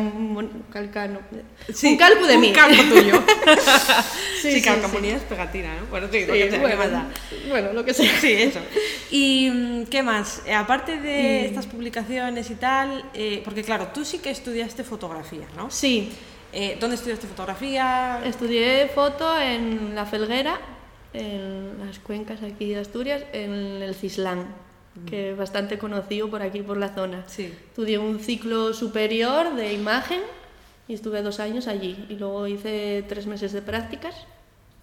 calcano... 0.72 1.20
Sí, 1.74 1.88
un 1.88 1.98
calco 1.98 2.26
de 2.28 2.36
un 2.36 2.42
mí. 2.42 2.52
calco 2.54 2.82
tuyo. 2.84 3.24
Sí, 4.42 4.52
sí, 4.52 4.62
calcamonía 4.62 5.16
es 5.18 5.24
pegatina, 5.24 5.74
¿no? 5.76 5.88
Bueno, 5.90 6.08
sí, 6.12 6.24
lo 6.26 6.34
que 6.34 6.40
sea, 6.40 6.50
¿qué 6.52 6.58
bueno, 6.76 6.78
más 6.78 7.04
bueno, 7.50 7.74
lo 7.74 7.84
que 7.84 7.94
sea. 7.96 8.20
Sí, 8.20 8.32
eso. 8.34 8.60
¿Y 9.10 9.50
mm, 9.52 9.84
qué 9.86 10.04
más? 10.04 10.42
Eh, 10.46 10.54
aparte 10.54 11.00
de 11.00 11.46
estas 11.48 11.66
publicaciones 11.66 12.52
y 12.52 12.56
tal, 12.56 13.06
eh, 13.16 13.42
porque 13.44 13.64
claro, 13.64 13.88
tú 13.94 14.06
sí 14.06 14.20
que 14.20 14.30
estudiaste 14.30 14.84
fotografía, 14.84 15.48
¿no? 15.56 15.70
Sí, 15.72 16.12
Eh, 16.54 16.78
¿Dónde 16.80 16.96
estudiaste 16.96 17.28
fotografía? 17.28 18.22
Estudié 18.24 18.88
foto 18.94 19.38
en 19.42 19.94
La 19.96 20.06
Felguera, 20.06 20.58
en 21.16 21.86
las 21.86 22.00
cuencas 22.00 22.44
aquí 22.44 22.70
de 22.70 22.80
Asturias, 22.80 23.24
en 23.34 23.82
el 23.82 23.96
Cislán, 23.96 24.48
que 25.06 25.32
es 25.32 25.38
bastante 25.38 25.78
conocido 25.78 26.30
por 26.30 26.42
aquí, 26.42 26.62
por 26.62 26.78
la 26.78 26.90
zona. 26.90 27.24
Sí. 27.28 27.54
Estudié 27.68 27.98
un 27.98 28.20
ciclo 28.20 28.74
superior 28.74 29.56
de 29.56 29.74
imagen 29.74 30.22
y 30.88 30.94
estuve 30.94 31.22
dos 31.22 31.40
años 31.40 31.68
allí. 31.68 32.06
Y 32.10 32.16
luego 32.16 32.48
hice 32.48 33.04
tres 33.08 33.28
meses 33.28 33.52
de 33.52 33.62
prácticas 33.62 34.16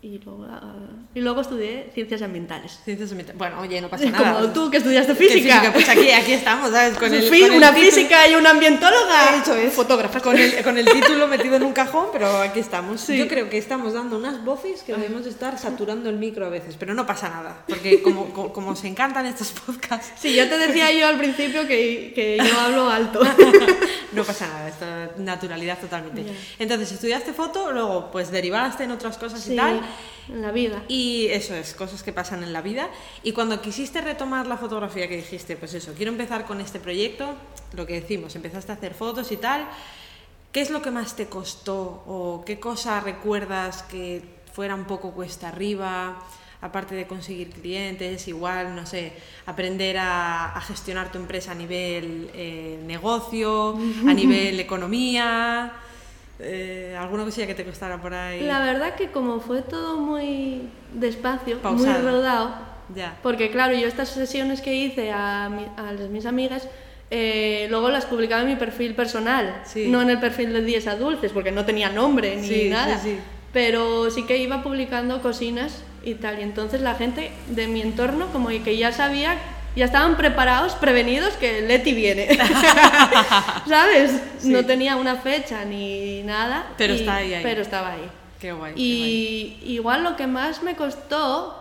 y 0.05 0.19
luego, 0.19 0.45
ah, 0.51 0.75
y 1.15 1.21
luego 1.21 1.41
estudié 1.43 1.89
ciencias 1.95 2.23
ambientales. 2.23 2.81
Ciencias 2.85 3.11
ambientales. 3.13 3.39
Bueno, 3.39 3.61
oye, 3.61 3.81
no 3.81 3.89
pasa 3.89 4.05
nada. 4.11 4.35
Como 4.41 4.53
tú 4.53 4.69
que 4.69 4.79
estudiaste 4.79 5.15
Que 5.15 5.29
física. 5.29 5.71
Pues 5.73 5.89
aquí, 5.89 6.11
aquí 6.11 6.33
estamos, 6.33 6.73
¿sabes? 6.73 6.99
Con 6.99 7.15
el, 7.15 7.29
con 7.29 7.35
el 7.37 7.51
una 7.53 7.71
título- 7.73 7.85
física 7.85 8.29
y 8.29 8.35
una 8.35 8.51
ambientóloga. 8.51 9.37
Eso 9.41 9.55
es. 9.55 9.73
Fotógrafa. 9.73 10.19
Con 10.21 10.37
el, 10.37 10.61
con 10.65 10.77
el 10.77 10.87
título 10.87 11.29
metido 11.29 11.55
en 11.55 11.63
un 11.63 11.73
cajón, 11.73 12.07
pero 12.13 12.27
aquí 12.43 12.59
estamos. 12.59 13.01
Sí. 13.01 13.17
Yo 13.17 13.29
creo 13.29 13.49
que 13.49 13.59
estamos 13.59 13.93
dando 13.93 14.17
unas 14.19 14.45
voces 14.45 14.83
que 14.83 14.93
debemos 14.93 15.25
estar 15.27 15.57
saturando 15.57 16.11
el 16.11 16.17
micro 16.17 16.47
a 16.47 16.49
veces, 16.49 16.75
pero 16.77 16.95
no 16.95 17.07
pasa 17.07 17.29
nada, 17.29 17.63
porque 17.69 18.03
como, 18.03 18.27
como, 18.33 18.53
como 18.53 18.71
os 18.73 18.83
encantan 18.83 19.27
estos 19.27 19.53
podcasts, 19.53 20.13
Sí, 20.21 20.35
yo 20.35 20.49
te 20.49 20.59
decía 20.59 20.91
yo 20.93 21.07
al 21.07 21.17
principio 21.17 21.67
que, 21.69 22.11
que 22.13 22.39
yo 22.45 22.61
hablo 22.61 22.91
alto. 22.91 23.21
no 24.13 24.25
pasa 24.25 24.47
nada, 24.49 24.69
esto 24.69 24.87
naturalidad 25.23 25.79
totalmente. 25.79 26.25
Entonces, 26.59 26.91
estudiaste 26.93 27.33
foto, 27.33 27.71
luego 27.71 28.11
pues 28.11 28.31
derivaste 28.33 28.83
en 28.85 28.91
otras 28.91 29.17
cosas 29.17 29.41
Sí, 29.41 29.53
y 29.53 29.57
tal. 29.57 29.81
En 30.29 30.43
la 30.43 30.53
vida. 30.53 30.83
Y 30.89 31.27
eso 31.27 31.55
es, 31.55 31.75
cosas 31.75 32.03
que 32.03 32.13
pasan 32.13 32.43
en 32.43 32.53
la 32.53 32.63
vida. 32.63 32.89
Y 33.23 33.33
cuando 33.33 33.61
quisiste 33.61 34.01
retomar 34.01 34.47
la 34.47 34.57
fotografía, 34.57 35.09
que 35.09 35.17
dijiste, 35.17 35.57
pues 35.57 35.75
eso, 35.75 35.93
quiero 35.97 36.13
empezar 36.13 36.45
con 36.47 36.61
este 36.61 36.79
proyecto, 36.81 37.35
lo 37.75 37.87
que 37.87 38.01
decimos, 38.01 38.35
empezaste 38.37 38.73
a 38.73 38.75
hacer 38.77 38.95
fotos 38.95 39.33
y 39.33 39.37
tal, 39.37 39.67
¿qué 40.53 40.61
es 40.61 40.71
lo 40.71 40.83
que 40.83 40.91
más 40.91 41.17
te 41.17 41.27
costó 41.27 42.05
o 42.07 42.43
qué 42.45 42.61
cosa 42.61 43.01
recuerdas 43.01 43.83
que 43.85 44.23
fuera 44.53 44.75
un 44.75 44.85
poco 44.85 45.13
cuesta 45.13 45.49
arriba? 45.49 46.23
Aparte 46.61 46.95
de 46.95 47.09
conseguir 47.09 47.51
clientes, 47.51 48.29
igual, 48.29 48.77
no 48.77 48.87
sé, 48.87 49.13
aprender 49.47 49.99
a, 49.99 50.57
a 50.57 50.61
gestionar 50.61 51.11
tu 51.11 51.19
empresa 51.19 51.51
a 51.51 51.55
nivel 51.57 52.31
eh, 52.35 52.81
negocio, 52.87 53.77
a 54.07 54.15
nivel 54.15 54.61
economía, 54.61 55.73
eh, 56.43 56.97
alguna 56.99 57.25
cosilla 57.25 57.47
que 57.47 57.55
te 57.55 57.65
costara 57.65 58.01
por 58.01 58.13
ahí. 58.15 58.43
La 58.43 58.61
verdad 58.61 58.95
que 58.95 59.09
como 59.11 59.41
fue 59.41 59.63
todo 59.63 59.97
muy 59.97 60.63
despacio, 60.93 61.59
Pausado. 61.61 62.01
muy 62.03 62.11
rodado, 62.11 62.55
Ya. 62.95 63.17
porque 63.23 63.51
claro, 63.51 63.75
yo 63.75 63.87
estas 63.87 64.09
sesiones 64.11 64.61
que 64.61 64.75
hice 64.75 65.11
a, 65.13 65.49
mi- 65.49 65.67
a 65.77 65.93
las- 65.93 66.11
mis 66.11 66.27
amigas, 66.27 66.69
eh, 67.11 67.67
luego 67.71 67.91
las 67.91 68.07
publicaba 68.07 68.43
en 68.43 68.49
mi 68.49 68.57
perfil 68.57 68.95
personal, 68.95 69.63
Sí. 69.65 69.89
no 69.89 70.01
en 70.03 70.11
el 70.11 70.19
perfil 70.19 70.53
de 70.53 70.63
10 70.63 70.87
a 70.87 70.97
Dulces, 70.97 71.33
porque 71.33 71.53
no 71.53 71.65
tenía 71.65 71.91
nombre 71.91 72.37
ni 72.37 72.47
Sí, 72.49 72.69
nada. 72.71 72.99
sí. 72.99 73.19
Pero 73.53 74.11
sí 74.11 74.25
que 74.25 74.39
iba 74.39 74.63
publicando 74.63 75.21
cosinas 75.21 75.83
y 76.03 76.15
tal. 76.15 76.39
Y 76.39 76.43
entonces 76.43 76.81
la 76.81 76.95
gente 76.95 77.31
de 77.49 77.67
mi 77.69 77.83
entorno 77.83 78.29
como 78.33 78.49
que 78.49 78.77
ya 78.79 78.93
sabía, 78.93 79.37
ya 79.77 79.85
estaban 79.87 80.17
preparados, 80.17 80.75
prevenidos 80.75 81.35
que 81.35 81.63
Leti 81.63 81.93
viene. 81.95 82.29
¿Sabes? 83.69 84.21
Sí. 84.39 84.51
No 84.51 84.65
tenía 84.65 84.97
una 84.97 85.17
fecha 85.17 85.65
ni 85.65 86.23
nada. 86.23 86.73
Pero 86.77 86.95
y- 86.95 86.97
está 86.97 87.17
ahí, 87.17 87.35
ahí. 87.35 87.43
Pero 87.43 87.63
estaba 87.63 87.93
ahí. 87.93 88.09
Qué 88.41 88.53
guay. 88.53 88.73
qué 88.75 88.79
guay. 88.81 88.83
Y 88.83 89.59
igual 89.75 90.03
lo 90.05 90.17
que 90.17 90.27
más 90.27 90.63
me 90.63 90.75
costó, 90.77 91.59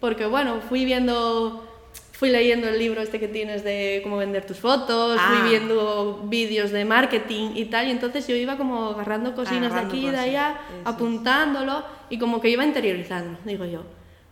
porque 0.00 0.26
bueno, 0.26 0.60
fui 0.68 0.84
viendo, 0.84 1.64
fui 2.12 2.30
leyendo 2.30 2.68
el 2.68 2.78
libro 2.78 3.00
este 3.00 3.20
que 3.20 3.28
tienes 3.28 3.62
de 3.64 4.00
cómo 4.02 4.16
vender 4.16 4.44
tus 4.44 4.58
fotos, 4.58 5.18
Ah. 5.20 5.32
fui 5.40 5.48
viendo 5.48 6.22
vídeos 6.24 6.72
de 6.72 6.84
marketing 6.84 7.50
y 7.54 7.66
tal, 7.66 7.86
y 7.88 7.90
entonces 7.92 8.26
yo 8.26 8.34
iba 8.34 8.56
como 8.56 8.90
agarrando 8.90 9.34
cosinas 9.34 9.70
Agarrando 9.70 9.94
de 9.94 9.98
aquí 10.00 10.06
y 10.08 10.10
de 10.10 10.18
allá, 10.18 10.58
eso 10.68 10.80
es. 10.80 10.86
apuntándolo, 10.86 11.84
y 12.10 12.18
como 12.18 12.40
que 12.40 12.48
iba 12.50 12.64
interiorizando, 12.64 13.38
digo 13.44 13.64
yo. 13.64 13.82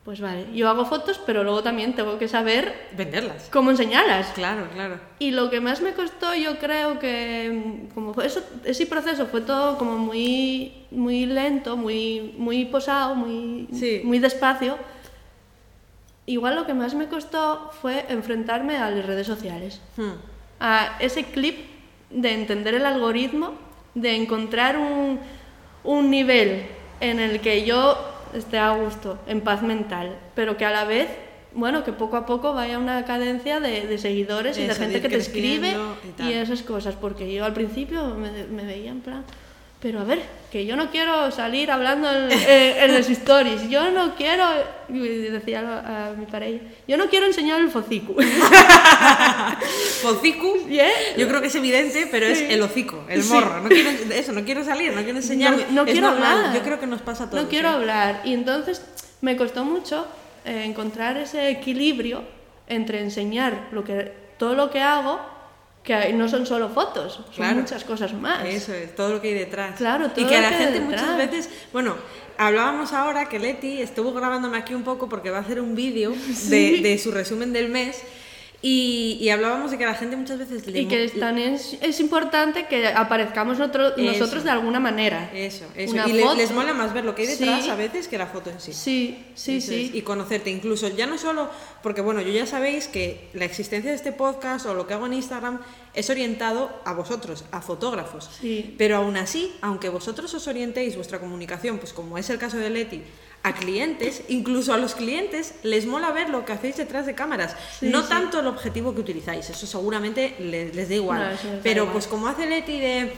Pues 0.04 0.20
vale, 0.20 0.46
yo 0.52 0.68
hago 0.68 0.84
fotos, 0.84 1.20
pero 1.24 1.44
luego 1.44 1.62
también 1.62 1.94
tengo 1.94 2.18
que 2.18 2.26
saber 2.26 2.88
Venderlas. 2.96 3.48
cómo 3.52 3.70
enseñarlas. 3.70 4.32
Claro, 4.34 4.66
claro. 4.74 4.98
Y 5.20 5.30
lo 5.30 5.48
que 5.48 5.60
más 5.60 5.80
me 5.80 5.92
costó, 5.92 6.34
yo 6.34 6.58
creo 6.58 6.98
que 6.98 7.86
mm, 7.88 7.94
como 7.94 8.20
eso, 8.20 8.40
ese 8.64 8.86
proceso 8.86 9.26
fue 9.26 9.42
todo 9.42 9.78
como 9.78 9.98
muy, 9.98 10.72
muy 10.90 11.24
lento, 11.26 11.76
muy, 11.76 12.34
muy 12.36 12.64
posado, 12.64 13.14
muy, 13.14 13.68
Sí. 13.72 14.00
muy 14.02 14.18
despacio. 14.18 14.76
Igual 16.26 16.56
lo 16.56 16.66
que 16.66 16.74
más 16.74 16.94
me 16.94 17.06
costó 17.06 17.70
fue 17.80 18.04
enfrentarme 18.08 18.76
a 18.78 18.90
las 18.90 19.06
redes 19.06 19.26
sociales, 19.26 19.80
Hmm. 19.96 20.12
a 20.60 20.96
ese 21.00 21.24
clip 21.24 21.58
de 22.10 22.32
entender 22.34 22.74
el 22.74 22.86
algoritmo, 22.86 23.54
de 23.94 24.16
encontrar 24.16 24.76
un, 24.78 25.20
un 25.84 26.10
nivel 26.10 26.66
en 27.00 27.18
el 27.20 27.40
que 27.40 27.64
yo 27.64 27.98
esté 28.32 28.58
a 28.58 28.72
gusto, 28.72 29.18
en 29.26 29.40
paz 29.40 29.62
mental, 29.62 30.16
pero 30.34 30.56
que 30.56 30.64
a 30.64 30.70
la 30.70 30.84
vez, 30.84 31.08
bueno, 31.54 31.84
que 31.84 31.92
poco 31.92 32.16
a 32.16 32.26
poco 32.26 32.52
vaya 32.52 32.78
una 32.78 33.04
cadencia 33.04 33.60
de, 33.60 33.86
de 33.86 33.98
seguidores 33.98 34.58
y 34.58 34.66
de 34.66 34.74
gente 34.74 35.00
que 35.00 35.08
te 35.08 35.16
escribe 35.16 35.74
y 36.18 36.32
esas 36.32 36.62
cosas, 36.62 36.94
porque 36.94 37.32
yo 37.32 37.44
al 37.44 37.52
principio 37.52 38.14
me, 38.14 38.44
me 38.44 38.64
veía 38.64 38.90
en 38.90 39.00
plan, 39.00 39.24
pero 39.82 39.98
a 40.00 40.04
ver, 40.04 40.20
que 40.52 40.64
yo 40.64 40.76
no 40.76 40.90
quiero 40.92 41.30
salir 41.32 41.68
hablando 41.70 42.08
en, 42.08 42.30
en- 42.30 42.76
en 42.84 42.94
las 42.94 43.10
stories, 43.10 43.68
yo 43.68 43.90
no 43.90 44.14
quiero, 44.14 44.46
decía 44.88 45.60
a, 45.60 46.10
a 46.10 46.12
mi 46.12 46.24
pareja, 46.26 46.64
yo 46.86 46.96
no 46.96 47.08
quiero 47.08 47.26
enseñar 47.26 47.60
el 47.60 47.68
focico. 47.68 48.14
Focicu, 50.02 50.56
¿Yeah? 50.68 50.88
yo 51.16 51.28
creo 51.28 51.40
que 51.40 51.46
es 51.48 51.54
evidente, 51.54 52.06
pero 52.10 52.26
es 52.26 52.40
el 52.40 52.62
hocico, 52.62 53.04
el 53.08 53.22
Sí. 53.22 53.32
morro. 53.32 53.60
No 53.60 53.68
quiero, 53.68 53.90
eso, 54.14 54.32
no 54.32 54.44
quiero 54.44 54.64
salir, 54.64 54.92
no 54.92 55.02
quiero 55.02 55.18
enseñarme. 55.18 55.64
No, 55.70 55.84
no 55.84 55.84
quiero 55.84 56.10
normal, 56.10 56.36
hablar. 56.38 56.54
Yo 56.54 56.62
creo 56.62 56.80
que 56.80 56.86
nos 56.86 57.02
pasa 57.02 57.24
a 57.24 57.30
todos. 57.30 57.42
No 57.42 57.48
quiero 57.48 57.68
¿eh? 57.68 57.72
hablar. 57.72 58.20
Y 58.24 58.34
entonces 58.34 58.84
me 59.20 59.36
costó 59.36 59.64
mucho 59.64 60.06
eh, 60.44 60.64
encontrar 60.64 61.16
ese 61.16 61.50
equilibrio 61.50 62.22
entre 62.68 63.00
enseñar 63.00 63.68
lo 63.72 63.84
que, 63.84 64.12
todo 64.38 64.54
lo 64.54 64.70
que 64.70 64.80
hago, 64.80 65.20
que 65.82 66.12
no 66.12 66.28
son 66.28 66.46
solo 66.46 66.68
fotos, 66.68 67.14
son 67.14 67.24
Claro. 67.34 67.56
muchas 67.60 67.82
cosas 67.84 68.12
más. 68.14 68.44
Eso 68.44 68.72
es, 68.72 68.94
todo 68.94 69.14
lo 69.14 69.20
que 69.20 69.28
hay 69.28 69.34
detrás. 69.34 69.76
Claro, 69.76 70.10
todo 70.10 70.24
Y 70.24 70.28
que 70.28 70.36
a 70.36 70.40
lo 70.40 70.42
la 70.42 70.48
que 70.50 70.64
gente 70.64 70.80
detrás. 70.80 71.02
muchas 71.02 71.16
veces, 71.16 71.50
bueno, 71.72 71.96
hablábamos 72.38 72.92
ahora 72.92 73.28
que 73.28 73.38
Leti 73.38 73.80
estuvo 73.82 74.12
grabándome 74.12 74.58
aquí 74.58 74.74
un 74.74 74.84
poco 74.84 75.08
porque 75.08 75.30
va 75.30 75.38
a 75.38 75.40
hacer 75.40 75.60
un 75.60 75.74
vídeo 75.74 76.12
de, 76.48 76.80
de 76.82 76.98
su 76.98 77.10
resumen 77.10 77.52
del 77.52 77.68
mes 77.68 78.02
y, 78.64 79.18
y 79.20 79.28
hablábamos 79.30 79.72
de 79.72 79.78
que 79.78 79.84
a 79.84 79.88
la 79.88 79.94
gente 79.94 80.14
muchas 80.16 80.38
veces 80.38 80.64
le 80.68 80.82
Y 80.82 80.86
que 80.86 81.02
es, 81.02 81.18
también 81.18 81.54
es, 81.54 81.76
es 81.80 81.98
importante 81.98 82.66
que 82.68 82.86
aparezcamos 82.86 83.58
nosotros, 83.58 83.94
Eso. 83.96 84.12
nosotros 84.12 84.44
de 84.44 84.50
alguna 84.50 84.78
manera. 84.78 85.30
Eso, 85.34 85.64
eso. 85.74 85.92
Una 85.92 86.08
y 86.08 86.20
foto. 86.20 86.36
les 86.36 86.52
mola 86.52 86.72
más 86.72 86.94
ver 86.94 87.04
lo 87.04 87.14
que 87.16 87.22
hay 87.22 87.28
detrás 87.28 87.64
Sí. 87.64 87.70
a 87.70 87.74
veces 87.74 88.06
que 88.06 88.18
la 88.18 88.26
foto 88.28 88.50
en 88.50 88.60
sí. 88.60 88.72
Sí, 88.72 89.24
sí, 89.34 89.60
sí. 89.60 89.90
Y 89.92 90.02
conocerte, 90.02 90.50
incluso 90.50 90.86
ya 90.88 91.06
no 91.06 91.18
solo, 91.18 91.50
porque 91.82 92.00
bueno, 92.02 92.20
yo 92.20 92.30
ya 92.32 92.46
sabéis 92.46 92.86
que 92.86 93.28
la 93.34 93.44
existencia 93.46 93.90
de 93.90 93.96
este 93.96 94.12
podcast 94.12 94.64
o 94.66 94.74
lo 94.74 94.86
que 94.86 94.94
hago 94.94 95.06
en 95.06 95.14
Instagram 95.14 95.60
es 95.92 96.08
orientado 96.08 96.70
a 96.84 96.92
vosotros, 96.92 97.44
a 97.50 97.60
fotógrafos. 97.62 98.30
Sí. 98.40 98.76
Pero 98.78 98.96
aún 98.96 99.16
así, 99.16 99.52
aunque 99.60 99.88
vosotros 99.88 100.32
os 100.34 100.46
orientéis 100.46 100.94
vuestra 100.94 101.18
comunicación, 101.18 101.78
pues 101.78 101.92
como 101.92 102.16
es 102.16 102.30
el 102.30 102.38
caso 102.38 102.58
de 102.58 102.70
Leti, 102.70 103.02
a 103.44 103.54
clientes, 103.54 104.22
incluso 104.28 104.72
a 104.72 104.78
los 104.78 104.94
clientes 104.94 105.54
les 105.64 105.86
mola 105.86 106.12
ver 106.12 106.30
lo 106.30 106.44
que 106.44 106.52
hacéis 106.52 106.76
detrás 106.76 107.06
de 107.06 107.14
cámaras. 107.14 107.56
Sí, 107.80 107.88
no 107.88 108.02
sí. 108.02 108.08
tanto 108.08 108.40
el 108.40 108.46
objetivo 108.46 108.94
que 108.94 109.00
utilizáis, 109.00 109.50
eso 109.50 109.66
seguramente 109.66 110.36
les, 110.38 110.74
les 110.76 110.88
da 110.88 110.94
igual. 110.94 111.18
No, 111.20 111.26
da 111.50 111.58
pero 111.62 111.82
igual. 111.82 111.92
pues 111.92 112.06
como 112.06 112.28
hace 112.28 112.46
Leti 112.46 112.78
de 112.78 113.12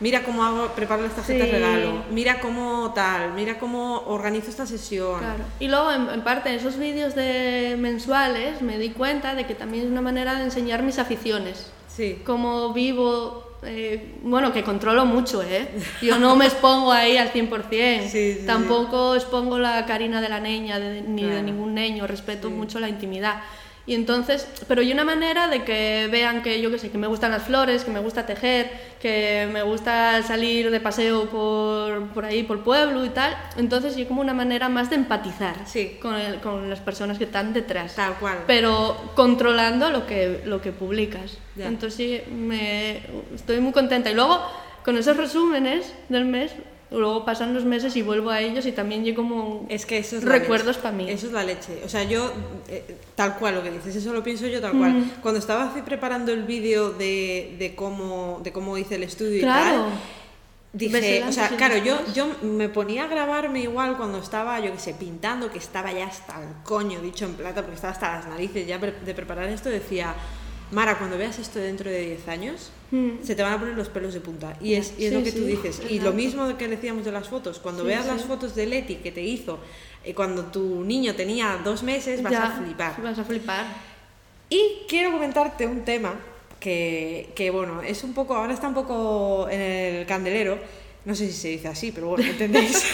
mira 0.00 0.22
cómo 0.24 0.42
hago, 0.44 0.68
preparo 0.68 1.02
las 1.02 1.14
tarjetas 1.14 1.46
Sí. 1.46 1.52
regalo, 1.52 2.04
mira 2.10 2.40
cómo 2.40 2.92
tal, 2.94 3.32
mira 3.34 3.58
cómo 3.58 4.02
organizo 4.06 4.48
esta 4.50 4.66
sesión. 4.66 5.20
Claro. 5.20 5.44
Y 5.60 5.68
luego, 5.68 5.92
en, 5.92 6.08
en 6.08 6.24
parte, 6.24 6.48
en 6.48 6.54
esos 6.56 6.76
vídeos 6.78 7.14
de 7.14 7.76
mensuales 7.78 8.62
me 8.62 8.78
di 8.78 8.90
cuenta 8.90 9.34
de 9.34 9.46
que 9.46 9.54
también 9.54 9.84
es 9.84 9.90
una 9.90 10.00
manera 10.00 10.34
de 10.36 10.44
enseñar 10.44 10.82
mis 10.82 10.98
aficiones. 10.98 11.70
Sí. 11.94 12.22
Cómo 12.24 12.72
vivo, 12.72 13.49
eh, 13.62 14.14
bueno, 14.22 14.52
que 14.52 14.62
controlo 14.62 15.04
mucho, 15.04 15.42
¿eh? 15.42 15.68
Yo 16.02 16.18
no 16.18 16.34
me 16.36 16.46
expongo 16.46 16.92
ahí 16.92 17.16
al 17.16 17.30
100%. 17.32 18.08
Sí, 18.08 18.32
sí, 18.40 18.46
Tampoco 18.46 19.14
expongo 19.14 19.58
la 19.58 19.84
carina 19.86 20.20
de 20.20 20.28
la 20.28 20.40
niña 20.40 20.78
de- 20.78 21.02
ni 21.02 21.22
de 21.22 21.28
Claro. 21.28 21.42
ningún 21.42 21.74
niño, 21.74 22.06
respeto 22.06 22.50
mucho 22.50 22.80
la 22.80 22.88
intimidad. 22.88 23.40
Y 23.90 23.94
entonces, 23.96 24.46
pero 24.68 24.82
hay 24.82 24.92
una 24.92 25.02
manera 25.02 25.48
de 25.48 25.64
que 25.64 26.08
vean 26.12 26.44
que 26.44 26.60
yo 26.62 26.70
qué 26.70 26.78
sé, 26.78 26.90
que 26.92 26.96
me 26.98 27.08
gustan 27.08 27.32
las 27.32 27.42
flores, 27.42 27.82
que 27.82 27.90
me 27.90 27.98
gusta 27.98 28.24
tejer, 28.24 28.70
que 29.02 29.48
me 29.52 29.62
gusta 29.64 30.22
salir 30.22 30.70
de 30.70 30.78
paseo 30.78 31.28
por, 31.28 32.06
por 32.10 32.24
ahí, 32.24 32.44
por 32.44 32.58
el 32.58 32.62
pueblo 32.62 33.04
y 33.04 33.08
tal. 33.08 33.36
Entonces, 33.56 33.96
hay 33.96 34.04
como 34.04 34.20
una 34.20 34.32
manera 34.32 34.68
más 34.68 34.90
de 34.90 34.94
empatizar 34.94 35.56
Sí. 35.66 35.98
con, 36.00 36.14
el- 36.14 36.36
con 36.38 36.70
las 36.70 36.78
personas 36.78 37.18
que 37.18 37.24
están 37.24 37.52
detrás. 37.52 37.96
Tal 37.96 38.14
cual. 38.14 38.38
Pero 38.46 38.96
controlando 39.16 39.90
lo 39.90 40.06
que, 40.06 40.42
lo 40.44 40.60
que 40.62 40.70
publicas. 40.70 41.38
Ya. 41.56 41.66
Entonces, 41.66 41.96
sí, 41.96 42.20
me, 42.32 42.98
estoy 43.34 43.58
muy 43.58 43.72
contenta. 43.72 44.08
Y 44.08 44.14
luego, 44.14 44.40
con 44.84 44.96
esos 44.98 45.16
resúmenes 45.16 45.92
del 46.08 46.26
mes, 46.26 46.52
luego 46.98 47.24
pasan 47.24 47.54
los 47.54 47.64
meses 47.64 47.94
y 47.96 48.02
vuelvo 48.02 48.30
a 48.30 48.40
ellos 48.40 48.66
y 48.66 48.72
también 48.72 49.04
llego 49.04 49.22
como 49.22 49.66
Es 49.68 49.86
que 49.86 49.98
eso 49.98 50.16
es 50.16 50.24
recuerdos 50.24 50.78
para 50.78 50.96
mí. 50.96 51.08
Eso 51.08 51.26
es 51.26 51.32
la 51.32 51.44
leche. 51.44 51.80
O 51.84 51.88
sea, 51.88 52.02
yo, 52.04 52.32
eh, 52.68 52.96
tal 53.14 53.36
cual 53.36 53.56
lo 53.56 53.62
que 53.62 53.70
dices, 53.70 53.96
eso 53.96 54.12
lo 54.12 54.22
pienso 54.22 54.46
yo 54.46 54.60
tal 54.60 54.76
cual. 54.76 54.92
Mm. 54.94 55.10
Cuando 55.22 55.38
estaba 55.38 55.64
así 55.64 55.82
preparando 55.82 56.32
el 56.32 56.42
vídeo 56.42 56.90
de, 56.90 57.54
de, 57.58 57.74
cómo, 57.74 58.40
de 58.42 58.52
cómo 58.52 58.76
hice 58.76 58.96
el 58.96 59.04
estudio 59.04 59.40
Claro. 59.40 59.86
y 60.72 60.88
tal, 60.88 61.00
dije, 61.00 61.24
o 61.28 61.32
sea, 61.32 61.48
claro, 61.50 61.76
yo, 61.78 61.98
yo 62.12 62.28
me 62.42 62.68
ponía 62.68 63.04
a 63.04 63.06
grabarme 63.06 63.60
igual 63.60 63.96
cuando 63.96 64.18
estaba, 64.18 64.58
yo 64.60 64.72
qué 64.72 64.78
sé, 64.78 64.94
pintando, 64.94 65.50
que 65.50 65.58
estaba 65.58 65.92
ya 65.92 66.06
hasta 66.06 66.42
el 66.42 66.62
coño, 66.64 67.00
dicho 67.00 67.24
en 67.24 67.34
plata, 67.34 67.62
porque 67.62 67.76
estaba 67.76 67.92
hasta 67.92 68.16
las 68.16 68.26
narices 68.26 68.66
ya 68.66 68.78
de 68.78 69.14
preparar 69.14 69.48
esto, 69.48 69.68
decía, 69.68 70.14
Mara, 70.72 70.98
cuando 70.98 71.18
veas 71.18 71.38
esto 71.38 71.58
dentro 71.58 71.90
de 71.90 72.00
10 72.06 72.28
años, 72.28 72.70
Mm. 72.92 73.22
se 73.22 73.34
te 73.36 73.42
van 73.42 73.52
a 73.52 73.58
poner 73.60 73.76
los 73.76 73.88
pelos 73.88 74.14
de 74.14 74.20
punta. 74.20 74.56
Y 74.60 74.74
es, 74.74 74.94
y 74.98 75.06
es 75.06 75.12
lo 75.12 75.20
Sí, 75.20 75.24
que 75.26 75.32
tú 75.32 75.44
dices. 75.44 75.80
Y 75.88 76.00
lo 76.00 76.12
mismo 76.12 76.56
que 76.56 76.66
decíamos 76.68 77.04
de 77.04 77.12
las 77.12 77.28
fotos. 77.28 77.58
Cuando 77.60 77.82
Sí, 77.82 77.88
veas 77.88 78.06
las 78.06 78.24
fotos 78.24 78.54
de 78.56 78.66
Leti 78.66 78.96
que 78.96 79.12
te 79.12 79.22
hizo 79.22 79.58
eh, 80.04 80.12
cuando 80.14 80.44
tu 80.46 80.82
niño 80.82 81.14
tenía 81.14 81.60
dos 81.62 81.82
meses, 81.84 82.20
vas 82.22 82.32
Ya, 82.32 82.46
a 82.46 82.60
flipar. 82.62 83.00
Vas 83.02 83.18
a 83.18 83.24
flipar. 83.24 83.66
Y 84.48 84.82
quiero 84.88 85.12
comentarte 85.12 85.66
un 85.66 85.84
tema 85.84 86.14
que, 86.58 87.30
que, 87.36 87.50
bueno, 87.50 87.80
es 87.82 88.02
un 88.02 88.12
poco, 88.12 88.34
ahora 88.34 88.52
está 88.52 88.66
un 88.68 88.74
poco 88.74 89.48
en 89.48 89.60
el 89.60 90.06
candelero, 90.06 90.58
no 91.04 91.14
sé 91.14 91.26
si 91.28 91.32
se 91.32 91.48
dice 91.48 91.68
así, 91.68 91.92
pero 91.92 92.08
bueno, 92.08 92.24
¿entendéis? 92.24 92.84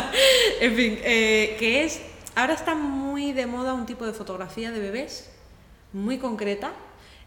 en 0.60 0.74
fin, 0.74 0.98
eh, 1.04 1.56
que 1.58 1.84
es, 1.84 2.00
ahora 2.34 2.54
está 2.54 2.74
muy 2.74 3.32
de 3.32 3.46
moda 3.46 3.72
un 3.74 3.86
tipo 3.86 4.04
de 4.06 4.12
fotografía 4.12 4.70
de 4.72 4.80
bebés, 4.80 5.30
muy 5.92 6.18
concreta, 6.18 6.72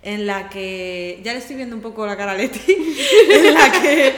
en 0.02 0.26
la 0.26 0.50
que, 0.50 1.20
ya 1.24 1.34
le 1.34 1.39
estoy 1.39 1.58
viendo 1.58 1.76
un 1.76 1.82
poco 1.82 2.06
la 2.06 2.16
cara 2.16 2.32
a 2.32 2.36
Leti, 2.36 2.60
en 3.32 3.54
la 3.54 3.72
que, 3.72 4.16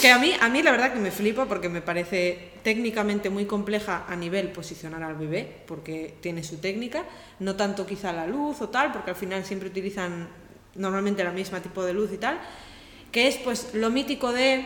que 0.00 0.10
a 0.10 0.18
mí, 0.18 0.32
a 0.40 0.48
mí 0.48 0.62
la 0.62 0.70
verdad 0.70 0.92
que 0.92 1.00
me 1.00 1.10
flipa 1.10 1.46
porque 1.46 1.68
me 1.68 1.82
parece 1.82 2.50
técnicamente 2.62 3.30
muy 3.30 3.46
compleja 3.46 4.04
a 4.08 4.14
nivel 4.16 4.48
posicionar 4.48 5.02
al 5.02 5.16
bebé, 5.16 5.62
porque 5.66 6.14
tiene 6.20 6.44
su 6.44 6.58
técnica, 6.58 7.04
no 7.40 7.56
tanto 7.56 7.86
quizá 7.86 8.12
la 8.12 8.26
luz 8.26 8.60
o 8.60 8.68
tal, 8.68 8.92
porque 8.92 9.10
al 9.10 9.16
final 9.16 9.44
siempre 9.44 9.68
utilizan 9.68 10.28
normalmente 10.74 11.24
la 11.24 11.32
misma 11.32 11.60
tipo 11.60 11.84
de 11.84 11.92
luz 11.92 12.12
y 12.12 12.18
tal, 12.18 12.38
que 13.10 13.26
es 13.26 13.36
pues 13.38 13.74
lo 13.74 13.90
mítico 13.90 14.32
de 14.32 14.64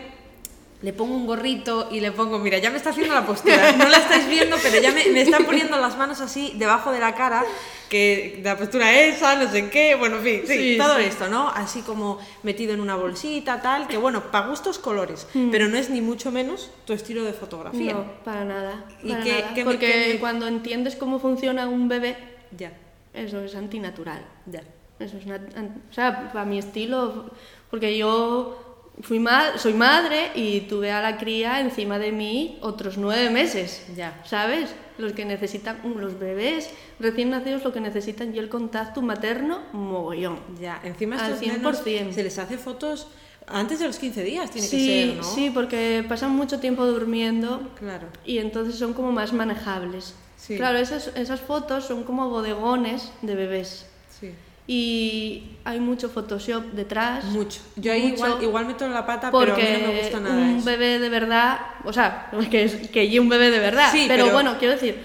le 0.84 0.92
pongo 0.92 1.14
un 1.16 1.26
gorrito 1.26 1.88
y 1.90 2.00
le 2.00 2.12
pongo, 2.12 2.38
mira, 2.38 2.58
ya 2.58 2.68
me 2.70 2.76
está 2.76 2.90
haciendo 2.90 3.14
la 3.14 3.24
postura, 3.24 3.72
no 3.72 3.88
la 3.88 3.96
estáis 3.96 4.28
viendo, 4.28 4.56
pero 4.62 4.82
ya 4.82 4.92
me, 4.92 5.06
me 5.10 5.22
están 5.22 5.44
poniendo 5.46 5.78
las 5.78 5.96
manos 5.96 6.20
así 6.20 6.52
debajo 6.56 6.92
de 6.92 7.00
la 7.00 7.14
cara, 7.14 7.42
que 7.88 8.40
la 8.44 8.58
postura 8.58 8.92
esa, 9.00 9.34
no 9.36 9.50
sé 9.50 9.70
qué, 9.70 9.94
bueno, 9.94 10.16
en 10.18 10.22
fin, 10.22 10.40
sí, 10.46 10.72
Sí, 10.72 10.76
todo 10.78 10.98
sí. 10.98 11.04
esto, 11.04 11.28
¿no? 11.28 11.48
Así 11.48 11.80
como 11.80 12.18
metido 12.42 12.74
en 12.74 12.80
una 12.80 12.96
bolsita, 12.96 13.62
tal, 13.62 13.88
que 13.88 13.96
bueno, 13.96 14.30
para 14.30 14.48
gustos 14.48 14.78
colores, 14.78 15.26
Mm. 15.32 15.50
pero 15.50 15.68
no 15.68 15.78
es 15.78 15.88
ni 15.88 16.02
mucho 16.02 16.30
menos 16.30 16.70
tu 16.84 16.92
estilo 16.92 17.24
de 17.24 17.32
fotografía. 17.32 17.94
No, 17.94 18.04
para 18.22 18.44
nada. 18.44 18.84
¿Y 19.02 19.10
para 19.12 19.24
qué- 19.24 19.40
nada. 19.40 19.54
qué 19.54 19.64
me- 19.64 19.70
Porque 19.70 20.10
me- 20.14 20.20
cuando 20.20 20.46
entiendes 20.46 20.96
cómo 20.96 21.18
funciona 21.18 21.66
un 21.66 21.88
bebé, 21.88 22.16
Ya, 22.56 22.72
eso 23.14 23.40
es 23.40 23.54
antinatural. 23.54 24.22
ya. 24.46 24.62
Eso 25.00 25.16
es 25.16 25.24
o 25.26 25.92
sea, 25.92 26.30
para 26.32 26.44
mi 26.44 26.58
estilo, 26.58 27.30
porque 27.70 27.98
yo 27.98 28.63
fui 29.02 29.18
ma- 29.18 29.58
soy 29.58 29.74
madre 29.74 30.30
y 30.34 30.62
tuve 30.62 30.90
a 30.92 31.00
la 31.02 31.16
cría 31.18 31.60
encima 31.60 31.98
de 31.98 32.12
mí 32.12 32.58
otros 32.62 32.96
nueve 32.96 33.30
meses. 33.30 33.84
Ya. 33.96 34.20
¿Sabes? 34.24 34.70
Los 34.98 35.12
que 35.12 35.24
necesitan, 35.24 35.80
los 35.96 36.18
bebés 36.18 36.70
recién 37.00 37.30
nacidos 37.30 37.64
lo 37.64 37.72
que 37.72 37.80
necesitan 37.80 38.34
y 38.34 38.38
el 38.38 38.48
contacto 38.48 39.02
materno, 39.02 39.60
mogollón. 39.72 40.38
Ya, 40.60 40.80
encima 40.84 41.16
Al 41.16 41.32
estos 41.32 41.46
nenos 41.46 41.84
100%. 41.84 42.12
se 42.12 42.22
les 42.22 42.38
hace 42.38 42.56
fotos 42.58 43.08
antes 43.46 43.78
de 43.80 43.86
los 43.88 43.98
15 43.98 44.22
días, 44.22 44.50
tiene 44.50 44.66
sí, 44.68 44.76
que 44.78 45.06
ser, 45.08 45.16
¿no? 45.16 45.22
sí, 45.24 45.50
porque 45.52 46.02
pasan 46.08 46.30
mucho 46.30 46.60
tiempo 46.60 46.86
durmiendo 46.86 47.68
Claro. 47.78 48.06
y 48.24 48.38
entonces 48.38 48.76
son 48.76 48.94
como 48.94 49.12
más 49.12 49.32
manejables. 49.34 50.14
Sí. 50.38 50.56
Claro, 50.56 50.78
esas, 50.78 51.08
esas 51.16 51.40
fotos 51.40 51.84
son 51.84 52.04
como 52.04 52.28
bodegones 52.30 53.10
de 53.22 53.34
bebés. 53.34 53.86
Sí. 54.18 54.30
Y 54.66 55.42
hay 55.64 55.78
mucho 55.78 56.08
Photoshop 56.08 56.64
detrás. 56.72 57.24
Mucho. 57.26 57.60
Yo 57.76 57.92
ahí 57.92 58.08
mucho, 58.12 58.14
igual, 58.26 58.42
igual 58.42 58.66
meto 58.66 58.88
la 58.88 59.04
pata, 59.04 59.30
porque 59.30 59.52
pero 59.54 59.66
a 59.66 59.78
mí 59.78 59.82
no 59.86 59.92
me 59.92 60.00
gusta 60.00 60.20
nada 60.20 60.34
un 60.36 60.56
eso. 60.56 60.64
bebé 60.64 60.98
de 60.98 61.08
verdad, 61.10 61.58
o 61.84 61.92
sea, 61.92 62.30
que 62.50 62.64
es 62.64 62.74
que 62.88 63.20
un 63.20 63.28
bebé 63.28 63.50
de 63.50 63.58
verdad, 63.58 63.90
Sí, 63.92 64.06
pero, 64.08 64.24
pero- 64.24 64.34
bueno, 64.34 64.56
quiero 64.58 64.72
decir, 64.74 64.98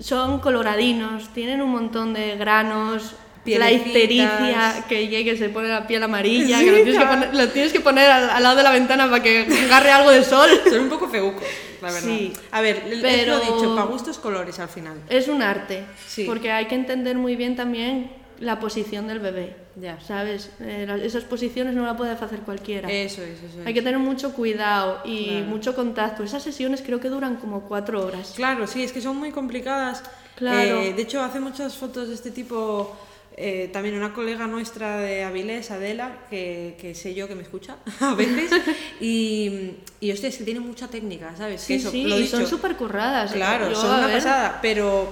son 0.00 0.40
coloradinos, 0.40 1.32
tienen 1.32 1.62
un 1.62 1.70
montón 1.70 2.12
de 2.12 2.36
granos, 2.36 3.14
la 3.44 3.70
ictericia 3.70 4.84
que 4.88 5.06
llegue 5.08 5.36
se 5.36 5.48
pone 5.48 5.68
la 5.68 5.86
piel 5.86 6.02
amarilla, 6.02 6.58
Sí, 6.58 6.64
que 6.64 6.70
lo 6.70 6.76
tienes 6.78 6.98
que, 6.98 7.06
poner, 7.06 7.34
lo 7.34 7.48
tienes 7.48 7.72
que 7.72 7.80
poner 7.80 8.10
al, 8.10 8.30
al 8.30 8.42
lado 8.42 8.56
de 8.56 8.62
la 8.64 8.70
ventana 8.72 9.08
para 9.08 9.22
que 9.22 9.46
agarre 9.66 9.90
algo 9.92 10.10
de 10.10 10.24
sol. 10.24 10.48
Son 10.68 10.80
un 10.80 10.88
poco 10.88 11.08
feucos, 11.08 11.44
la 11.80 11.92
verdad. 11.92 12.08
Sí, 12.08 12.32
a 12.50 12.60
ver, 12.60 12.82
pero- 13.00 13.06
es 13.08 13.26
lo 13.28 13.38
dicho, 13.40 13.74
para 13.76 13.86
gustos 13.86 14.18
colores 14.18 14.58
al 14.58 14.68
final. 14.68 14.96
Es 15.08 15.28
un 15.28 15.40
arte, 15.42 15.84
Sí. 16.08 16.24
porque 16.24 16.50
hay 16.50 16.66
que 16.66 16.74
entender 16.74 17.16
muy 17.16 17.36
bien 17.36 17.54
también 17.54 18.10
la 18.42 18.58
posición 18.60 19.06
del 19.08 19.20
bebé. 19.20 19.56
Ya. 19.76 19.98
¿Sabes? 20.00 20.50
Eh, 20.60 20.86
esas 21.02 21.24
posiciones 21.24 21.74
no 21.74 21.86
la 21.86 21.96
puede 21.96 22.10
hacer 22.10 22.40
cualquiera. 22.40 22.90
Eso 22.90 23.22
es, 23.22 23.38
eso 23.42 23.60
es. 23.60 23.66
Hay 23.66 23.72
que 23.72 23.82
tener 23.82 23.98
mucho 23.98 24.32
cuidado 24.34 25.00
y 25.04 25.26
Claro. 25.28 25.46
mucho 25.46 25.74
contacto. 25.74 26.22
Esas 26.22 26.42
sesiones 26.42 26.82
creo 26.84 27.00
que 27.00 27.08
duran 27.08 27.36
como 27.36 27.62
cuatro 27.62 28.04
horas. 28.04 28.32
Claro, 28.36 28.66
sí, 28.66 28.82
es 28.82 28.92
que 28.92 29.00
son 29.00 29.16
muy 29.16 29.30
complicadas. 29.30 30.02
Claro. 30.36 30.80
Eh, 30.80 30.92
de 30.92 31.02
hecho, 31.02 31.22
hace 31.22 31.40
muchas 31.40 31.76
fotos 31.76 32.08
de 32.08 32.14
este 32.14 32.30
tipo. 32.30 32.94
eh, 33.34 33.70
también 33.72 33.94
una 33.94 34.12
colega 34.12 34.46
nuestra 34.46 34.98
de 34.98 35.24
Avilés, 35.24 35.70
Adela, 35.70 36.18
que, 36.28 36.76
que 36.78 36.94
sé 36.94 37.14
yo 37.14 37.26
que 37.28 37.34
me 37.34 37.42
escucha 37.42 37.76
a 38.00 38.12
veces, 38.14 38.50
y, 39.00 39.70
y 40.00 40.12
hostia, 40.12 40.28
es 40.28 40.36
que 40.36 40.44
tiene 40.44 40.60
mucha 40.60 40.86
técnica, 40.88 41.34
¿sabes? 41.36 41.62
Que 41.62 41.66
Sí, 41.66 41.74
eso, 41.74 41.90
sí, 41.90 42.04
lo 42.04 42.18
y 42.18 42.22
dicho, 42.24 42.36
son 42.36 42.46
súper 42.46 42.76
curradas. 42.76 43.32
Claro, 43.32 43.70
Yo, 43.70 43.74
son 43.74 43.90
una 43.96 44.06
ver, 44.08 44.16
pasada, 44.16 44.58
pero, 44.60 45.08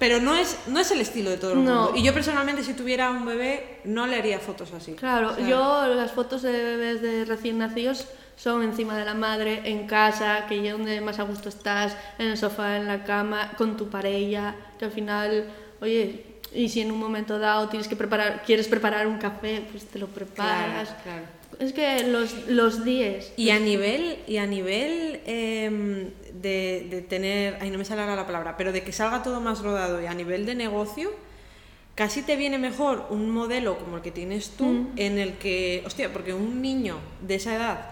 pero 0.00 0.18
no, 0.18 0.34
es, 0.34 0.56
no 0.66 0.80
es 0.80 0.90
el 0.90 1.00
estilo 1.00 1.30
de 1.30 1.36
todo 1.36 1.52
el 1.52 1.62
No. 1.64 1.82
mundo. 1.84 1.92
Y 1.94 2.02
yo 2.02 2.12
personalmente, 2.12 2.64
si 2.64 2.72
tuviera 2.74 3.10
un 3.10 3.24
bebé, 3.24 3.78
no 3.84 4.06
le 4.08 4.16
haría 4.16 4.40
fotos 4.40 4.72
así. 4.72 4.94
Claro, 4.94 5.30
O 5.30 5.34
sea, 5.36 5.46
yo 5.46 5.86
las 5.94 6.10
fotos 6.10 6.42
de 6.42 6.50
bebés 6.50 7.02
de 7.02 7.24
recién 7.26 7.58
nacidos 7.58 8.06
son 8.36 8.62
encima 8.62 8.96
de 8.96 9.04
la 9.04 9.12
madre, 9.14 9.60
en 9.64 9.86
casa, 9.86 10.46
que 10.48 10.66
es 10.66 10.72
donde 10.72 11.00
más 11.02 11.18
a 11.18 11.24
gusto 11.24 11.50
estás, 11.50 11.94
en 12.18 12.28
el 12.28 12.38
sofá, 12.38 12.78
en 12.78 12.86
la 12.86 13.04
cama, 13.04 13.52
con 13.58 13.76
tu 13.76 13.88
pareja, 13.90 14.54
que 14.78 14.86
al 14.86 14.90
final, 14.92 15.44
oye, 15.82 16.24
y 16.54 16.68
si 16.70 16.80
en 16.80 16.90
un 16.90 16.98
momento 16.98 17.38
dado 17.38 17.68
tienes 17.68 17.86
que 17.86 17.94
preparar, 17.96 18.42
quieres 18.44 18.66
preparar 18.66 19.06
un 19.06 19.18
café, 19.18 19.64
pues 19.70 19.84
te 19.86 19.98
lo 19.98 20.06
preparas. 20.08 20.88
Claro, 20.88 21.00
claro. 21.04 21.39
Es 21.60 21.72
que 21.74 22.04
los, 22.04 22.48
los 22.48 22.84
10. 22.84 23.34
Y 23.36 23.50
a 23.50 23.58
nivel, 23.58 24.18
y 24.26 24.38
a 24.38 24.46
nivel 24.46 25.20
em, 25.26 26.10
de, 26.32 26.86
de 26.90 27.02
tener, 27.02 27.58
ay 27.60 27.70
no 27.70 27.78
me 27.78 27.84
sale 27.84 28.00
ahora 28.00 28.16
la 28.16 28.26
palabra, 28.26 28.56
pero 28.56 28.72
de 28.72 28.82
que 28.82 28.92
salga 28.92 29.22
todo 29.22 29.40
más 29.40 29.60
rodado 29.62 30.00
y 30.02 30.06
a 30.06 30.14
nivel 30.14 30.46
de 30.46 30.54
negocio, 30.54 31.12
casi 31.94 32.22
te 32.22 32.36
viene 32.36 32.58
mejor 32.58 33.06
un 33.10 33.28
modelo 33.30 33.78
como 33.78 33.96
el 33.96 34.02
que 34.02 34.10
tienes 34.10 34.50
tú, 34.56 34.64
Mm. 34.64 34.88
en 34.96 35.18
el 35.18 35.34
que, 35.34 35.82
hostia, 35.84 36.10
porque 36.12 36.32
un 36.32 36.62
niño 36.62 36.96
de 37.20 37.34
esa 37.34 37.54
edad, 37.54 37.90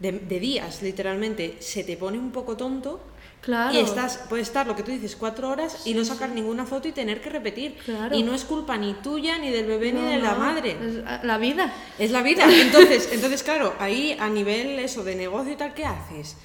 de, 0.00 0.12
de 0.12 0.40
días 0.40 0.82
literalmente, 0.82 1.56
se 1.60 1.84
te 1.84 1.96
pone 1.98 2.18
un 2.18 2.32
poco 2.32 2.56
tonto. 2.56 2.98
Claro. 3.42 3.74
Y 3.74 3.80
estás, 3.80 4.20
puedes 4.28 4.46
estar 4.48 4.66
lo 4.66 4.74
que 4.76 4.82
tú 4.84 4.90
dices, 4.92 5.16
cuatro 5.16 5.48
horas 5.50 5.84
y 5.84 5.94
no 5.94 6.04
sacar 6.04 6.30
ninguna 6.30 6.64
foto 6.64 6.86
y 6.88 6.92
tener 6.92 7.20
que 7.20 7.28
repetir. 7.28 7.76
Claro. 7.84 8.16
Y 8.16 8.22
no 8.22 8.34
es 8.34 8.44
culpa 8.44 8.76
ni 8.78 8.94
tuya, 8.94 9.36
ni 9.38 9.50
del 9.50 9.66
bebé, 9.66 9.92
ni 9.92 10.00
No, 10.00 10.06
de 10.08 10.18
la 10.18 10.34
madre. 10.34 10.76
es 10.80 11.24
la 11.24 11.38
vida. 11.38 11.72
Es 11.98 12.10
la 12.12 12.22
vida. 12.22 12.44
Entonces, 12.60 13.08
entonces 13.12 13.42
claro, 13.42 13.74
ahí 13.80 14.16
a 14.18 14.28
nivel 14.28 14.78
eso 14.78 15.02
de 15.04 15.16
negocio 15.16 15.52
y 15.52 15.56
tal, 15.56 15.74
¿qué 15.74 15.84
haces? 15.84 16.36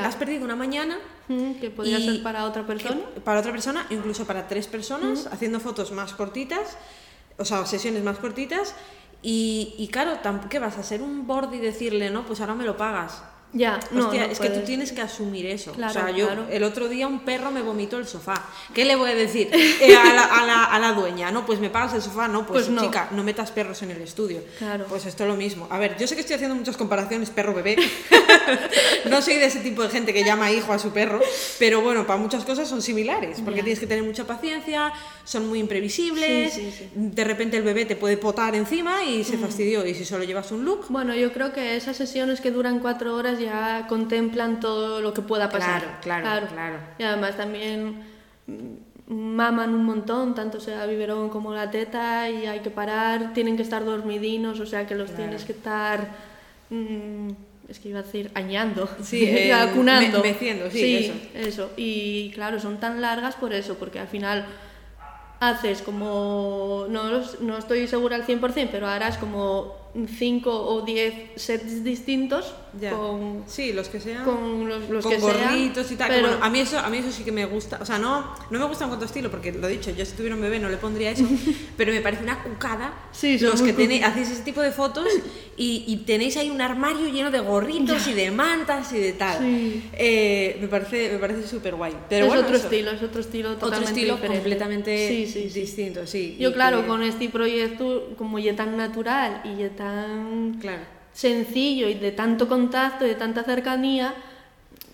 Has 0.00 0.16
perdido 0.16 0.44
una 0.44 0.56
mañana 0.56 0.98
Mm, 1.28 1.54
Que 1.60 1.70
podría 1.70 1.98
y- 2.00 2.04
ser 2.04 2.22
para 2.22 2.44
otra 2.46 2.66
persona. 2.66 2.96
que- 3.14 3.20
para 3.20 3.38
otra 3.40 3.52
persona, 3.52 3.86
incluso 3.90 4.26
para 4.26 4.48
tres 4.48 4.66
personas, 4.66 5.28
haciendo 5.30 5.60
fotos 5.60 5.92
más 5.92 6.14
cortitas, 6.14 6.76
o 7.38 7.44
sea, 7.44 7.64
sesiones 7.64 8.02
más 8.02 8.18
cortitas. 8.18 8.74
Y, 9.22 9.74
y 9.78 9.86
claro, 9.88 10.18
¿qué 10.50 10.58
vas 10.58 10.76
a 10.78 10.80
hacer 10.80 11.00
un 11.00 11.26
board 11.28 11.54
y 11.54 11.58
decirle, 11.58 12.10
no, 12.10 12.26
pues 12.26 12.40
ahora 12.40 12.54
me 12.54 12.64
lo 12.64 12.76
pagas? 12.76 13.22
Ya, 13.54 13.78
no, 13.90 14.06
Hostia, 14.06 14.26
no 14.26 14.32
es 14.32 14.38
que 14.38 14.46
tú 14.46 14.52
puedes. 14.54 14.64
tienes 14.66 14.92
que 14.92 15.02
asumir 15.02 15.44
eso. 15.44 15.72
Claro, 15.72 15.90
o 15.90 15.92
sea, 15.92 16.10
yo 16.10 16.26
claro. 16.26 16.46
el 16.50 16.64
otro 16.64 16.88
día 16.88 17.06
un 17.06 17.20
perro 17.20 17.50
me 17.50 17.60
vomitó 17.60 17.98
el 17.98 18.06
sofá. 18.06 18.46
¿Qué 18.72 18.86
le 18.86 18.96
voy 18.96 19.10
a 19.10 19.14
decir 19.14 19.50
Eh, 19.52 19.94
a, 19.94 20.14
la, 20.14 20.22
a 20.24 20.46
la- 20.46 20.64
a 20.64 20.78
la 20.78 20.92
dueña? 20.92 21.30
No, 21.30 21.44
pues 21.44 21.60
me 21.60 21.68
pagas 21.68 21.92
el 21.92 22.00
sofá. 22.00 22.28
No, 22.28 22.46
pues, 22.46 22.64
Pues 22.64 22.68
no. 22.74 22.80
chica, 22.82 23.08
no 23.12 23.22
metas 23.22 23.50
perros 23.50 23.82
en 23.82 23.90
el 23.90 24.00
estudio. 24.00 24.42
Claro. 24.58 24.86
Pues 24.88 25.04
esto 25.04 25.24
es 25.24 25.28
lo 25.28 25.36
mismo. 25.36 25.66
A 25.70 25.78
ver, 25.78 25.98
yo 25.98 26.06
sé 26.06 26.14
que 26.14 26.22
estoy 26.22 26.36
haciendo 26.36 26.54
muchas 26.56 26.76
comparaciones 26.78 27.28
perro-bebé. 27.30 27.76
no 29.10 29.20
soy 29.22 29.34
de 29.36 29.46
ese 29.46 29.60
tipo 29.60 29.82
de 29.82 29.88
gente 29.90 30.12
que 30.12 30.24
llama 30.24 30.50
hijo 30.50 30.72
a 30.72 30.78
su 30.78 30.90
perro, 30.90 31.20
pero 31.58 31.80
bueno, 31.80 32.06
para 32.06 32.18
muchas 32.18 32.44
cosas 32.44 32.68
son 32.68 32.82
similares, 32.82 33.40
porque 33.44 33.58
Ya. 33.58 33.64
tienes 33.64 33.80
que 33.80 33.86
tener 33.86 34.04
mucha 34.04 34.24
paciencia, 34.26 34.92
son 35.24 35.48
muy 35.48 35.58
imprevisibles, 35.58 36.54
Sí, 36.54 36.70
sí, 36.70 36.74
sí. 36.78 36.90
de 36.94 37.24
repente 37.24 37.56
el 37.56 37.62
bebé 37.62 37.84
te 37.84 37.96
puede 37.96 38.16
potar 38.16 38.54
encima 38.54 39.04
y 39.04 39.24
se 39.24 39.36
fastidió, 39.38 39.86
y 39.86 39.94
si 39.94 40.04
solo 40.04 40.24
llevas 40.24 40.50
un 40.52 40.64
look, 40.64 40.86
Bueno, 40.88 41.14
yo 41.14 41.32
creo 41.32 41.52
que 41.52 41.76
esas 41.76 41.96
sesiones 41.96 42.40
que 42.40 42.50
duran 42.50 42.80
cuatro 42.80 43.14
horas 43.14 43.38
ya 43.42 43.86
contemplan 43.88 44.60
todo 44.60 45.00
lo 45.00 45.12
que 45.12 45.22
pueda 45.22 45.48
pasar. 45.50 45.98
Claro, 46.02 46.22
claro, 46.22 46.46
claro. 46.48 46.76
Y 46.98 47.02
además 47.02 47.36
también 47.36 48.02
mm, 48.46 49.12
maman 49.12 49.74
un 49.74 49.84
montón, 49.84 50.34
tanto 50.34 50.60
sea 50.60 50.86
biberón 50.86 51.28
como 51.28 51.52
la 51.54 51.70
teta, 51.70 52.30
y 52.30 52.46
hay 52.46 52.60
que 52.60 52.70
parar, 52.70 53.32
tienen 53.34 53.56
que 53.56 53.62
estar 53.62 53.84
dormidinos, 53.84 54.58
o 54.60 54.66
sea 54.66 54.86
que 54.86 54.94
los 54.94 55.10
tienes 55.14 55.44
que 55.44 55.52
estar, 55.52 56.08
mm, 56.70 57.28
es 57.68 57.78
que 57.78 57.88
iba 57.90 58.00
a 58.00 58.02
decir, 58.02 58.30
añando, 58.34 58.88
Sí, 59.02 59.24
eh, 59.28 59.50
vacunando. 59.52 60.22
me- 60.22 60.28
meciendo, 60.32 60.70
sí, 60.70 60.78
sí, 61.04 61.30
eso. 61.34 61.70
Y 61.76 62.30
claro, 62.32 62.58
son 62.60 62.78
tan 62.78 63.00
largas 63.00 63.34
por 63.36 63.52
eso, 63.52 63.74
porque 63.76 63.98
al 63.98 64.08
final 64.08 64.46
haces 65.40 65.82
como, 65.82 66.86
no, 66.88 67.20
no 67.40 67.58
estoy 67.58 67.88
segura 67.88 68.14
al 68.16 68.24
100%, 68.24 68.68
pero 68.70 68.86
harás 68.86 69.18
como 69.18 69.81
cinco 70.18 70.50
o 70.50 70.80
diez 70.82 71.12
sets 71.36 71.84
distintos 71.84 72.54
Ya. 72.80 72.92
con, 72.92 73.44
Sí, 73.46 73.74
los 73.74 73.88
que 73.90 74.00
sean. 74.00 74.24
con 74.24 74.66
los, 74.66 74.88
los 74.88 75.04
con 75.04 75.12
que 75.12 75.20
sean, 75.20 75.32
gorritos 75.50 75.92
y 75.92 75.96
tal. 75.96 76.08
pero- 76.08 76.28
bueno, 76.28 76.42
a, 76.42 76.48
mí 76.48 76.60
eso, 76.60 76.78
a 76.78 76.88
mí 76.88 76.96
eso 76.96 77.12
sí 77.12 77.22
que 77.22 77.32
me 77.32 77.44
gusta. 77.44 77.78
O 77.82 77.84
sea, 77.84 77.98
no, 77.98 78.24
no 78.50 78.58
me 78.58 78.64
gusta 78.64 78.84
en 78.84 78.88
cuanto 78.90 79.04
a 79.04 79.08
estilo, 79.08 79.30
porque 79.30 79.52
lo 79.52 79.68
he 79.68 79.72
dicho, 79.72 79.90
yo 79.90 80.06
si 80.06 80.12
tuviera 80.12 80.34
un 80.34 80.40
bebé 80.40 80.58
no 80.58 80.70
le 80.70 80.78
pondría 80.78 81.10
eso, 81.10 81.24
pero 81.76 81.92
me 81.92 82.00
parece 82.00 82.22
una 82.22 82.42
cucada 82.42 82.94
Sí, 83.12 83.38
los 83.38 83.60
que 83.60 83.74
tenéis, 83.74 84.02
hacéis 84.04 84.30
ese 84.30 84.42
tipo 84.42 84.62
de 84.62 84.72
fotos 84.72 85.06
y, 85.58 85.84
y 85.86 85.96
tenéis 86.06 86.38
ahí 86.38 86.48
un 86.48 86.62
armario 86.62 87.08
lleno 87.08 87.30
de 87.30 87.40
gorritos 87.40 88.06
y 88.08 88.14
de 88.14 88.30
mantas 88.30 88.90
y 88.94 88.98
de 88.98 89.12
tal. 89.12 89.38
Sí. 89.40 89.90
Eh, 89.92 90.56
me 90.62 90.68
parece 90.68 91.10
me 91.12 91.18
parece 91.18 91.46
súper 91.46 91.74
guay. 91.74 91.94
Pero 92.08 92.24
es 92.24 92.28
bueno, 92.30 92.44
otro 92.44 92.56
eso, 92.56 92.64
estilo, 92.68 92.90
es 92.92 93.02
otro 93.02 93.20
estilo 93.20 93.50
Otro 93.50 93.60
totalmente 93.68 93.92
estilo 93.92 94.14
diferente. 94.14 94.38
completamente 94.38 95.08
Sí, 95.08 95.26
sí, 95.26 95.50
sí. 95.50 95.60
distinto, 95.60 96.06
sí. 96.06 96.36
Yo 96.40 96.54
claro, 96.54 96.80
que- 96.80 96.86
con 96.86 97.02
este 97.02 97.28
proyecto, 97.28 98.14
como 98.16 98.38
ya 98.38 98.56
tan 98.56 98.78
natural 98.78 99.42
y 99.44 99.56
ya 99.60 99.68
tan 99.68 99.81
Claro. 100.60 100.82
sencillo 101.12 101.88
y 101.88 101.94
de 101.94 102.12
tanto 102.12 102.48
contacto 102.48 103.04
y 103.04 103.08
de 103.10 103.14
tanta 103.14 103.42
cercanía, 103.44 104.14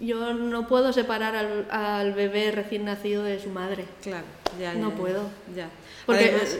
yo 0.00 0.32
no 0.34 0.66
puedo 0.68 0.92
separar 0.92 1.34
al, 1.36 1.66
al 1.70 2.12
bebé 2.12 2.50
recién 2.52 2.84
nacido 2.84 3.22
de 3.24 3.40
su 3.40 3.48
madre. 3.50 3.84
Claro, 4.02 4.24
ya, 4.60 4.74
No 4.74 4.90
puedo. 4.92 5.28
Ya. 5.54 5.68
Porque, 6.06 6.24
Además- 6.30 6.56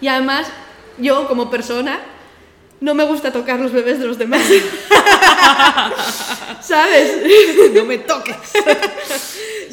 y 0.00 0.08
además, 0.08 0.48
yo 0.98 1.26
como 1.28 1.50
persona, 1.50 2.00
no 2.80 2.94
me 2.94 3.04
gusta 3.04 3.32
tocar 3.32 3.58
los 3.60 3.72
bebés 3.72 3.98
de 3.98 4.06
los 4.06 4.18
demás. 4.18 4.42
¿Sabes? 6.60 7.18
no 7.74 7.84
me 7.84 7.98
toques. 7.98 8.36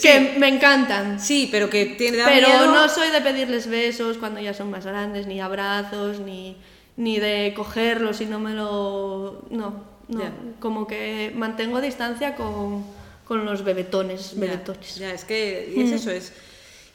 Que 0.02 0.36
me 0.38 0.50
encantan. 0.50 1.18
Sí, 1.18 1.48
pero 1.50 1.70
que 1.70 1.86
tiene 1.86 2.18
Pero 2.26 2.48
miedo. 2.50 2.74
no 2.74 2.90
soy 2.90 3.10
de 3.10 3.22
pedirles 3.22 3.68
besos 3.68 4.18
cuando 4.18 4.42
ya 4.42 4.54
son 4.54 4.70
más 4.70 4.86
grandes, 4.86 5.28
ni 5.28 5.40
abrazos, 5.40 6.20
ni, 6.20 6.58
ni 6.98 7.20
de 7.20 7.54
cogerlos 7.56 8.22
y 8.22 8.26
no 8.26 8.40
me 8.40 8.54
lo... 8.54 9.46
No, 9.50 9.84
no. 10.08 10.24
Como 10.60 10.86
que 10.88 11.32
mantengo 11.36 11.82
distancia 11.82 12.36
con, 12.36 12.86
con 13.26 13.46
los 13.46 13.64
bebetones. 13.64 14.34
Ya, 14.34 14.40
bebetones. 14.42 14.96
Ya, 14.96 15.14
es 15.14 15.24
que 15.26 15.74
y 15.76 15.82
es 15.82 15.92
eso, 15.92 16.12
es. 16.12 16.34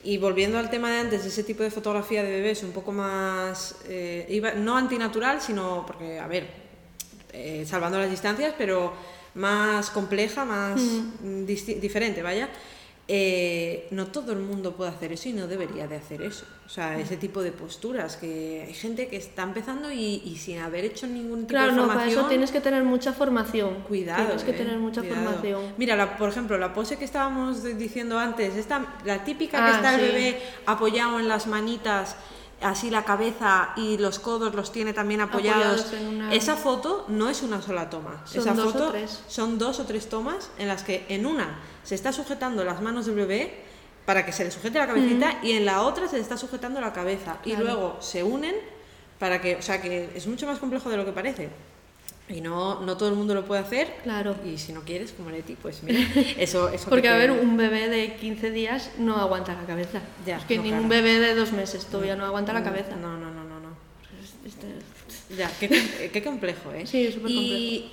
Y 0.04 0.18
volviendo 0.18 0.58
al 0.58 0.70
tema 0.70 0.90
de 0.92 0.98
antes, 0.98 1.24
ese 1.26 1.42
tipo 1.42 1.62
de 1.64 1.70
fotografía 1.70 2.22
de 2.22 2.30
bebés 2.30 2.62
un 2.62 2.70
poco 2.72 2.92
más, 2.92 3.76
eh, 3.88 4.26
iba- 4.30 4.52
no 4.52 4.76
antinatural, 4.76 5.40
sino 5.40 5.84
porque, 5.86 6.20
a 6.20 6.28
ver, 6.28 6.46
eh, 7.32 7.64
salvando 7.66 7.98
las 7.98 8.08
distancias, 8.10 8.54
pero 8.56 8.92
más 9.34 9.90
compleja, 9.90 10.44
más 10.44 10.80
mm, 10.80 11.44
disti- 11.46 11.80
diferente, 11.80 12.22
vaya. 12.22 12.48
Eh, 13.10 13.88
no 13.90 14.08
todo 14.08 14.32
el 14.32 14.38
mundo 14.38 14.74
puede 14.76 14.90
hacer 14.90 15.12
eso 15.12 15.30
y 15.30 15.32
no 15.32 15.46
debería 15.46 15.88
de 15.88 15.96
hacer 15.96 16.20
eso. 16.20 16.44
O 16.66 16.68
sea, 16.68 16.98
ese 17.00 17.16
tipo 17.16 17.42
de 17.42 17.52
posturas, 17.52 18.16
que 18.18 18.64
hay 18.68 18.74
gente 18.74 19.08
que 19.08 19.16
está 19.16 19.42
empezando 19.44 19.90
y, 19.90 20.20
y 20.26 20.36
sin 20.36 20.58
haber 20.58 20.84
hecho 20.84 21.06
ningún 21.06 21.40
tipo 21.40 21.48
Claro, 21.48 21.70
de 21.70 21.76
no, 21.76 21.86
formación... 21.86 22.08
para 22.10 22.20
eso 22.20 22.28
tienes 22.28 22.50
que 22.52 22.60
tener 22.60 22.84
mucha 22.84 23.14
formación. 23.14 23.82
Cuidado. 23.88 24.24
Tienes 24.26 24.44
que 24.44 24.50
eh, 24.50 24.54
tener 24.54 24.76
mucha 24.76 25.00
cuidado. 25.00 25.24
formación. 25.24 25.62
Mira, 25.78 25.96
la- 25.96 26.18
por 26.18 26.28
ejemplo, 26.28 26.58
la 26.58 26.74
pose 26.74 26.98
que 26.98 27.06
estábamos 27.06 27.64
diciendo 27.78 28.18
antes, 28.18 28.54
esta, 28.56 28.96
la 29.06 29.24
típica 29.24 29.56
que 29.64 29.72
Ah, 29.72 29.76
está 29.76 29.94
el 29.94 30.00
bebé 30.02 30.42
apoyado 30.66 31.18
en 31.18 31.28
las 31.28 31.46
manitas, 31.46 32.16
así 32.60 32.90
la 32.90 33.04
cabeza 33.04 33.70
y 33.76 33.98
los 33.98 34.18
codos 34.18 34.54
los 34.54 34.72
tiene 34.72 34.92
también 34.92 35.20
apoyados. 35.20 35.80
Apoyados 35.82 35.92
en 35.92 36.06
una- 36.08 36.34
Esa 36.34 36.56
foto 36.56 37.04
no 37.08 37.28
es 37.28 37.42
una 37.42 37.62
sola 37.62 37.88
toma. 37.90 38.22
Son 38.24 38.40
Esa 38.40 38.54
dos 38.54 38.66
o 38.66 38.72
foto 38.72 38.90
tres. 38.90 39.20
son 39.28 39.58
dos 39.58 39.78
o 39.80 39.84
tres 39.84 40.08
tomas 40.08 40.50
en 40.58 40.68
las 40.68 40.82
que 40.82 41.06
en 41.08 41.26
una 41.26 41.60
se 41.84 41.94
está 41.94 42.12
sujetando 42.12 42.64
las 42.64 42.82
manos 42.82 43.06
del 43.06 43.14
bebé 43.14 43.64
para 44.06 44.24
que 44.26 44.32
se 44.32 44.44
le 44.44 44.50
sujete 44.50 44.78
la 44.78 44.86
cabecita 44.86 45.38
y 45.42 45.52
en 45.52 45.64
la 45.64 45.82
otra 45.82 46.08
se 46.08 46.16
le 46.16 46.22
está 46.22 46.36
sujetando 46.36 46.80
la 46.80 46.92
cabeza 46.92 47.38
y 47.44 47.54
luego 47.56 47.96
se 48.00 48.22
unen 48.24 48.54
para 49.18 49.40
que, 49.40 49.56
o 49.56 49.62
sea, 49.62 49.80
que 49.82 50.10
es 50.14 50.26
mucho 50.26 50.46
más 50.46 50.58
complejo 50.58 50.88
de 50.90 50.96
lo 50.96 51.04
que 51.04 51.12
parece. 51.12 51.50
Y 52.28 52.40
no, 52.42 52.80
no 52.80 52.96
todo 52.96 53.08
el 53.08 53.14
mundo 53.14 53.34
lo 53.34 53.44
puede 53.46 53.62
hacer. 53.62 53.88
Claro. 54.02 54.36
Y 54.44 54.58
si 54.58 54.72
no 54.72 54.82
quieres, 54.82 55.12
como 55.12 55.30
Leti, 55.30 55.54
pues 55.54 55.82
mira, 55.82 56.00
eso, 56.38 56.68
eso 56.68 56.88
Porque, 56.90 57.02
que 57.02 57.08
a 57.08 57.12
te- 57.12 57.18
ver, 57.18 57.30
un 57.30 57.56
bebé 57.56 57.88
de 57.88 58.16
15 58.16 58.50
días 58.50 58.90
no 58.98 59.16
aguanta 59.16 59.54
la 59.54 59.64
cabeza. 59.66 60.00
Ya, 60.26 60.36
es 60.36 60.44
que 60.44 60.56
no, 60.56 60.64
ningún 60.64 60.88
claro. 60.88 61.02
bebé 61.04 61.20
de 61.20 61.34
dos 61.34 61.52
meses 61.52 61.86
todavía 61.86 62.16
no 62.16 62.24
aguanta 62.26 62.52
la 62.52 62.62
cabeza. 62.62 62.96
No, 62.96 63.16
no, 63.16 63.30
no, 63.30 63.44
no, 63.44 63.60
no. 63.60 63.68
Este- 64.44 65.36
Ya, 65.36 65.50
qué, 65.58 66.10
qué 66.12 66.22
complejo, 66.22 66.72
¿eh? 66.72 66.86
Sí, 66.86 67.06
es 67.06 67.14
súper 67.14 67.30
¿Y 67.30 67.92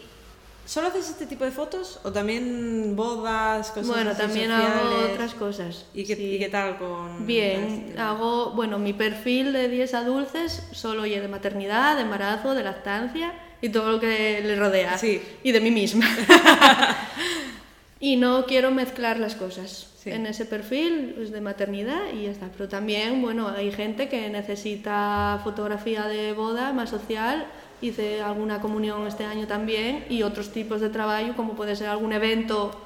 solo 0.65 0.87
haces 0.87 1.09
este 1.09 1.25
tipo 1.27 1.43
de 1.45 1.51
fotos 1.51 1.99
o 2.03 2.11
también 2.11 2.95
bodas, 2.95 3.69
cosas 3.71 3.87
Bueno, 3.87 4.15
también 4.15 4.51
hago 4.51 5.11
otras 5.13 5.33
cosas. 5.35 5.85
¿Y 5.93 6.03
qué, 6.05 6.15
sí. 6.15 6.35
y 6.35 6.39
qué 6.39 6.49
tal 6.49 6.77
con...? 6.77 7.25
Bien, 7.25 7.85
este- 7.89 7.99
hago, 8.01 8.51
bueno, 8.51 8.79
mi 8.79 8.91
perfil 8.93 9.53
de 9.53 9.69
10 9.69 9.93
a 9.93 10.03
dulces 10.03 10.63
solo 10.71 11.03
oye 11.03 11.21
de 11.21 11.27
maternidad, 11.27 11.95
de 11.95 12.01
embarazo, 12.01 12.53
de 12.53 12.63
lactancia 12.63 13.33
y 13.65 13.69
todo 13.69 13.93
lo 13.93 13.99
que 13.99 14.41
le 14.41 14.55
rodea. 14.55 14.97
Sí. 14.97 15.21
Y 15.43 15.51
de 15.51 15.59
mí 15.59 15.71
misma. 15.71 16.07
y 17.99 18.15
no 18.15 18.45
quiero 18.45 18.71
mezclar 18.71 19.19
las 19.19 19.35
cosas. 19.35 19.89
Sí. 19.97 20.11
En 20.11 20.27
ese 20.27 20.45
perfil 20.45 21.15
es 21.19 21.31
de 21.31 21.41
maternidad 21.41 22.01
y 22.13 22.23
ya 22.25 22.31
está. 22.31 22.47
Pero 22.55 22.69
también, 22.69 23.21
bueno, 23.21 23.49
hay 23.49 23.71
gente 23.71 24.07
que 24.07 24.29
necesita 24.29 25.41
fotografía 25.43 26.07
de 26.07 26.33
boda 26.33 26.73
más 26.73 26.91
social. 26.91 27.47
Hice 27.81 28.21
alguna 28.21 28.61
comunión 28.61 29.07
este 29.07 29.25
año 29.25 29.47
también 29.47 30.05
y 30.09 30.21
otros 30.21 30.51
tipos 30.51 30.79
de 30.79 30.89
trabajo, 30.89 31.33
como 31.35 31.55
puede 31.55 31.75
ser 31.75 31.87
algún 31.87 32.13
evento 32.13 32.84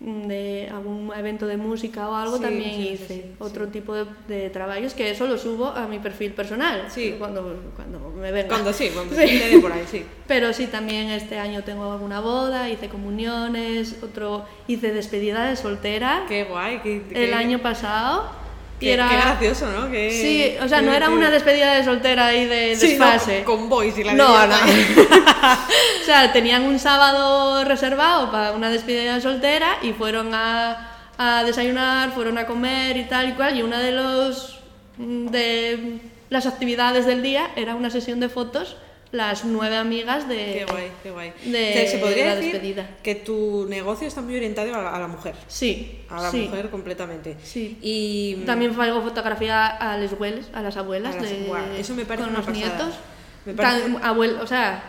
de 0.00 0.66
algún 0.72 1.12
evento 1.14 1.46
de 1.46 1.58
música 1.58 2.08
o 2.08 2.14
algo 2.14 2.36
Sí, 2.38 2.42
también 2.42 2.70
sí, 2.74 2.88
hice 2.94 3.06
sí, 3.06 3.24
otro 3.38 3.68
tipo 3.68 3.94
de, 3.94 4.06
de 4.28 4.48
trabajos 4.48 4.94
que 4.94 5.10
eso 5.10 5.26
lo 5.26 5.36
subo 5.36 5.66
a 5.66 5.86
mi 5.88 5.98
perfil 5.98 6.32
personal 6.32 6.86
Sí. 6.88 7.16
cuando, 7.18 7.54
cuando 7.76 7.98
me 8.10 8.32
venga 8.32 8.48
Cuando 8.48 8.72
sí, 8.72 8.88
cuando 8.94 9.14
dé 9.16 9.58
por 9.60 9.70
ahí, 9.72 9.84
sí. 9.90 10.02
pero 10.26 10.54
sí 10.54 10.68
también 10.68 11.10
este 11.10 11.38
año 11.38 11.62
tengo 11.64 11.92
alguna 11.92 12.20
boda 12.20 12.70
hice 12.70 12.88
comuniones 12.88 13.96
otro 14.02 14.46
hice 14.66 14.90
despedida 14.92 15.44
de 15.50 15.56
soltera 15.56 16.24
Qué 16.28 16.44
guay. 16.44 16.78
Qué, 16.82 16.96
el 16.96 17.10
qué- 17.10 17.34
año 17.34 17.58
pasado 17.58 18.39
y 18.80 18.86
qué, 18.86 18.92
era 18.94 19.08
qué 19.08 19.16
gracioso, 19.16 19.70
¿no? 19.70 19.90
Qué- 19.90 20.10
sí 20.10 20.56
o 20.64 20.68
sea 20.68 20.80
qué 20.80 20.86
no 20.86 20.92
era 20.94 21.10
una 21.10 21.30
despedida 21.30 21.74
de 21.74 21.84
soltera 21.84 22.26
ahí 22.26 22.46
de 22.46 22.74
Sí, 22.76 22.96
no, 22.98 23.04
desfase 23.06 23.44
con 23.44 23.68
boys 23.68 23.96
y 23.98 24.04
la 24.04 24.14
no, 24.14 24.46
no. 24.46 24.54
o 26.02 26.04
sea, 26.04 26.32
tenían 26.32 26.62
un 26.62 26.78
sábado 26.78 27.64
reservado 27.64 28.30
para 28.30 28.52
una 28.52 28.70
despedida 28.70 29.14
de 29.14 29.20
soltera 29.20 29.76
y 29.82 29.92
fueron 29.92 30.34
a, 30.34 30.88
a 31.18 31.44
desayunar, 31.44 32.12
fueron 32.12 32.38
a 32.38 32.46
comer 32.46 32.96
y 32.96 33.04
tal 33.04 33.28
y 33.30 33.32
cual. 33.32 33.56
Y 33.56 33.62
una 33.62 33.78
de 33.80 33.92
los 33.92 34.58
mm, 34.98 35.26
de 35.28 35.98
las 36.30 36.46
actividades 36.46 37.06
del 37.06 37.22
día 37.22 37.50
era 37.56 37.74
una 37.74 37.90
sesión 37.90 38.20
de 38.20 38.28
fotos, 38.28 38.76
las 39.12 39.44
nueve 39.44 39.76
amigas 39.76 40.28
de. 40.28 40.36
Qué 40.36 40.66
guay, 40.70 40.90
qué 41.02 41.10
guay. 41.10 41.32
de 41.44 41.70
O 41.70 41.72
sea, 41.72 41.86
se 41.88 41.98
podría 41.98 42.26
la 42.26 42.36
decir 42.36 42.52
despedida. 42.52 42.88
que 43.02 43.14
tu 43.16 43.66
negocio 43.68 44.06
está 44.06 44.20
muy 44.22 44.36
orientado 44.36 44.74
a 44.74 44.82
la, 44.82 44.94
a 44.94 44.98
la 45.00 45.08
mujer. 45.08 45.34
Sí, 45.48 46.00
A 46.08 46.22
la 46.22 46.30
sí. 46.30 46.42
mujer 46.48 46.70
completamente. 46.70 47.36
Sí. 47.42 47.76
Y 47.82 48.36
También 48.46 48.78
hago 48.80 49.02
fotografía 49.02 49.66
a 49.66 49.96
las 49.96 50.12
abuelas, 50.12 50.46
a 50.52 50.62
las 50.62 50.76
abuelas, 50.76 51.16
A 51.16 51.20
las- 51.20 51.30
de, 51.30 51.36
guau, 51.46 51.62
eso 51.76 51.94
me 51.94 52.04
parece 52.04 52.24
con 52.24 52.30
una 52.34 52.38
los 52.38 52.46
pasada. 52.46 52.66
nietos. 52.76 52.94
Me 53.46 53.54
parece- 53.54 53.80
Tan- 53.82 54.02
abuel- 54.02 54.38
o 54.40 54.46
sea, 54.46 54.82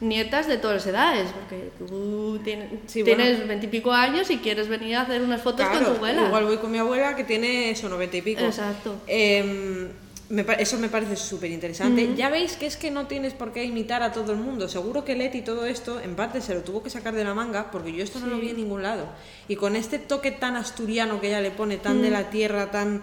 nietas 0.00 0.46
de 0.46 0.58
todas 0.58 0.76
las 0.76 0.86
edades, 0.86 1.28
porque 1.32 1.70
tú 1.78 2.38
tienes, 2.44 2.68
Sí, 2.86 3.02
tienes 3.02 3.32
bueno. 3.32 3.46
veintipico 3.48 3.92
años 3.92 4.30
y 4.30 4.38
quieres 4.38 4.68
venir 4.68 4.96
a 4.96 5.02
hacer 5.02 5.20
unas 5.22 5.40
fotos 5.42 5.66
Claro, 5.66 5.84
con 5.84 5.84
tu 5.86 5.96
abuela. 5.96 6.26
Igual 6.26 6.44
voy 6.44 6.56
con 6.58 6.70
mi 6.70 6.78
abuela 6.78 7.16
que 7.16 7.24
tiene 7.24 7.70
eso, 7.70 7.88
noventa 7.88 8.16
y 8.16 8.22
pico. 8.22 8.44
Exacto. 8.44 9.00
Em, 9.06 9.88
me 10.28 10.44
eso 10.58 10.78
me 10.78 10.88
parece 10.88 11.16
súper 11.16 11.50
interesante. 11.50 12.14
Ya 12.16 12.28
veis 12.28 12.56
que 12.56 12.66
es 12.66 12.76
que 12.76 12.90
no 12.90 13.06
tienes 13.06 13.32
por 13.32 13.52
qué 13.52 13.64
imitar 13.64 14.02
a 14.02 14.12
todo 14.12 14.32
el 14.32 14.38
mundo. 14.38 14.68
Seguro 14.68 15.04
que 15.04 15.14
Leti 15.14 15.42
todo 15.42 15.66
esto, 15.66 16.00
en 16.00 16.16
parte, 16.16 16.40
se 16.40 16.54
lo 16.54 16.62
tuvo 16.62 16.82
que 16.82 16.90
sacar 16.90 17.14
de 17.14 17.24
la 17.24 17.34
manga, 17.34 17.70
porque 17.70 17.92
yo 17.92 18.02
esto 18.02 18.18
no 18.18 18.26
lo 18.26 18.38
vi 18.38 18.50
en 18.50 18.56
ningún 18.56 18.82
lado. 18.82 19.08
Y 19.46 19.56
con 19.56 19.76
este 19.76 19.98
toque 19.98 20.32
tan 20.32 20.56
asturiano 20.56 21.20
que 21.20 21.28
ella 21.28 21.40
le 21.40 21.50
pone, 21.50 21.76
tan 21.76 22.02
de 22.02 22.10
la 22.10 22.30
tierra, 22.30 22.70
tan... 22.70 23.02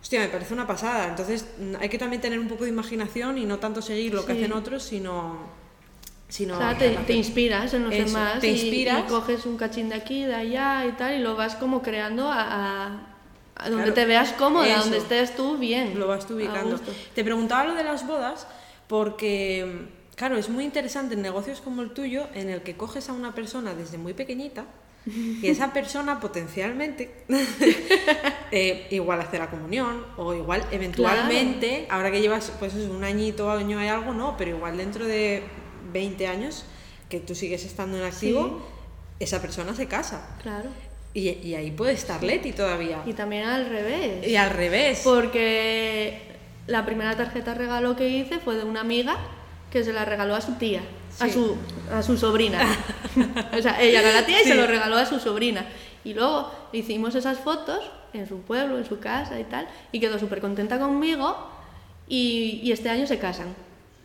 Hostia, 0.00 0.20
me 0.20 0.28
parece 0.28 0.54
una 0.54 0.66
pasada. 0.66 1.08
Entonces, 1.08 1.46
mm, 1.58 1.74
hay 1.78 1.88
que 1.88 1.98
también 1.98 2.20
tener 2.20 2.38
un 2.38 2.48
poco 2.48 2.64
de 2.64 2.70
imaginación 2.70 3.38
y 3.38 3.44
no 3.44 3.58
tanto 3.58 3.82
seguir 3.82 4.14
lo 4.14 4.24
que 4.24 4.32
hacen 4.32 4.52
otros, 4.52 4.82
sino... 4.82 5.38
sino 6.28 6.56
O 6.56 6.58
sea, 6.58 6.76
te, 6.76 6.90
te 6.90 7.12
inspiras 7.12 7.74
en 7.74 7.84
los 7.84 7.94
Eso, 7.94 8.06
demás 8.06 8.40
te 8.40 8.48
inspiras. 8.48 9.04
Y, 9.06 9.08
coges 9.08 9.46
un 9.46 9.56
cachín 9.56 9.90
de 9.90 9.96
aquí, 9.96 10.24
de 10.24 10.34
allá 10.34 10.86
y 10.86 10.92
tal, 10.92 11.14
y 11.14 11.18
lo 11.18 11.36
vas 11.36 11.54
como 11.54 11.82
creando 11.82 12.28
a 12.32 13.11
donde 13.62 13.76
Claro, 13.76 13.94
te 13.94 14.06
veas 14.06 14.32
cómoda, 14.32 14.66
eso. 14.66 14.80
donde 14.80 14.98
estés 14.98 15.36
tú 15.36 15.56
bien. 15.58 15.98
Lo 15.98 16.08
vas 16.08 16.26
tú 16.26 16.34
ubicando. 16.34 16.80
Te 17.14 17.24
preguntaba 17.24 17.64
lo 17.64 17.74
de 17.74 17.84
las 17.84 18.06
bodas 18.06 18.46
porque, 18.86 19.88
claro, 20.16 20.36
es 20.36 20.48
muy 20.48 20.64
interesante 20.64 21.14
en 21.14 21.22
negocios 21.22 21.60
como 21.60 21.82
el 21.82 21.90
tuyo 21.92 22.26
en 22.34 22.50
el 22.50 22.62
que 22.62 22.76
coges 22.76 23.08
a 23.08 23.12
una 23.12 23.34
persona 23.34 23.74
desde 23.74 23.98
muy 23.98 24.14
pequeñita 24.14 24.64
y 25.06 25.48
esa 25.48 25.72
persona 25.72 26.20
potencialmente 26.20 27.24
eh, 28.50 28.86
igual 28.90 29.20
hace 29.20 29.38
la 29.38 29.50
comunión 29.50 30.04
o 30.16 30.34
igual 30.34 30.64
eventualmente, 30.70 31.86
ahora 31.90 32.10
que 32.10 32.20
llevas 32.20 32.52
pues 32.58 32.74
un 32.74 33.02
añito, 33.02 33.50
año 33.50 33.82
y 33.82 33.88
algo, 33.88 34.12
no, 34.14 34.36
pero 34.36 34.56
igual 34.56 34.76
dentro 34.76 35.06
de 35.06 35.42
20 35.92 36.26
años 36.26 36.64
que 37.08 37.20
tú 37.20 37.34
sigues 37.34 37.64
estando 37.64 37.98
en 37.98 38.04
activo, 38.04 38.62
esa 39.20 39.40
persona 39.40 39.74
se 39.74 39.86
casa. 39.86 40.36
Claro. 40.42 40.70
Y, 41.14 41.28
y 41.28 41.54
ahí 41.54 41.70
puede 41.70 41.92
estar 41.92 42.22
Leti 42.22 42.52
todavía. 42.52 43.02
Y 43.06 43.12
también 43.12 43.44
al 43.44 43.68
revés. 43.68 44.26
Y 44.26 44.36
al 44.36 44.50
revés. 44.50 45.00
Porque 45.04 46.20
la 46.66 46.84
primera 46.86 47.16
tarjeta 47.16 47.54
regalo 47.54 47.96
que 47.96 48.08
hice 48.08 48.38
fue 48.38 48.56
de 48.56 48.64
una 48.64 48.80
amiga 48.80 49.16
que 49.70 49.84
se 49.84 49.92
la 49.92 50.04
regaló 50.04 50.34
a 50.34 50.40
su 50.40 50.52
tía, 50.54 50.80
a, 51.20 51.28
su, 51.28 51.56
a 51.92 52.02
su 52.02 52.16
sobrina. 52.16 52.60
o 53.58 53.62
sea, 53.62 53.80
ella 53.80 54.00
era 54.00 54.12
la 54.12 54.26
tía 54.26 54.40
y 54.40 54.44
Sí. 54.44 54.50
se 54.50 54.54
lo 54.54 54.66
regaló 54.66 54.96
a 54.96 55.06
su 55.06 55.18
sobrina. 55.18 55.66
Y 56.04 56.14
luego 56.14 56.50
hicimos 56.72 57.14
esas 57.14 57.38
fotos 57.38 57.78
en 58.12 58.26
su 58.28 58.40
pueblo, 58.40 58.76
en 58.78 58.84
su 58.84 58.98
casa 58.98 59.38
y 59.40 59.44
tal, 59.44 59.66
y 59.92 60.00
quedó 60.00 60.18
súper 60.18 60.40
contenta 60.40 60.78
conmigo 60.78 61.36
y, 62.08 62.60
y 62.62 62.72
este 62.72 62.90
año 62.90 63.06
se 63.06 63.18
casan. 63.18 63.54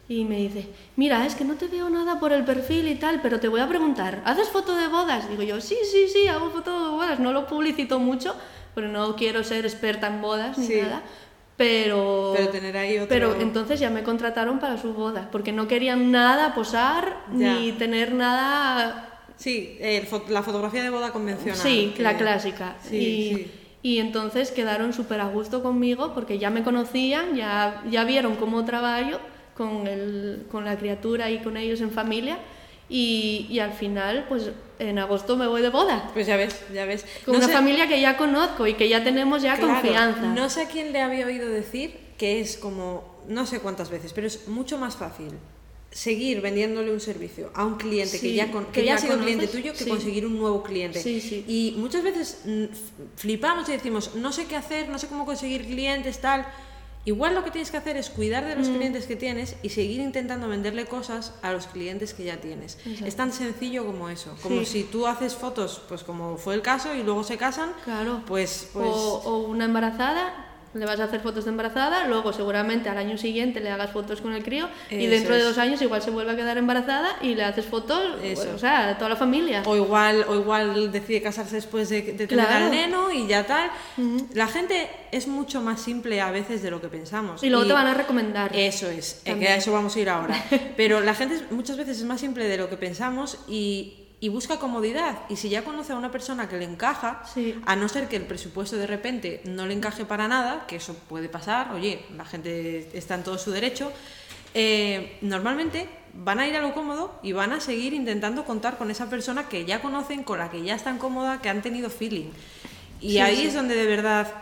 Y 0.10 0.24
me 0.24 0.38
dice, 0.38 0.70
mira, 0.96 1.26
es 1.26 1.36
que 1.36 1.44
no 1.44 1.56
te 1.56 1.68
veo 1.68 1.90
nada 1.90 2.18
por 2.20 2.32
el 2.32 2.46
perfil 2.46 2.88
y 2.88 2.96
tal, 2.96 3.22
pero 3.22 3.40
te 3.42 3.50
voy 3.50 3.60
a 3.60 3.68
preguntar, 3.68 4.22
¿haces 4.26 4.48
foto 4.48 4.76
de 4.76 4.88
bodas? 4.88 5.30
Digo 5.30 5.44
yo, 5.44 5.60
sí, 5.60 5.76
sí, 5.84 6.08
sí, 6.08 6.28
hago 6.28 6.50
foto 6.50 6.84
de 6.86 6.90
bodas. 6.92 7.20
No 7.20 7.34
lo 7.34 7.46
publicito 7.46 8.00
mucho, 8.00 8.34
pero 8.74 8.88
no 8.88 9.16
quiero 9.18 9.44
ser 9.44 9.66
experta 9.66 10.08
en 10.08 10.22
bodas 10.22 10.58
ni 10.58 10.66
Sí. 10.68 10.82
nada. 10.82 11.02
Pero, 11.58 12.34
Pero 12.38 12.50
tener 12.50 12.78
ahí 12.78 12.98
otro- 12.98 13.08
pero 13.10 13.36
entonces 13.42 13.80
ya 13.80 13.90
me 13.90 14.04
contrataron 14.04 14.60
para 14.60 14.78
su 14.80 14.94
boda, 14.94 15.28
porque 15.32 15.52
no 15.52 15.68
querían 15.68 16.12
nada 16.12 16.54
posar 16.54 17.18
Ya. 17.36 17.54
ni 17.56 17.72
tener 17.74 18.14
nada 18.14 19.04
Sí, 19.38 19.78
la 20.30 20.42
fotografía 20.44 20.84
de 20.84 20.90
boda 20.90 21.12
convencional. 21.12 21.58
Sí, 21.60 21.94
que- 21.98 22.02
la 22.04 22.16
clásica. 22.18 22.76
Sí, 22.82 22.96
y, 22.96 23.36
sí. 23.36 23.52
y 23.84 24.00
entonces 24.00 24.52
quedaron 24.52 24.94
súper 24.94 25.20
a 25.20 25.26
gusto 25.28 25.62
conmigo 25.62 26.14
porque 26.14 26.38
ya 26.40 26.50
me 26.50 26.64
conocían, 26.64 27.36
ya, 27.36 27.84
ya 27.90 28.04
vieron 28.04 28.36
cómo 28.36 28.64
trabajo 28.66 29.18
con, 29.58 29.88
el, 29.88 30.46
con 30.52 30.64
la 30.66 30.78
criatura 30.78 31.32
y 31.32 31.40
con 31.40 31.58
ellos 31.58 31.82
en 31.82 31.92
familia. 31.92 32.38
Y, 32.90 33.48
y 33.50 33.60
al 33.60 33.74
final, 33.74 34.26
pues 34.30 34.52
en 34.80 34.98
agosto 35.00 35.36
me 35.36 35.48
voy 35.48 35.62
de 35.62 35.70
boda. 35.70 36.10
Pues 36.14 36.26
ya 36.28 36.38
ves, 36.38 36.56
ya 36.74 36.86
ves. 36.86 37.06
Con 37.26 37.34
No 37.34 37.40
una 37.40 37.48
sé- 37.48 37.54
familia 37.54 37.88
que 37.88 38.00
ya 38.00 38.16
conozco 38.16 38.66
y 38.66 38.76
que 38.76 38.88
ya 38.88 39.04
tenemos 39.04 39.42
ya 39.42 39.58
Claro, 39.58 39.74
confianza. 39.74 40.22
No 40.34 40.50
sé 40.50 40.62
a 40.62 40.68
quién 40.70 40.94
le 40.94 41.02
había 41.02 41.26
oído 41.26 41.50
decir 41.50 41.98
que 42.18 42.40
es 42.40 42.56
como, 42.58 43.04
no 43.28 43.46
sé 43.46 43.60
cuántas 43.60 43.90
veces, 43.90 44.14
pero 44.14 44.28
es 44.28 44.48
mucho 44.48 44.78
más 44.78 44.96
fácil 44.96 45.32
seguir 45.92 46.42
vendiéndole 46.42 46.92
un 46.92 47.00
servicio 47.00 47.50
a 47.56 47.66
un 47.66 47.76
cliente 47.76 48.14
que 48.20 48.28
Sí, 48.30 48.36
ya, 48.36 48.52
con- 48.52 48.66
que 48.66 48.72
que 48.82 48.86
ya 48.86 48.94
ha 48.94 48.96
ya 48.96 49.02
sido 49.02 49.14
conoces, 49.16 49.36
cliente 49.36 49.58
tuyo 49.58 49.74
que 49.74 49.84
sí. 49.84 49.90
conseguir 49.90 50.26
un 50.26 50.38
nuevo 50.38 50.64
cliente. 50.64 51.02
Sí. 51.02 51.44
Y 51.48 51.76
muchas 51.78 52.04
veces 52.04 52.42
mm, 52.46 52.66
flipamos 53.18 53.68
y 53.70 53.74
decimos, 53.74 54.16
no 54.16 54.32
sé 54.32 54.46
qué 54.46 54.56
hacer, 54.56 54.88
no 54.90 54.98
sé 54.98 55.08
cómo 55.08 55.26
conseguir 55.26 55.66
clientes, 55.66 56.20
tal. 56.20 56.46
Igual 57.08 57.36
lo 57.36 57.44
que 57.46 57.52
tienes 57.52 57.72
que 57.72 57.78
hacer 57.78 57.96
es 57.96 58.10
cuidar 58.10 58.46
de 58.46 58.54
Mm. 58.54 58.60
los 58.60 58.68
clientes 58.68 59.06
que 59.06 59.16
tienes 59.16 59.56
y 59.64 59.70
seguir 59.70 60.02
intentando 60.02 60.50
venderle 60.50 60.86
cosas 60.88 61.34
a 61.42 61.54
los 61.54 61.66
clientes 61.68 62.14
que 62.14 62.26
ya 62.26 62.42
tienes. 62.42 62.78
Es 63.06 63.16
tan 63.16 63.32
sencillo 63.32 63.86
como 63.86 64.10
eso. 64.10 64.36
Como 64.44 64.60
Sí. 64.60 64.66
si 64.66 64.84
tú 64.84 65.08
haces 65.08 65.34
fotos, 65.34 65.82
pues 65.88 66.04
como 66.04 66.36
fue 66.36 66.54
el 66.56 66.62
caso, 66.62 66.94
y 66.94 67.04
luego 67.04 67.24
se 67.24 67.38
casan, 67.38 67.70
Claro. 67.86 68.24
pues, 68.28 68.68
pues 68.74 68.90
O, 68.94 69.22
o 69.24 69.38
una 69.48 69.64
embarazada, 69.64 70.47
le 70.78 70.86
vas 70.86 71.00
a 71.00 71.06
hacer 71.06 71.20
fotos 71.20 71.46
de 71.46 71.52
embarazada, 71.52 72.06
luego 72.08 72.34
seguramente 72.34 72.90
al 72.90 72.98
año 72.98 73.18
siguiente 73.18 73.60
le 73.60 73.70
hagas 73.70 73.92
fotos 73.92 74.22
con 74.22 74.34
el 74.34 74.44
crío 74.44 74.70
y 74.90 75.08
dentro 75.08 75.36
de 75.36 75.42
dos 75.44 75.58
años 75.58 75.82
igual 75.82 76.02
se 76.02 76.12
vuelve 76.12 76.32
a 76.32 76.36
quedar 76.36 76.58
embarazada 76.58 77.18
y 77.22 77.36
le 77.36 77.44
haces 77.44 77.66
fotos, 77.66 78.02
Eso. 78.24 78.48
o 78.56 78.60
sea, 78.60 78.90
a 78.90 78.98
toda 78.98 79.10
la 79.10 79.16
familia. 79.16 79.64
O 79.66 79.76
igual, 79.76 80.26
o 80.28 80.36
igual 80.36 80.92
decide 80.92 81.22
casarse 81.22 81.56
después 81.56 81.90
de, 81.90 82.02
de 82.02 82.28
tener 82.28 82.46
Claro. 82.46 82.66
al 82.66 82.72
neno 82.72 83.12
y 83.12 83.28
ya 83.28 83.46
tal. 83.46 83.70
La 84.34 84.48
gente 84.48 84.90
es 85.12 85.28
mucho 85.28 85.62
más 85.62 85.82
simple 85.82 86.22
a 86.22 86.32
veces 86.32 86.62
de 86.62 86.72
lo 86.72 86.82
que 86.82 86.88
pensamos. 86.88 87.44
Y 87.44 87.50
luego 87.50 87.66
te 87.66 87.74
van 87.74 87.88
a 87.88 87.94
recomendar. 87.94 88.56
Eso 88.56 88.90
es, 88.90 89.22
eh, 89.26 89.38
que 89.38 89.48
a 89.48 89.56
eso 89.56 89.72
vamos 89.72 89.96
a 89.96 90.00
ir 90.00 90.10
ahora. 90.10 90.36
Pero 90.78 91.02
la 91.02 91.14
gente 91.16 91.42
muchas 91.52 91.78
veces 91.78 91.98
es 92.00 92.04
más 92.06 92.20
simple 92.20 92.48
de 92.48 92.58
lo 92.58 92.70
que 92.70 92.78
pensamos 92.78 93.40
y, 93.48 94.07
y 94.20 94.30
busca 94.30 94.58
comodidad. 94.58 95.20
Y 95.30 95.36
si 95.36 95.50
ya 95.50 95.64
conoce 95.64 95.94
a 95.94 95.96
una 95.96 96.12
persona 96.12 96.50
que 96.50 96.58
le 96.58 96.66
encaja, 96.66 97.22
Sí. 97.34 97.56
a 97.66 97.76
no 97.76 97.88
ser 97.88 98.08
que 98.10 98.16
el 98.16 98.24
presupuesto 98.24 98.76
de 98.78 98.88
repente 98.88 99.42
no 99.46 99.66
le 99.68 99.74
encaje 99.74 100.06
para 100.06 100.28
nada, 100.28 100.66
que 100.68 100.78
eso 100.78 100.96
puede 101.08 101.30
pasar, 101.30 101.72
oye, 101.74 102.04
la 102.16 102.26
gente 102.26 102.90
está 102.98 103.16
en 103.16 103.24
todo 103.24 103.38
su 103.38 103.52
derecho, 103.52 103.92
eh, 104.54 105.18
normalmente 105.22 105.88
van 106.14 106.40
a 106.40 106.48
ir 106.48 106.56
a 106.56 106.62
lo 106.62 106.74
cómodo 106.74 107.20
y 107.22 107.32
van 107.34 107.52
a 107.52 107.60
seguir 107.60 107.94
intentando 107.94 108.44
contar 108.44 108.78
con 108.80 108.90
esa 108.90 109.08
persona 109.08 109.48
que 109.50 109.66
ya 109.66 109.82
conocen, 109.82 110.24
con 110.24 110.40
la 110.40 110.50
que 110.50 110.64
ya 110.64 110.74
están 110.74 110.98
cómoda, 110.98 111.40
que 111.42 111.50
han 111.50 111.62
tenido 111.62 111.92
feeling. 111.92 112.32
Y 113.00 113.12
Sí, 113.12 113.20
ahí 113.20 113.36
sí. 113.38 113.48
es 113.48 113.54
donde 113.54 113.76
de 113.76 113.86
verdad 113.86 114.34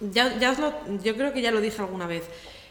ya, 0.00 0.38
ya 0.38 0.52
os 0.52 0.58
lo, 0.58 0.72
yo 1.02 1.14
creo 1.16 1.34
que 1.34 1.42
ya 1.42 1.50
lo 1.50 1.60
dije 1.60 1.82
alguna 1.82 2.06
vez. 2.06 2.24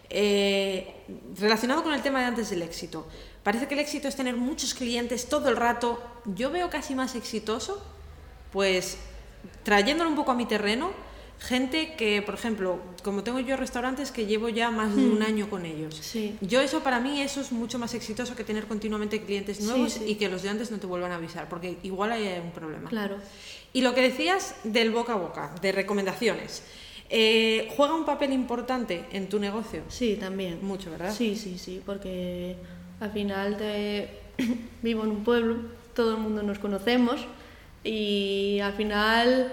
Eh, 0.10 0.91
relacionado 1.39 1.84
con 1.84 1.93
el 1.93 2.01
tema 2.01 2.20
de 2.22 2.26
antes 2.26 2.49
del 2.49 2.64
éxito. 2.64 3.05
Parece 3.44 3.68
que 3.68 3.74
el 3.74 3.80
éxito 3.80 4.08
es 4.08 4.16
tener 4.16 4.36
muchos 4.36 4.74
clientes 4.74 5.28
todo 5.30 5.50
el 5.50 5.56
rato. 5.56 6.02
Yo 6.26 6.52
veo 6.52 6.70
casi 6.70 6.94
más 6.96 7.16
exitoso, 7.16 7.84
pues 8.52 8.98
trayéndolo 9.64 10.10
un 10.10 10.16
poco 10.16 10.32
a 10.32 10.36
mi 10.36 10.46
terreno, 10.46 10.92
gente 11.40 11.96
que, 11.96 12.22
por 12.22 12.34
ejemplo, 12.36 12.80
como 13.02 13.24
tengo 13.24 13.40
yo 13.40 13.56
restaurantes 13.56 14.12
que 14.12 14.26
llevo 14.26 14.50
ya 14.50 14.72
más 14.72 14.94
de 14.94 15.06
un 15.08 15.24
año 15.24 15.50
con 15.50 15.66
ellos. 15.66 15.96
Sí. 16.02 16.36
Yo 16.42 16.60
eso 16.60 16.82
para 16.82 17.00
mí 17.00 17.22
eso 17.22 17.40
es 17.40 17.54
mucho 17.54 17.80
más 17.80 17.94
exitoso 17.94 18.36
que 18.36 18.44
tener 18.44 18.68
continuamente 18.68 19.24
clientes 19.24 19.58
Sí, 19.58 19.64
nuevos 19.64 19.94
sí. 19.94 20.04
y 20.06 20.16
que 20.16 20.28
los 20.28 20.44
de 20.44 20.50
antes 20.50 20.70
no 20.70 20.80
te 20.80 20.86
vuelvan 20.88 21.14
a 21.14 21.16
avisar, 21.16 21.48
porque 21.48 21.78
igual 21.84 22.12
hay 22.12 22.42
un 22.44 22.52
problema. 22.52 22.90
Claro. 22.90 23.16
Y 23.72 23.82
lo 23.82 23.96
que 23.96 24.02
decías 24.02 24.56
del 24.66 24.92
boca 24.92 25.14
a 25.14 25.16
boca, 25.16 25.56
de 25.62 25.72
recomendaciones, 25.72 26.62
eh, 27.10 27.72
¿juega 27.78 27.96
un 27.96 28.04
papel 28.06 28.34
importante 28.34 29.06
en 29.14 29.30
tu 29.30 29.40
negocio? 29.40 29.84
Sí, 29.88 30.18
también. 30.20 30.60
Mucho, 30.62 30.92
¿verdad? 30.92 31.16
Sí, 31.16 31.36
sí, 31.38 31.58
sí, 31.58 31.82
porque 31.86 32.58
al 33.00 33.12
final 33.12 33.58
te... 33.58 34.20
vivo 34.82 35.04
en 35.04 35.12
un 35.12 35.24
pueblo, 35.24 35.58
todo 35.93 36.12
el 36.12 36.18
mundo 36.18 36.43
nos 36.43 36.60
conocemos 36.60 37.26
y 37.84 38.60
al 38.62 38.74
final, 38.74 39.52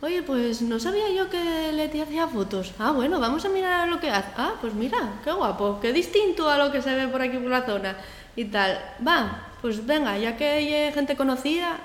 oye, 0.00 0.22
pues 0.22 0.62
no 0.62 0.78
sabía 0.78 1.10
yo 1.10 1.30
que 1.30 1.72
Leti 1.72 2.00
hacía 2.00 2.26
fotos. 2.26 2.72
Ah, 2.78 2.92
bueno, 2.92 3.20
vamos 3.20 3.44
a 3.44 3.48
mirar 3.48 3.88
lo 3.88 4.00
que 4.00 4.10
hace. 4.10 4.30
Ah, 4.36 4.54
pues 4.60 4.74
mira, 4.74 5.20
qué 5.24 5.32
guapo, 5.32 5.78
qué 5.80 5.92
distinto 5.92 6.48
a 6.48 6.58
lo 6.58 6.72
que 6.72 6.82
se 6.82 6.94
ve 6.94 7.08
por 7.08 7.22
aquí 7.22 7.38
por 7.38 7.50
la 7.50 7.62
zona 7.62 7.96
y 8.36 8.46
tal. 8.46 8.78
Va, 9.06 9.48
pues 9.60 9.84
venga, 9.84 10.18
ya 10.18 10.36
que 10.36 10.46
hay 10.46 10.92
gente 10.92 11.16
conocida, 11.16 11.78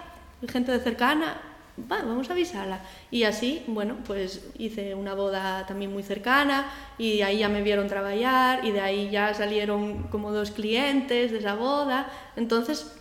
gente 0.48 0.72
de 0.72 0.80
cercana, 0.80 1.38
va, 1.80 2.02
vamos 2.04 2.30
a 2.30 2.34
avisarla. 2.34 2.82
Y 3.12 3.24
así, 3.24 3.64
bueno, 3.68 3.98
pues 4.06 4.42
hice 4.58 4.96
una 4.96 5.14
boda 5.14 5.66
también 5.66 5.92
muy 5.94 6.04
cercana 6.04 6.70
y 6.98 7.22
ahí 7.22 7.40
ya 7.40 7.50
me 7.50 7.62
vieron 7.62 7.88
trabajar 7.88 8.66
y 8.66 8.72
de 8.72 8.82
ahí 8.82 9.10
ya 9.10 9.34
salieron 9.34 10.04
como 10.04 10.32
dos 10.32 10.52
clientes 10.52 11.32
de 11.32 11.38
esa 11.38 11.56
boda. 11.56 12.12
Entonces, 12.36 12.92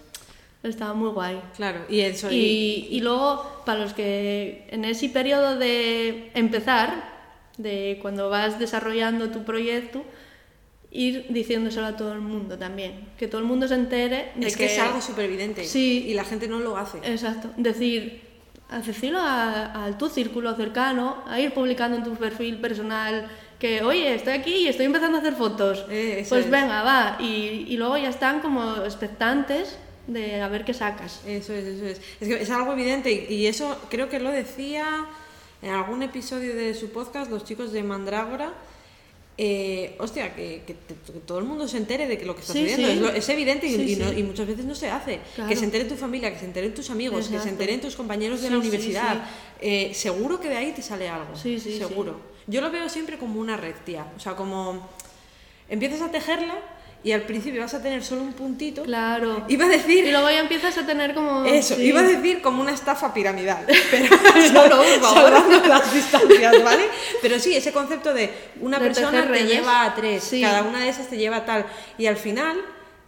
estaba 0.62 0.94
muy 0.94 1.10
guay. 1.10 1.40
Claro, 1.56 1.80
y 1.88 2.00
eso. 2.00 2.30
Y, 2.30 2.88
y 2.90 3.00
luego, 3.00 3.62
para 3.64 3.80
los 3.80 3.94
que 3.94 4.66
en 4.70 4.84
ese 4.84 5.08
periodo 5.08 5.56
de 5.56 6.30
empezar, 6.34 7.16
de 7.56 7.98
cuando 8.02 8.28
vas 8.28 8.58
desarrollando 8.58 9.30
tu 9.30 9.44
proyecto, 9.44 10.02
ir 10.90 11.26
diciéndoselo 11.28 11.86
a 11.86 11.96
todo 11.96 12.12
el 12.12 12.20
mundo 12.20 12.58
también. 12.58 13.08
Que 13.18 13.28
todo 13.28 13.40
el 13.40 13.46
mundo 13.46 13.68
se 13.68 13.74
entere 13.74 14.32
de 14.34 14.46
es 14.46 14.56
que, 14.56 14.66
es 14.66 14.78
algo 14.78 15.00
súper 15.00 15.26
evidente. 15.26 15.64
Sí. 15.64 16.06
Y 16.08 16.14
la 16.14 16.24
gente 16.24 16.48
no 16.48 16.58
lo 16.58 16.76
hace. 16.76 16.98
Exacto. 16.98 17.50
Decir, 17.56 18.22
a 18.68 18.80
decirlo 18.80 19.20
a, 19.20 19.84
a 19.86 19.98
tu 19.98 20.08
círculo 20.08 20.54
cercano, 20.54 21.22
a 21.26 21.40
ir 21.40 21.54
publicando 21.54 21.96
en 21.96 22.04
tu 22.04 22.14
perfil 22.14 22.58
personal 22.60 23.28
que, 23.58 23.82
oye, 23.82 24.14
estoy 24.14 24.34
aquí 24.34 24.54
y 24.54 24.68
estoy 24.68 24.86
empezando 24.86 25.18
a 25.18 25.20
hacer 25.20 25.34
fotos. 25.34 25.86
Eh, 25.88 26.26
pues 26.28 26.44
es. 26.44 26.50
venga, 26.50 26.82
va. 26.82 27.16
Y, 27.20 27.66
y 27.68 27.76
luego 27.76 27.96
ya 27.96 28.10
están 28.10 28.40
como 28.40 28.84
expectantes 28.84 29.78
de 30.06 30.40
a 30.40 30.48
ver 30.48 30.64
qué 30.64 30.74
sacas. 30.74 31.22
Eso 31.26 31.52
es, 31.52 31.64
eso 31.64 31.86
es. 31.86 32.00
Es 32.20 32.28
que 32.28 32.42
es 32.42 32.50
algo 32.50 32.72
evidente 32.72 33.10
y, 33.12 33.34
y 33.34 33.46
eso 33.46 33.80
creo 33.88 34.08
que 34.08 34.20
lo 34.20 34.30
decía 34.30 35.06
en 35.62 35.70
algún 35.70 36.02
episodio 36.02 36.54
de 36.54 36.74
su 36.74 36.90
podcast 36.90 37.30
los 37.30 37.44
chicos 37.44 37.72
de 37.72 37.82
Mandrágora. 37.82 38.52
Eh, 39.38 39.94
hostia, 39.98 40.34
que, 40.34 40.62
que 40.66 40.74
que 40.74 41.20
todo 41.26 41.38
el 41.38 41.44
mundo 41.44 41.68
se 41.68 41.76
entere 41.76 42.06
de 42.08 42.16
que 42.16 42.24
lo 42.24 42.34
que 42.34 42.40
está 42.40 42.54
Sí, 42.54 42.60
sucediendo 42.60 42.88
sí. 42.88 42.94
es, 42.94 43.00
lo- 43.02 43.12
es 43.12 43.28
evidente 43.28 43.66
y, 43.66 43.74
Sí, 43.76 43.92
y 43.92 43.96
no- 43.96 44.12
y 44.12 44.22
muchas 44.22 44.46
veces 44.46 44.64
no 44.64 44.74
se 44.74 44.88
hace. 44.88 45.20
Claro. 45.34 45.50
Que 45.50 45.56
se 45.56 45.64
entere 45.66 45.84
tu 45.84 45.94
familia, 45.94 46.32
que 46.32 46.38
se 46.38 46.46
enteren 46.46 46.72
tus 46.72 46.88
amigos, 46.88 47.18
que 47.18 47.22
se 47.24 47.34
Exacto. 47.34 47.50
enteren 47.50 47.80
tus 47.82 47.96
compañeros 47.96 48.40
de 48.40 48.48
la 48.50 48.58
universidad. 48.58 49.28
Eh, 49.60 49.92
seguro 49.94 50.40
que 50.40 50.48
de 50.48 50.56
ahí 50.56 50.72
te 50.72 50.80
sale 50.80 51.08
algo. 51.08 51.36
Sí, 51.36 51.60
sí, 51.60 51.72
sí. 51.72 51.78
seguro. 51.78 52.18
Yo 52.46 52.60
lo 52.62 52.70
veo 52.70 52.88
siempre 52.88 53.18
como 53.18 53.38
una 53.40 53.56
red, 53.58 53.74
tía. 53.84 54.06
O 54.16 54.20
sea, 54.20 54.36
como 54.36 54.88
empiezas 55.68 56.00
a 56.00 56.10
tejerla 56.10 56.54
y 57.06 57.12
al 57.12 57.22
principio 57.22 57.60
vas 57.60 57.72
a 57.72 57.80
tener 57.80 58.02
solo 58.02 58.22
un 58.22 58.32
puntito. 58.32 58.82
Claro. 58.82 59.44
Iba 59.46 59.66
a 59.66 59.68
decir 59.68 60.04
Y 60.04 60.10
luego 60.10 60.28
ya 60.28 60.40
empiezas 60.40 60.76
a 60.76 60.84
tener 60.84 61.14
como... 61.14 61.44
eso, 61.44 61.76
sí. 61.76 61.82
iba 61.84 62.00
a 62.00 62.02
decir 62.02 62.42
como 62.42 62.60
una 62.60 62.72
estafa 62.72 63.14
piramidal, 63.14 63.64
pero 63.92 64.06
No, 64.52 64.66
no, 64.68 64.76
por 64.78 65.00
favor. 65.00 65.32
salvando 65.32 65.68
las 65.68 65.94
distancias, 65.94 66.64
¿vale? 66.64 66.82
Pero 67.22 67.38
sí, 67.38 67.54
ese 67.54 67.70
concepto 67.72 68.12
de 68.12 68.30
una 68.60 68.80
De 68.80 68.86
persona 68.86 69.30
te 69.32 69.46
lleva 69.46 69.84
a 69.84 69.94
tres, 69.94 70.24
Sí. 70.24 70.40
cada 70.40 70.64
una 70.64 70.80
de 70.80 70.88
esas 70.88 71.06
te 71.06 71.16
lleva 71.16 71.36
a 71.36 71.44
tal, 71.44 71.66
y 71.96 72.06
al 72.06 72.16
final 72.16 72.56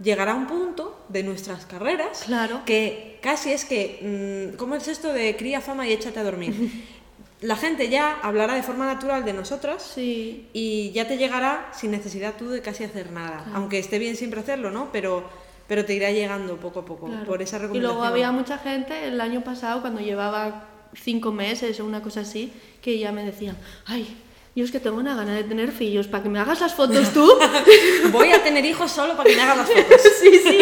llegará 0.01 0.35
un 0.35 0.47
punto 0.47 1.05
de 1.09 1.25
nuestras 1.25 1.67
carreras 1.67 2.23
Claro. 2.25 2.63
que 2.65 3.19
casi 3.21 3.51
es 3.53 3.65
que, 3.65 4.53
mm, 4.53 4.57
¿cómo 4.57 4.77
es 4.77 4.87
esto 4.87 5.13
de 5.13 5.35
cría 5.37 5.61
fama 5.61 5.89
y 5.89 5.93
échate 5.93 6.21
a 6.21 6.23
dormir? 6.23 6.55
La 7.41 7.55
gente 7.57 7.89
ya 7.89 8.19
hablará 8.23 8.55
de 8.55 8.63
forma 8.65 8.85
natural 8.87 9.25
de 9.25 9.33
nosotras 9.33 9.83
Sí. 9.95 10.49
y 10.53 10.91
ya 10.93 11.07
te 11.07 11.17
llegará 11.19 11.71
sin 11.73 11.93
necesidad 11.93 12.35
tú 12.37 12.49
de 12.51 12.61
casi 12.63 12.83
hacer 12.85 13.13
nada, 13.13 13.45
aunque 13.55 13.79
esté 13.79 13.99
bien 14.01 14.17
siempre 14.17 14.41
hacerlo, 14.41 14.71
¿no? 14.73 14.91
Pero, 14.91 15.23
pero 15.69 15.85
te 15.85 15.95
irá 15.95 16.11
llegando 16.11 16.57
poco 16.57 16.81
a 16.81 16.85
poco 16.85 17.07
Claro. 17.07 17.25
por 17.27 17.41
esa 17.41 17.57
Y 17.57 17.61
recomendación. 17.61 17.95
luego 17.97 18.05
había 18.13 18.33
mucha 18.33 18.59
gente 18.59 19.07
el 19.07 19.21
año 19.21 19.43
pasado, 19.45 19.81
cuando 19.83 20.01
llevaba 20.01 20.69
cinco 21.01 21.31
meses 21.31 21.79
o 21.79 21.85
una 21.85 22.03
cosa 22.03 22.21
así, 22.21 22.53
que 22.83 22.99
ya 22.99 23.13
me 23.13 23.23
decían, 23.25 23.57
ay, 23.87 24.17
yo 24.57 24.65
es 24.65 24.73
que 24.73 24.81
tengo 24.81 24.97
una 24.99 25.15
gana 25.15 25.35
de 25.35 25.45
tener 25.45 25.71
fillos, 25.71 26.09
para 26.09 26.25
que 26.25 26.29
me 26.29 26.41
hagas 26.41 26.61
las 26.61 26.75
fotos 26.75 27.13
tú. 27.13 27.31
Voy 28.11 28.33
a 28.33 28.43
tener 28.43 28.65
hijos 28.65 28.91
solo 28.91 29.17
para 29.17 29.31
que 29.31 29.37
me 29.37 29.43
hagas 29.43 29.59
las 29.59 29.69
fotos. 29.69 30.01
sí, 30.21 30.41
sí, 30.45 30.59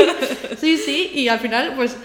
sí, 0.61 0.77
sí, 0.77 1.11
y 1.15 1.29
al 1.29 1.39
final, 1.41 1.73
pues 1.75 1.97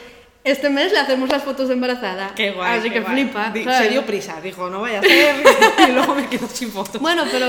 este 0.44 0.70
mes 0.70 0.92
le 0.92 1.00
hacemos 1.00 1.30
las 1.30 1.44
fotos 1.44 1.68
de 1.68 1.74
embarazada. 1.76 2.34
Qué 2.36 2.52
guay. 2.52 2.80
Así 2.80 2.90
qué 2.90 2.96
que 2.96 3.02
guay. 3.02 3.24
flipa. 3.24 3.54
Se 3.54 3.90
dio 3.90 4.06
prisa, 4.06 4.42
dijo, 4.42 4.70
no 4.70 4.82
vaya 4.82 5.00
a 5.00 5.04
ser, 5.04 5.36
y 5.90 5.92
luego 5.92 6.16
me 6.16 6.28
quedo 6.28 6.48
sin 6.48 6.70
fotos. 6.72 7.02
Bueno, 7.02 7.24
pero 7.32 7.48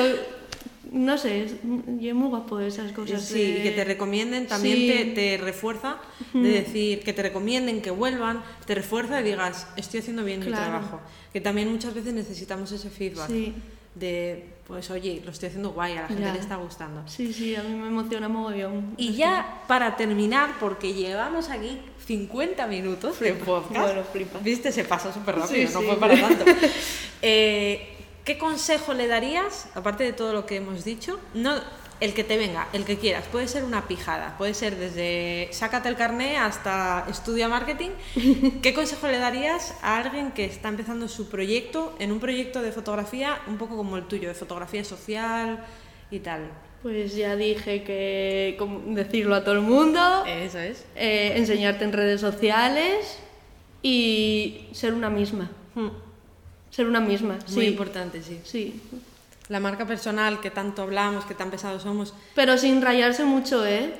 no 0.90 1.16
sé, 1.16 1.44
es, 1.44 1.52
es 1.52 2.14
muy 2.14 2.28
guapo 2.28 2.60
esas 2.60 2.92
cosas. 2.92 3.24
Sí, 3.24 3.56
y 3.58 3.62
que 3.62 3.70
te 3.70 3.84
recomienden 3.84 4.46
también 4.46 4.76
Sí. 4.76 4.86
te, 4.88 5.04
te 5.36 5.42
refuerza 5.42 5.96
de 6.34 6.48
decir 6.50 7.00
que 7.00 7.12
te 7.14 7.22
recomienden, 7.22 7.80
que 7.80 7.90
vuelvan, 7.90 8.42
te 8.66 8.74
refuerza 8.74 9.20
y 9.20 9.24
digas, 9.24 9.66
estoy 9.76 10.00
haciendo 10.00 10.22
bien 10.24 10.40
mi 10.40 10.46
trabajo. 10.52 11.00
Que 11.32 11.40
también 11.40 11.72
muchas 11.72 11.94
veces 11.94 12.12
necesitamos 12.12 12.70
ese 12.72 12.90
feedback 12.90 13.28
Sí. 13.28 13.54
de, 13.94 14.44
pues 14.66 14.90
oye, 14.90 15.20
lo 15.24 15.30
estoy 15.32 15.48
haciendo 15.48 15.70
guay, 15.70 15.92
a 15.96 16.02
la 16.02 16.08
gente 16.08 16.22
Ya. 16.22 16.32
le 16.32 16.38
está 16.38 16.56
gustando. 16.56 17.02
Sí, 17.06 17.32
sí, 17.32 17.54
a 17.56 17.62
mí 17.62 17.74
me 17.74 17.88
emociona 17.88 18.28
mogollón. 18.28 18.94
Y 18.96 19.14
ya 19.14 19.62
para 19.66 19.96
terminar, 19.96 20.54
porque 20.60 20.94
llevamos 20.94 21.50
aquí 21.50 21.80
50 22.06 22.66
minutos 22.68 23.18
de 23.20 23.32
podcast. 23.34 23.86
Bueno, 23.86 24.02
flipa. 24.10 24.38
Viste, 24.40 24.70
se 24.72 24.84
pasó 24.84 25.12
súper 25.12 25.36
rápido, 25.36 25.68
Sí, 25.68 25.74
no 25.74 25.80
sí. 25.80 25.86
fue 25.86 25.96
para 25.96 26.20
tanto. 26.20 26.44
Eh, 27.22 27.88
¿Qué 28.24 28.38
consejo 28.38 28.94
le 28.94 29.08
darías, 29.08 29.66
aparte 29.74 30.04
de 30.04 30.12
todo 30.12 30.32
lo 30.32 30.46
que 30.46 30.56
hemos 30.56 30.84
dicho? 30.84 31.18
No, 31.34 31.54
el 32.02 32.14
que 32.14 32.24
te 32.24 32.36
venga, 32.36 32.66
el 32.72 32.84
que 32.84 32.98
quieras. 32.98 33.24
Puede 33.30 33.46
ser 33.46 33.62
una 33.64 33.86
pijada, 33.86 34.34
puede 34.36 34.54
ser 34.54 34.76
desde 34.76 35.48
sácate 35.52 35.88
el 35.88 35.94
carné 35.96 36.36
hasta 36.36 37.06
estudia 37.08 37.48
marketing. 37.48 37.90
¿Qué 38.62 38.74
consejo 38.74 39.06
le 39.06 39.18
darías 39.18 39.74
a 39.82 39.98
alguien 39.98 40.32
que 40.32 40.44
está 40.44 40.68
empezando 40.68 41.06
su 41.08 41.28
proyecto, 41.28 41.94
en 42.00 42.10
un 42.10 42.18
proyecto 42.18 42.60
de 42.60 42.72
fotografía 42.72 43.40
un 43.46 43.56
poco 43.56 43.76
como 43.76 43.96
el 43.96 44.04
tuyo, 44.04 44.28
de 44.28 44.34
fotografía 44.34 44.84
social 44.84 45.64
y 46.10 46.18
tal? 46.18 46.50
Pues 46.82 47.14
ya 47.14 47.36
dije 47.36 47.84
que 47.84 48.56
como 48.58 48.80
decirlo 48.96 49.36
a 49.36 49.44
todo 49.44 49.54
el 49.54 49.60
mundo, 49.60 50.24
Eso 50.26 50.58
es. 50.58 50.84
eh, 50.96 51.34
enseñarte 51.36 51.84
en 51.84 51.92
redes 51.92 52.20
sociales 52.20 53.18
y 53.82 54.66
ser 54.72 54.92
una 54.94 55.08
misma. 55.08 55.50
Ser 56.70 56.86
una 56.88 57.00
misma, 57.00 57.38
Muy 57.50 57.64
sí. 57.66 57.70
importante, 57.70 58.22
sí. 58.22 58.40
Sí. 58.44 58.80
La 59.52 59.60
marca 59.60 59.84
personal 59.86 60.40
que 60.40 60.50
tanto 60.50 60.80
hablamos, 60.82 61.26
que 61.26 61.34
tan 61.34 61.50
pesados 61.50 61.82
somos. 61.82 62.14
Pero 62.34 62.56
sin 62.56 62.80
rayarse 62.80 63.24
mucho, 63.24 63.66
¿eh? 63.66 63.92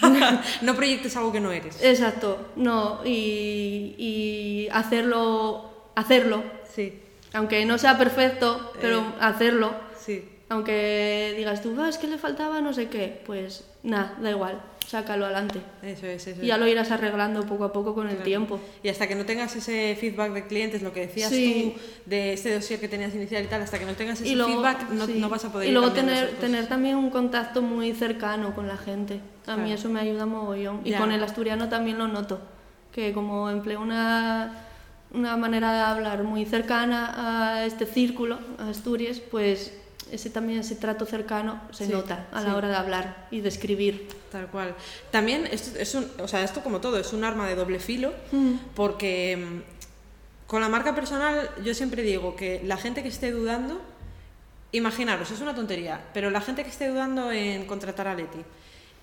no 0.62 0.74
proyectes 0.74 1.14
algo 1.18 1.32
que 1.32 1.40
no 1.40 1.52
eres. 1.52 1.82
Exacto, 1.82 2.48
no. 2.56 3.00
Y, 3.04 3.94
y 3.98 4.68
hacerlo, 4.72 5.90
hacerlo. 5.94 6.42
Sí, 6.74 6.98
Aunque 7.34 7.66
no 7.66 7.76
sea 7.76 7.98
perfecto, 7.98 8.72
pero 8.80 9.00
Eh. 9.00 9.04
hacerlo. 9.20 9.74
sí. 10.04 10.30
Aunque 10.48 11.34
digas 11.36 11.60
tú, 11.60 11.74
"Ah, 11.78 11.88
es 11.88 11.98
que 11.98 12.06
le 12.06 12.18
faltaba 12.18 12.60
no 12.62 12.72
sé 12.72 12.88
qué, 12.88 13.20
pues 13.26 13.64
nada, 13.82 14.14
da 14.20 14.30
igual, 14.30 14.62
sácalo 14.86 15.24
adelante. 15.26 15.60
Eso 15.82 16.06
es, 16.06 16.26
eso 16.26 16.42
Y 16.42 16.46
ya 16.46 16.54
es. 16.54 16.60
lo 16.60 16.66
irás 16.68 16.90
arreglando 16.90 17.42
poco 17.44 17.64
a 17.64 17.72
poco 17.72 17.94
con 17.94 18.08
el 18.08 18.18
tiempo. 18.18 18.60
Y 18.82 18.88
hasta 18.88 19.06
que 19.08 19.14
no 19.14 19.24
tengas 19.26 19.54
ese 19.56 19.96
feedback 20.00 20.32
de 20.32 20.46
clientes, 20.46 20.82
lo 20.82 20.92
que 20.92 21.00
decías 21.06 21.30
Sí. 21.30 21.74
tú 21.74 21.80
de 22.10 22.32
este 22.32 22.54
dossier 22.54 22.78
que 22.78 22.88
tenías 22.88 23.14
inicial 23.14 23.42
y 23.44 23.46
tal, 23.48 23.62
hasta 23.62 23.78
que 23.78 23.84
no 23.86 23.94
tengas 23.94 24.20
ese 24.20 24.34
luego, 24.36 24.52
feedback 24.54 24.90
no, 24.90 25.06
sí. 25.06 25.14
no 25.18 25.28
vas 25.28 25.44
a 25.44 25.52
poder 25.52 25.68
Y 25.68 25.72
luego 25.72 25.92
tener, 25.92 26.66
también 26.68 26.96
un 26.96 27.10
contacto 27.10 27.62
muy 27.62 27.92
cercano 27.94 28.54
con 28.54 28.68
la 28.68 28.76
gente. 28.76 29.20
A 29.46 29.56
mí 29.56 29.64
Claro. 29.64 29.74
eso 29.74 29.88
me 29.88 30.00
ayuda 30.00 30.26
mogollón. 30.26 30.80
Y 30.84 30.90
Ya. 30.90 30.98
con 30.98 31.10
el 31.12 31.22
asturiano 31.22 31.68
también 31.68 31.98
lo 31.98 32.06
noto. 32.08 32.40
Que 32.92 33.12
como 33.12 33.50
empleo 33.50 33.80
una, 33.80 34.52
una 35.12 35.36
manera 35.36 35.72
de 35.72 35.80
hablar 35.80 36.22
muy 36.24 36.44
cercana 36.46 37.56
a 37.58 37.64
este 37.66 37.86
círculo, 37.86 38.38
a 38.58 38.68
Asturias, 38.70 39.18
pues 39.20 39.72
ese 40.12 40.30
también 40.30 40.60
ese 40.60 40.76
trato 40.76 41.04
cercano 41.06 41.60
se 41.72 41.86
Sí, 41.86 41.92
nota 41.92 42.26
a 42.32 42.40
sí. 42.40 42.46
la 42.46 42.56
hora 42.56 42.68
de 42.68 42.76
hablar 42.76 43.26
y 43.30 43.40
de 43.40 43.48
escribir. 43.48 44.08
Tal 44.30 44.46
cual. 44.48 44.74
También 45.10 45.46
esto 45.50 45.78
es 45.78 45.94
un, 45.94 46.10
o 46.20 46.28
sea, 46.28 46.42
esto 46.44 46.62
como 46.62 46.80
todo 46.80 46.98
es 46.98 47.12
un 47.12 47.24
arma 47.24 47.48
de 47.48 47.54
doble 47.56 47.78
filo, 47.80 48.12
porque 48.74 49.36
mm, 49.36 50.46
con 50.46 50.60
la 50.60 50.68
marca 50.68 50.94
personal 50.94 51.50
yo 51.64 51.74
siempre 51.74 52.02
digo 52.02 52.36
que 52.36 52.60
la 52.64 52.76
gente 52.76 53.02
que 53.02 53.08
esté 53.08 53.30
dudando, 53.32 53.80
imaginaros, 54.72 55.30
es 55.30 55.40
una 55.40 55.54
tontería, 55.54 56.00
pero 56.12 56.30
la 56.30 56.40
gente 56.40 56.62
que 56.62 56.70
esté 56.70 56.88
dudando 56.88 57.32
en 57.32 57.66
contratar 57.66 58.08
a 58.08 58.14
Leti 58.14 58.38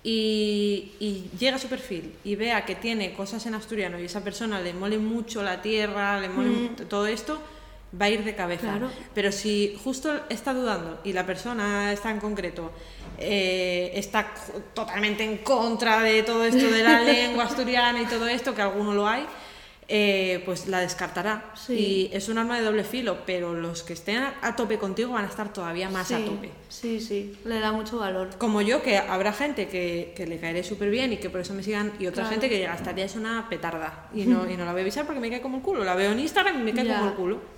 y, 0.02 0.92
y 1.00 1.30
llega 1.38 1.56
a 1.56 1.58
su 1.58 1.68
perfil 1.68 2.12
y 2.24 2.36
vea 2.36 2.64
que 2.64 2.74
tiene 2.74 3.14
cosas 3.14 3.44
en 3.46 3.54
asturiano 3.54 3.98
y 3.98 4.04
esa 4.04 4.22
persona 4.22 4.60
le 4.60 4.74
mole 4.74 4.98
mucho 4.98 5.42
la 5.42 5.62
tierra, 5.62 6.20
le 6.20 6.28
mole 6.28 6.50
mu- 6.50 6.68
todo 6.88 7.06
esto, 7.06 7.38
va 8.00 8.06
a 8.06 8.10
ir 8.10 8.24
de 8.24 8.34
cabeza. 8.34 8.62
Claro. 8.70 8.90
Pero 9.14 9.30
si 9.32 9.78
justo 9.82 10.12
está 10.28 10.52
dudando 10.54 11.00
y 11.04 11.12
la 11.12 11.24
persona 11.26 11.92
está 11.92 12.10
en 12.10 12.18
concreto 12.20 12.72
eh, 13.18 13.92
está 13.94 14.32
totalmente 14.74 15.22
en 15.24 15.38
contra 15.38 16.00
de 16.00 16.22
todo 16.22 16.44
esto 16.44 16.68
de 16.70 16.82
la 16.82 17.00
lengua 17.04 17.44
asturiana 17.44 18.00
y 18.02 18.06
todo 18.06 18.26
esto, 18.26 18.54
que 18.54 18.62
alguno 18.62 18.92
lo 18.92 19.06
hay, 19.06 19.24
eh, 19.86 20.42
pues 20.46 20.66
la 20.66 20.80
descartará. 20.80 21.52
Sí. 21.54 21.74
Y 22.10 22.16
es 22.16 22.28
un 22.28 22.38
arma 22.38 22.56
de 22.58 22.64
doble 22.64 22.82
filo, 22.84 23.18
pero 23.26 23.54
los 23.54 23.82
que 23.82 23.92
estén 23.92 24.16
a, 24.16 24.34
a 24.42 24.56
tope 24.56 24.78
contigo 24.78 25.12
van 25.12 25.26
a 25.26 25.28
estar 25.28 25.52
todavía 25.52 25.90
más 25.90 26.10
a 26.10 26.16
sí, 26.18 26.24
tope. 26.24 26.50
Sí, 26.70 27.00
sí, 27.00 27.38
le 27.44 27.60
da 27.60 27.70
mucho 27.70 27.98
valor. 27.98 28.30
Como 28.38 28.62
yo, 28.62 28.82
que 28.82 28.96
habrá 28.98 29.32
gente 29.32 29.68
que, 29.68 30.12
que 30.16 30.26
le 30.26 30.38
caeré 30.40 30.64
súper 30.64 30.90
bien 30.90 31.12
y 31.12 31.18
que 31.18 31.28
por 31.30 31.40
eso 31.40 31.52
me 31.54 31.62
sigan, 31.62 31.92
y 32.00 32.06
otra 32.06 32.22
Claro. 32.24 32.30
gente 32.30 32.48
que 32.48 32.64
esta 32.64 32.94
tía 32.94 33.04
es 33.04 33.14
una 33.14 33.46
petarda 33.48 34.08
y 34.14 34.22
no, 34.24 34.50
y 34.50 34.56
no 34.56 34.64
la 34.64 34.72
voy 34.72 34.80
a 34.80 34.82
avisar 34.82 35.04
porque 35.06 35.20
me 35.20 35.28
cae 35.30 35.40
como 35.42 35.58
el 35.58 35.62
culo. 35.62 35.84
La 35.84 35.94
veo 35.94 36.12
en 36.12 36.18
Instagram 36.20 36.60
y 36.60 36.64
me 36.64 36.72
cae 36.72 36.86
Ya. 36.86 36.96
como 36.98 37.10
el 37.10 37.14
culo. 37.16 37.53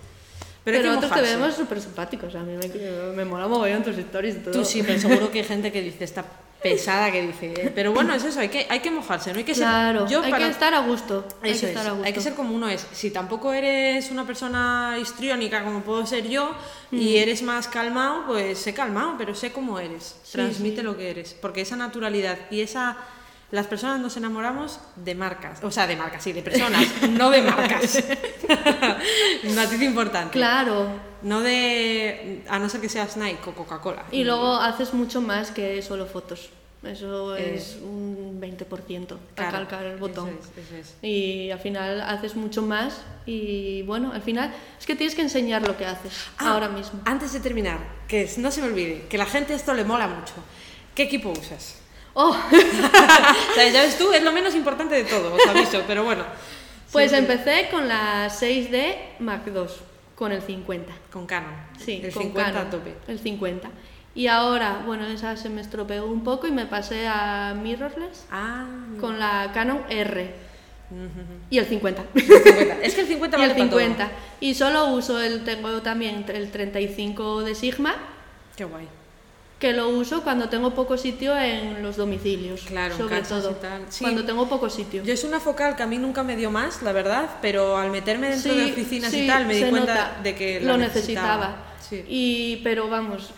Pero, 0.71 0.81
que 0.83 0.87
nosotros 0.95 1.13
te 1.13 1.21
vemos 1.21 1.55
súper 1.55 1.81
simpáticos. 1.81 2.35
A 2.35 2.43
mí 2.43 2.53
me, 2.57 2.67
me 3.15 3.25
mola 3.25 3.47
mogollón 3.47 3.83
tus 3.83 3.97
stories 3.97 4.35
y 4.35 4.39
todo. 4.39 4.53
Tú 4.53 4.65
sí, 4.65 4.83
pero 4.85 4.99
seguro 4.99 5.31
que 5.31 5.39
hay 5.39 5.45
gente 5.53 5.71
que 5.71 5.81
dice, 5.81 6.03
esta 6.03 6.25
pesada 6.61 7.11
que 7.11 7.21
dice. 7.21 7.53
eh, 7.55 7.71
Pero 7.73 7.93
bueno, 7.93 8.13
es 8.15 8.23
eso, 8.25 8.39
hay 8.39 8.49
que, 8.49 8.65
hay 8.67 8.79
que 8.79 8.89
mojarse, 8.91 9.31
no 9.31 9.37
hay 9.37 9.43
que 9.43 9.53
ser. 9.53 9.63
Claro, 9.63 10.07
yo 10.07 10.21
hay 10.23 10.31
para- 10.31 10.45
que 10.45 10.51
estar 10.51 10.73
a 10.73 10.79
gusto. 10.79 11.25
hay 11.41 11.51
que 11.51 11.57
es, 11.57 11.63
estar 11.63 11.85
a 11.87 11.91
gusto. 11.91 12.05
hay 12.05 12.13
que 12.13 12.21
ser 12.21 12.33
como 12.33 12.53
uno 12.55 12.67
es. 12.67 12.85
Si 12.91 13.11
tampoco 13.11 13.53
eres 13.53 14.09
una 14.11 14.25
persona 14.25 14.97
histriónica 14.99 15.63
como 15.63 15.81
puedo 15.83 16.05
ser 16.07 16.27
yo 16.27 16.51
y 16.91 17.17
eres 17.17 17.43
más 17.43 17.67
calmado, 17.67 18.25
pues 18.25 18.57
sé 18.57 18.73
calmado, 18.73 19.15
pero 19.17 19.35
sé 19.35 19.51
cómo 19.51 19.79
eres. 19.79 20.15
Sí, 20.23 20.31
Transmite 20.33 20.77
sí. 20.77 20.81
lo 20.83 20.97
que 20.97 21.11
eres. 21.11 21.35
Porque 21.39 21.61
esa 21.61 21.75
naturalidad 21.75 22.37
y 22.49 22.61
esa. 22.61 22.97
Las 23.51 23.65
personas 23.67 23.99
nos 24.01 24.17
enamoramos 24.17 24.79
de 24.97 25.15
marcas. 25.15 25.63
O 25.63 25.71
sea, 25.71 25.87
de 25.87 25.95
marcas, 25.95 26.21
sí, 26.21 26.33
de 26.33 26.41
personas, 26.41 26.85
no 27.11 27.29
de 27.29 27.41
marcas. 27.43 28.03
Matiz 29.55 29.81
importante. 29.81 30.31
Claro. 30.31 30.87
No 31.21 31.41
de. 31.41 32.43
A 32.49 32.59
no 32.59 32.69
ser 32.69 32.81
que 32.81 32.89
seas 32.89 33.15
Nike 33.17 33.49
o 33.49 33.53
Coca-Cola. 33.53 34.05
Y 34.11 34.23
luego 34.23 34.55
haces 34.55 34.93
mucho 34.93 35.21
más 35.21 35.51
que 35.51 35.81
solo 35.81 36.05
fotos. 36.05 36.49
Eso 36.83 37.35
Eh, 37.35 37.55
es 37.55 37.77
un 37.81 38.39
20% 38.39 39.17
Claro, 39.35 39.51
calcar 39.51 39.83
el 39.85 39.97
botón. 39.97 40.29
eso 40.29 40.51
es, 40.57 40.65
eso 40.67 40.75
es. 40.75 40.95
Y 41.03 41.49
al 41.49 41.59
final 41.59 42.01
haces 42.01 42.35
mucho 42.35 42.61
más 42.61 43.01
y 43.25 43.81
bueno, 43.81 44.11
al 44.13 44.21
final 44.21 44.53
es 44.79 44.85
que 44.85 44.95
tienes 44.95 45.15
que 45.15 45.23
enseñar 45.23 45.67
lo 45.67 45.75
que 45.75 45.85
haces 45.85 46.13
Ah, 46.37 46.51
ahora 46.53 46.69
mismo. 46.69 47.01
Antes 47.05 47.33
de 47.33 47.39
terminar, 47.39 47.79
que 48.07 48.29
no 48.37 48.51
se 48.51 48.61
me 48.61 48.67
olvide, 48.67 49.07
que 49.09 49.17
la 49.17 49.25
gente 49.25 49.55
esto 49.55 49.73
le 49.73 49.83
mola 49.85 50.07
mucho. 50.07 50.33
¿Qué 50.93 51.03
equipo 51.03 51.31
usas? 51.31 51.79
Oh, 52.19 52.31
o 52.51 53.53
sea, 53.53 53.69
ya 53.69 53.83
ves 53.83 53.95
tú, 53.95 54.11
es 54.11 54.23
lo 54.23 54.31
menos 54.31 54.55
importante 54.55 54.95
de 54.95 55.03
todo, 55.03 55.35
os 55.35 55.47
aviso, 55.47 55.83
pero 55.85 56.03
bueno. 56.03 56.23
pues 56.91 57.11
Sí, 57.11 57.15
sí, 57.15 57.21
empecé 57.21 57.69
con 57.69 57.87
la 57.87 58.27
6D 58.27 59.19
Mark 59.19 59.43
II, 59.45 59.67
con 60.15 60.31
el 60.31 60.41
50. 60.41 60.91
Con 61.11 61.27
Canon. 61.27 61.53
Sí, 61.77 62.01
el 62.03 62.11
con 62.11 62.23
50 62.23 62.51
Canon, 62.51 62.67
a 62.67 62.69
tope. 62.71 62.95
El 63.07 63.19
50. 63.19 63.69
Y 64.15 64.25
ahora, 64.25 64.81
bueno, 64.83 65.05
esa 65.05 65.37
se 65.37 65.49
me 65.49 65.61
estropeó 65.61 66.07
un 66.07 66.23
poco 66.23 66.47
y 66.47 66.51
me 66.51 66.65
pasé 66.65 67.05
a 67.07 67.53
mirrorless 67.55 68.25
Ah, 68.31 68.65
con 68.99 69.19
la 69.19 69.51
Canon 69.53 69.83
R 69.87 70.33
y 71.51 71.59
el 71.59 71.65
50. 71.67 72.03
el 72.15 72.23
50. 72.23 72.79
Es 72.81 72.95
que 72.95 73.01
el 73.01 73.07
50 73.07 73.37
y 73.37 73.39
vale 73.41 73.51
el 73.51 73.57
para 73.59 73.69
todo. 73.69 73.79
50. 73.79 74.11
Y 74.39 74.55
solo 74.55 74.87
uso 74.87 75.21
el, 75.21 75.43
tengo 75.43 75.83
también 75.83 76.25
el 76.27 76.49
35 76.49 77.43
de 77.43 77.53
Sigma, 77.53 77.95
Qué 78.55 78.65
guay. 78.65 78.87
Que 79.59 79.73
lo 79.73 79.89
uso 79.89 80.21
cuando 80.23 80.49
tengo 80.49 80.73
poco 80.75 80.97
sitio 80.97 81.35
en 81.37 81.81
los 81.81 81.97
domicilios. 81.97 82.61
Claro, 82.61 82.95
sobre 82.95 83.21
todo. 83.21 83.51
y 83.51 83.53
tal. 83.55 83.81
Sí. 83.89 84.03
Cuando 84.03 84.23
tengo 84.23 84.47
poco 84.47 84.69
sitio. 84.69 85.03
Yo 85.03 85.13
es 85.13 85.23
una 85.23 85.39
focal 85.39 85.75
que 85.75 85.83
a 85.83 85.87
mí 85.87 85.97
nunca 85.97 86.21
me 86.23 86.35
dio 86.35 86.51
más, 86.51 86.81
la 86.83 86.91
verdad, 86.91 87.37
pero 87.41 87.75
al 87.77 87.89
meterme 87.89 88.29
dentro 88.29 88.53
Sí, 88.53 88.59
de 88.59 88.71
oficinas 88.71 89.11
y 89.13 89.25
tal 89.25 89.45
me 89.47 89.55
di 89.55 89.63
cuenta 89.69 89.93
nota. 89.95 90.19
de 90.21 90.35
que 90.35 90.59
lo 90.61 90.77
necesitaba. 90.77 91.63
Y, 92.07 92.57
pero 92.63 92.87
vamos, 92.89 93.31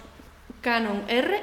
Canon 0.61 1.03
R, 1.07 1.41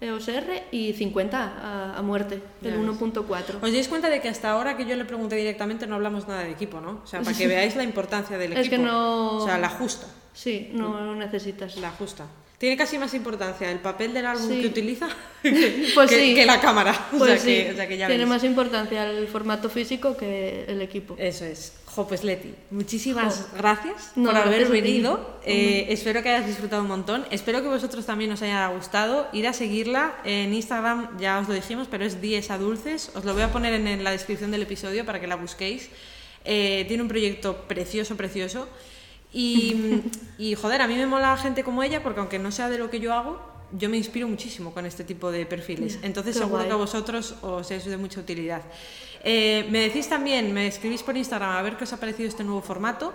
EOS 0.00 0.28
R 0.28 0.64
y 0.72 0.92
50 0.92 1.38
a, 1.40 1.96
a 1.98 2.02
muerte, 2.02 2.42
el 2.62 2.72
ves. 2.72 2.80
1.4. 3.00 3.24
¿Os 3.62 3.72
dais 3.72 3.88
cuenta 3.88 4.10
de 4.10 4.20
que 4.20 4.28
hasta 4.28 4.50
ahora 4.50 4.76
que 4.76 4.84
yo 4.84 4.96
le 4.96 5.04
pregunté 5.04 5.36
directamente 5.36 5.86
no 5.86 5.94
hablamos 5.94 6.26
nada 6.28 6.42
de 6.42 6.50
equipo, 6.50 6.80
¿no? 6.80 7.00
O 7.04 7.06
sea, 7.06 7.22
para 7.22 7.36
que 7.36 7.46
veáis 7.46 7.76
la 7.76 7.84
importancia 7.84 8.36
del 8.36 8.52
equipo. 8.52 8.62
Es 8.64 8.68
que 8.68 8.78
no- 8.78 9.38
O 9.38 9.46
sea, 9.46 9.56
la 9.58 9.68
justa. 9.70 10.06
Sí, 10.34 10.70
no 10.74 11.14
necesitas. 11.14 11.76
La 11.76 11.90
justa. 11.92 12.24
Tiene 12.62 12.76
casi 12.76 12.96
más 12.96 13.12
importancia 13.12 13.68
el 13.72 13.80
papel 13.80 14.14
del 14.14 14.24
álbum 14.24 14.48
Sí. 14.48 14.60
que 14.60 14.68
utiliza 14.68 15.08
que, 15.42 15.90
Pues 15.96 16.08
que- 16.08 16.16
sí. 16.20 16.34
que 16.36 16.46
la 16.46 16.60
cámara. 16.60 17.08
O 17.12 17.26
sea 17.26 17.34
que- 17.34 17.40
sí, 17.40 17.66
o 17.72 17.74
sea 17.74 17.88
que 17.88 17.96
ya 17.96 18.06
tiene 18.06 18.24
más 18.24 18.44
importancia 18.44 19.04
el 19.10 19.26
formato 19.26 19.68
físico 19.68 20.16
que 20.16 20.64
el 20.68 20.80
equipo. 20.80 21.16
Eso 21.18 21.44
es. 21.44 21.72
Jo, 21.86 22.06
pues 22.06 22.22
Leti, 22.22 22.54
muchísimas 22.70 23.48
Jo. 23.50 23.56
gracias 23.56 24.12
No, 24.14 24.30
por 24.30 24.38
haber 24.38 24.68
venido. 24.68 25.40
Eh, 25.44 25.86
espero 25.88 26.22
que 26.22 26.28
hayas 26.30 26.46
disfrutado 26.46 26.82
un 26.82 26.88
montón. 26.88 27.26
Espero 27.32 27.62
que 27.62 27.68
vosotros 27.68 28.06
también 28.06 28.30
os 28.30 28.42
haya 28.42 28.68
gustado. 28.68 29.26
Ir 29.32 29.48
a 29.48 29.52
seguirla 29.52 30.14
en 30.24 30.54
Instagram, 30.54 31.18
ya 31.18 31.40
os 31.40 31.48
lo 31.48 31.54
dijimos, 31.54 31.88
pero 31.90 32.04
es 32.04 32.20
Dies 32.22 32.48
a 32.52 32.58
Dulces. 32.58 33.10
Os 33.16 33.24
lo 33.24 33.34
voy 33.34 33.42
a 33.42 33.50
poner 33.50 33.74
en, 33.74 33.88
en 33.88 34.04
la 34.04 34.12
descripción 34.12 34.52
del 34.52 34.62
episodio 34.62 35.04
para 35.04 35.20
que 35.20 35.26
la 35.26 35.34
busquéis. 35.34 35.88
Eh, 36.44 36.84
tiene 36.86 37.02
un 37.02 37.08
proyecto 37.08 37.56
precioso, 37.66 38.16
precioso. 38.16 38.68
Y, 39.32 40.02
y 40.38 40.54
joder, 40.54 40.82
a 40.82 40.86
mí 40.86 40.94
me 40.96 41.06
mola 41.06 41.36
gente 41.36 41.64
como 41.64 41.82
ella 41.82 42.02
porque 42.02 42.20
aunque 42.20 42.38
no 42.38 42.52
sea 42.52 42.68
de 42.68 42.78
lo 42.78 42.90
que 42.90 43.00
yo 43.00 43.14
hago, 43.14 43.40
yo 43.72 43.88
me 43.88 43.96
inspiro 43.96 44.28
muchísimo 44.28 44.72
con 44.74 44.84
este 44.84 45.04
tipo 45.04 45.30
de 45.32 45.46
perfiles. 45.46 45.98
Entonces 46.02 46.34
qué 46.34 46.40
seguro 46.40 46.58
guay. 46.58 46.68
que 46.68 46.72
a 46.74 46.76
vosotros 46.76 47.34
os 47.42 47.70
es 47.70 47.84
de 47.86 47.96
mucha 47.96 48.20
utilidad. 48.20 48.60
Eh, 49.24 49.66
me 49.70 49.80
decís 49.80 50.08
también, 50.08 50.52
me 50.52 50.66
escribís 50.66 51.02
por 51.02 51.16
Instagram 51.16 51.50
a 51.50 51.62
ver 51.62 51.76
qué 51.76 51.84
os 51.84 51.92
ha 51.92 51.96
parecido 52.00 52.28
este 52.28 52.44
nuevo 52.44 52.60
formato. 52.60 53.14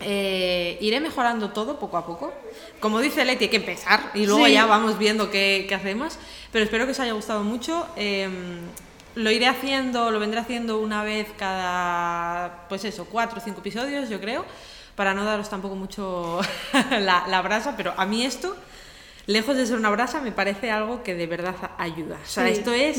Eh, 0.00 0.76
iré 0.80 1.00
mejorando 1.00 1.50
todo 1.50 1.78
poco 1.78 1.96
a 1.96 2.04
poco. 2.04 2.32
Como 2.80 2.98
dice 3.00 3.24
Leti, 3.24 3.44
hay 3.44 3.50
que 3.50 3.56
empezar 3.58 4.10
y 4.14 4.26
luego 4.26 4.46
Sí. 4.46 4.52
ya 4.52 4.66
vamos 4.66 4.98
viendo 4.98 5.30
qué, 5.30 5.66
qué 5.68 5.74
hacemos. 5.74 6.18
Pero 6.50 6.64
espero 6.64 6.84
que 6.86 6.92
os 6.92 7.00
haya 7.00 7.12
gustado 7.12 7.44
mucho. 7.44 7.86
Eh, 7.96 8.28
lo 9.14 9.30
iré 9.30 9.46
haciendo, 9.46 10.10
lo 10.10 10.18
vendré 10.18 10.40
haciendo 10.40 10.78
una 10.80 11.02
vez 11.04 11.28
cada, 11.36 12.66
pues 12.68 12.84
eso, 12.84 13.04
cuatro 13.06 13.38
o 13.38 13.44
cinco 13.44 13.60
episodios, 13.60 14.08
yo 14.08 14.20
creo, 14.20 14.44
para 14.98 15.14
no 15.14 15.24
daros 15.24 15.48
tampoco 15.48 15.76
mucho 15.76 16.40
la, 16.90 17.24
la 17.28 17.40
brasa, 17.40 17.76
pero 17.76 17.94
a 17.96 18.04
mí 18.04 18.24
esto, 18.24 18.56
lejos 19.26 19.56
de 19.56 19.64
ser 19.64 19.76
una 19.76 19.90
brasa, 19.90 20.20
me 20.20 20.32
parece 20.32 20.72
algo 20.72 21.04
que 21.04 21.14
de 21.14 21.28
verdad 21.28 21.54
ayuda. 21.78 22.18
O 22.20 22.26
sea, 22.26 22.48
Sí, 22.48 22.54
esto 22.54 22.72
es 22.72 22.98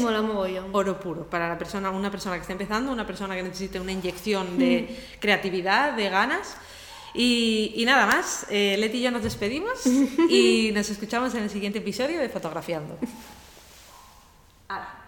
oro 0.71 0.97
puro 0.97 1.25
para 1.25 1.49
la 1.49 1.57
persona, 1.57 1.89
una 1.89 2.09
persona 2.09 2.35
que 2.35 2.41
está 2.41 2.53
empezando, 2.53 2.89
una 2.93 3.05
persona 3.05 3.35
que 3.35 3.43
necesite 3.43 3.81
una 3.81 3.91
inyección 3.91 4.57
de 4.57 4.97
creatividad, 5.19 5.91
de 5.91 6.09
ganas. 6.09 6.55
Y, 7.13 7.73
y 7.75 7.83
nada 7.83 8.05
más, 8.05 8.45
eh, 8.49 8.77
Leti 8.79 8.99
y 8.99 9.01
yo 9.01 9.11
nos 9.11 9.23
despedimos 9.23 9.85
y 10.29 10.71
nos 10.73 10.89
escuchamos 10.89 11.35
en 11.35 11.43
el 11.43 11.49
siguiente 11.49 11.79
episodio 11.79 12.21
de 12.21 12.29
Fotografiando. 12.29 12.97
Hala. 14.69 14.98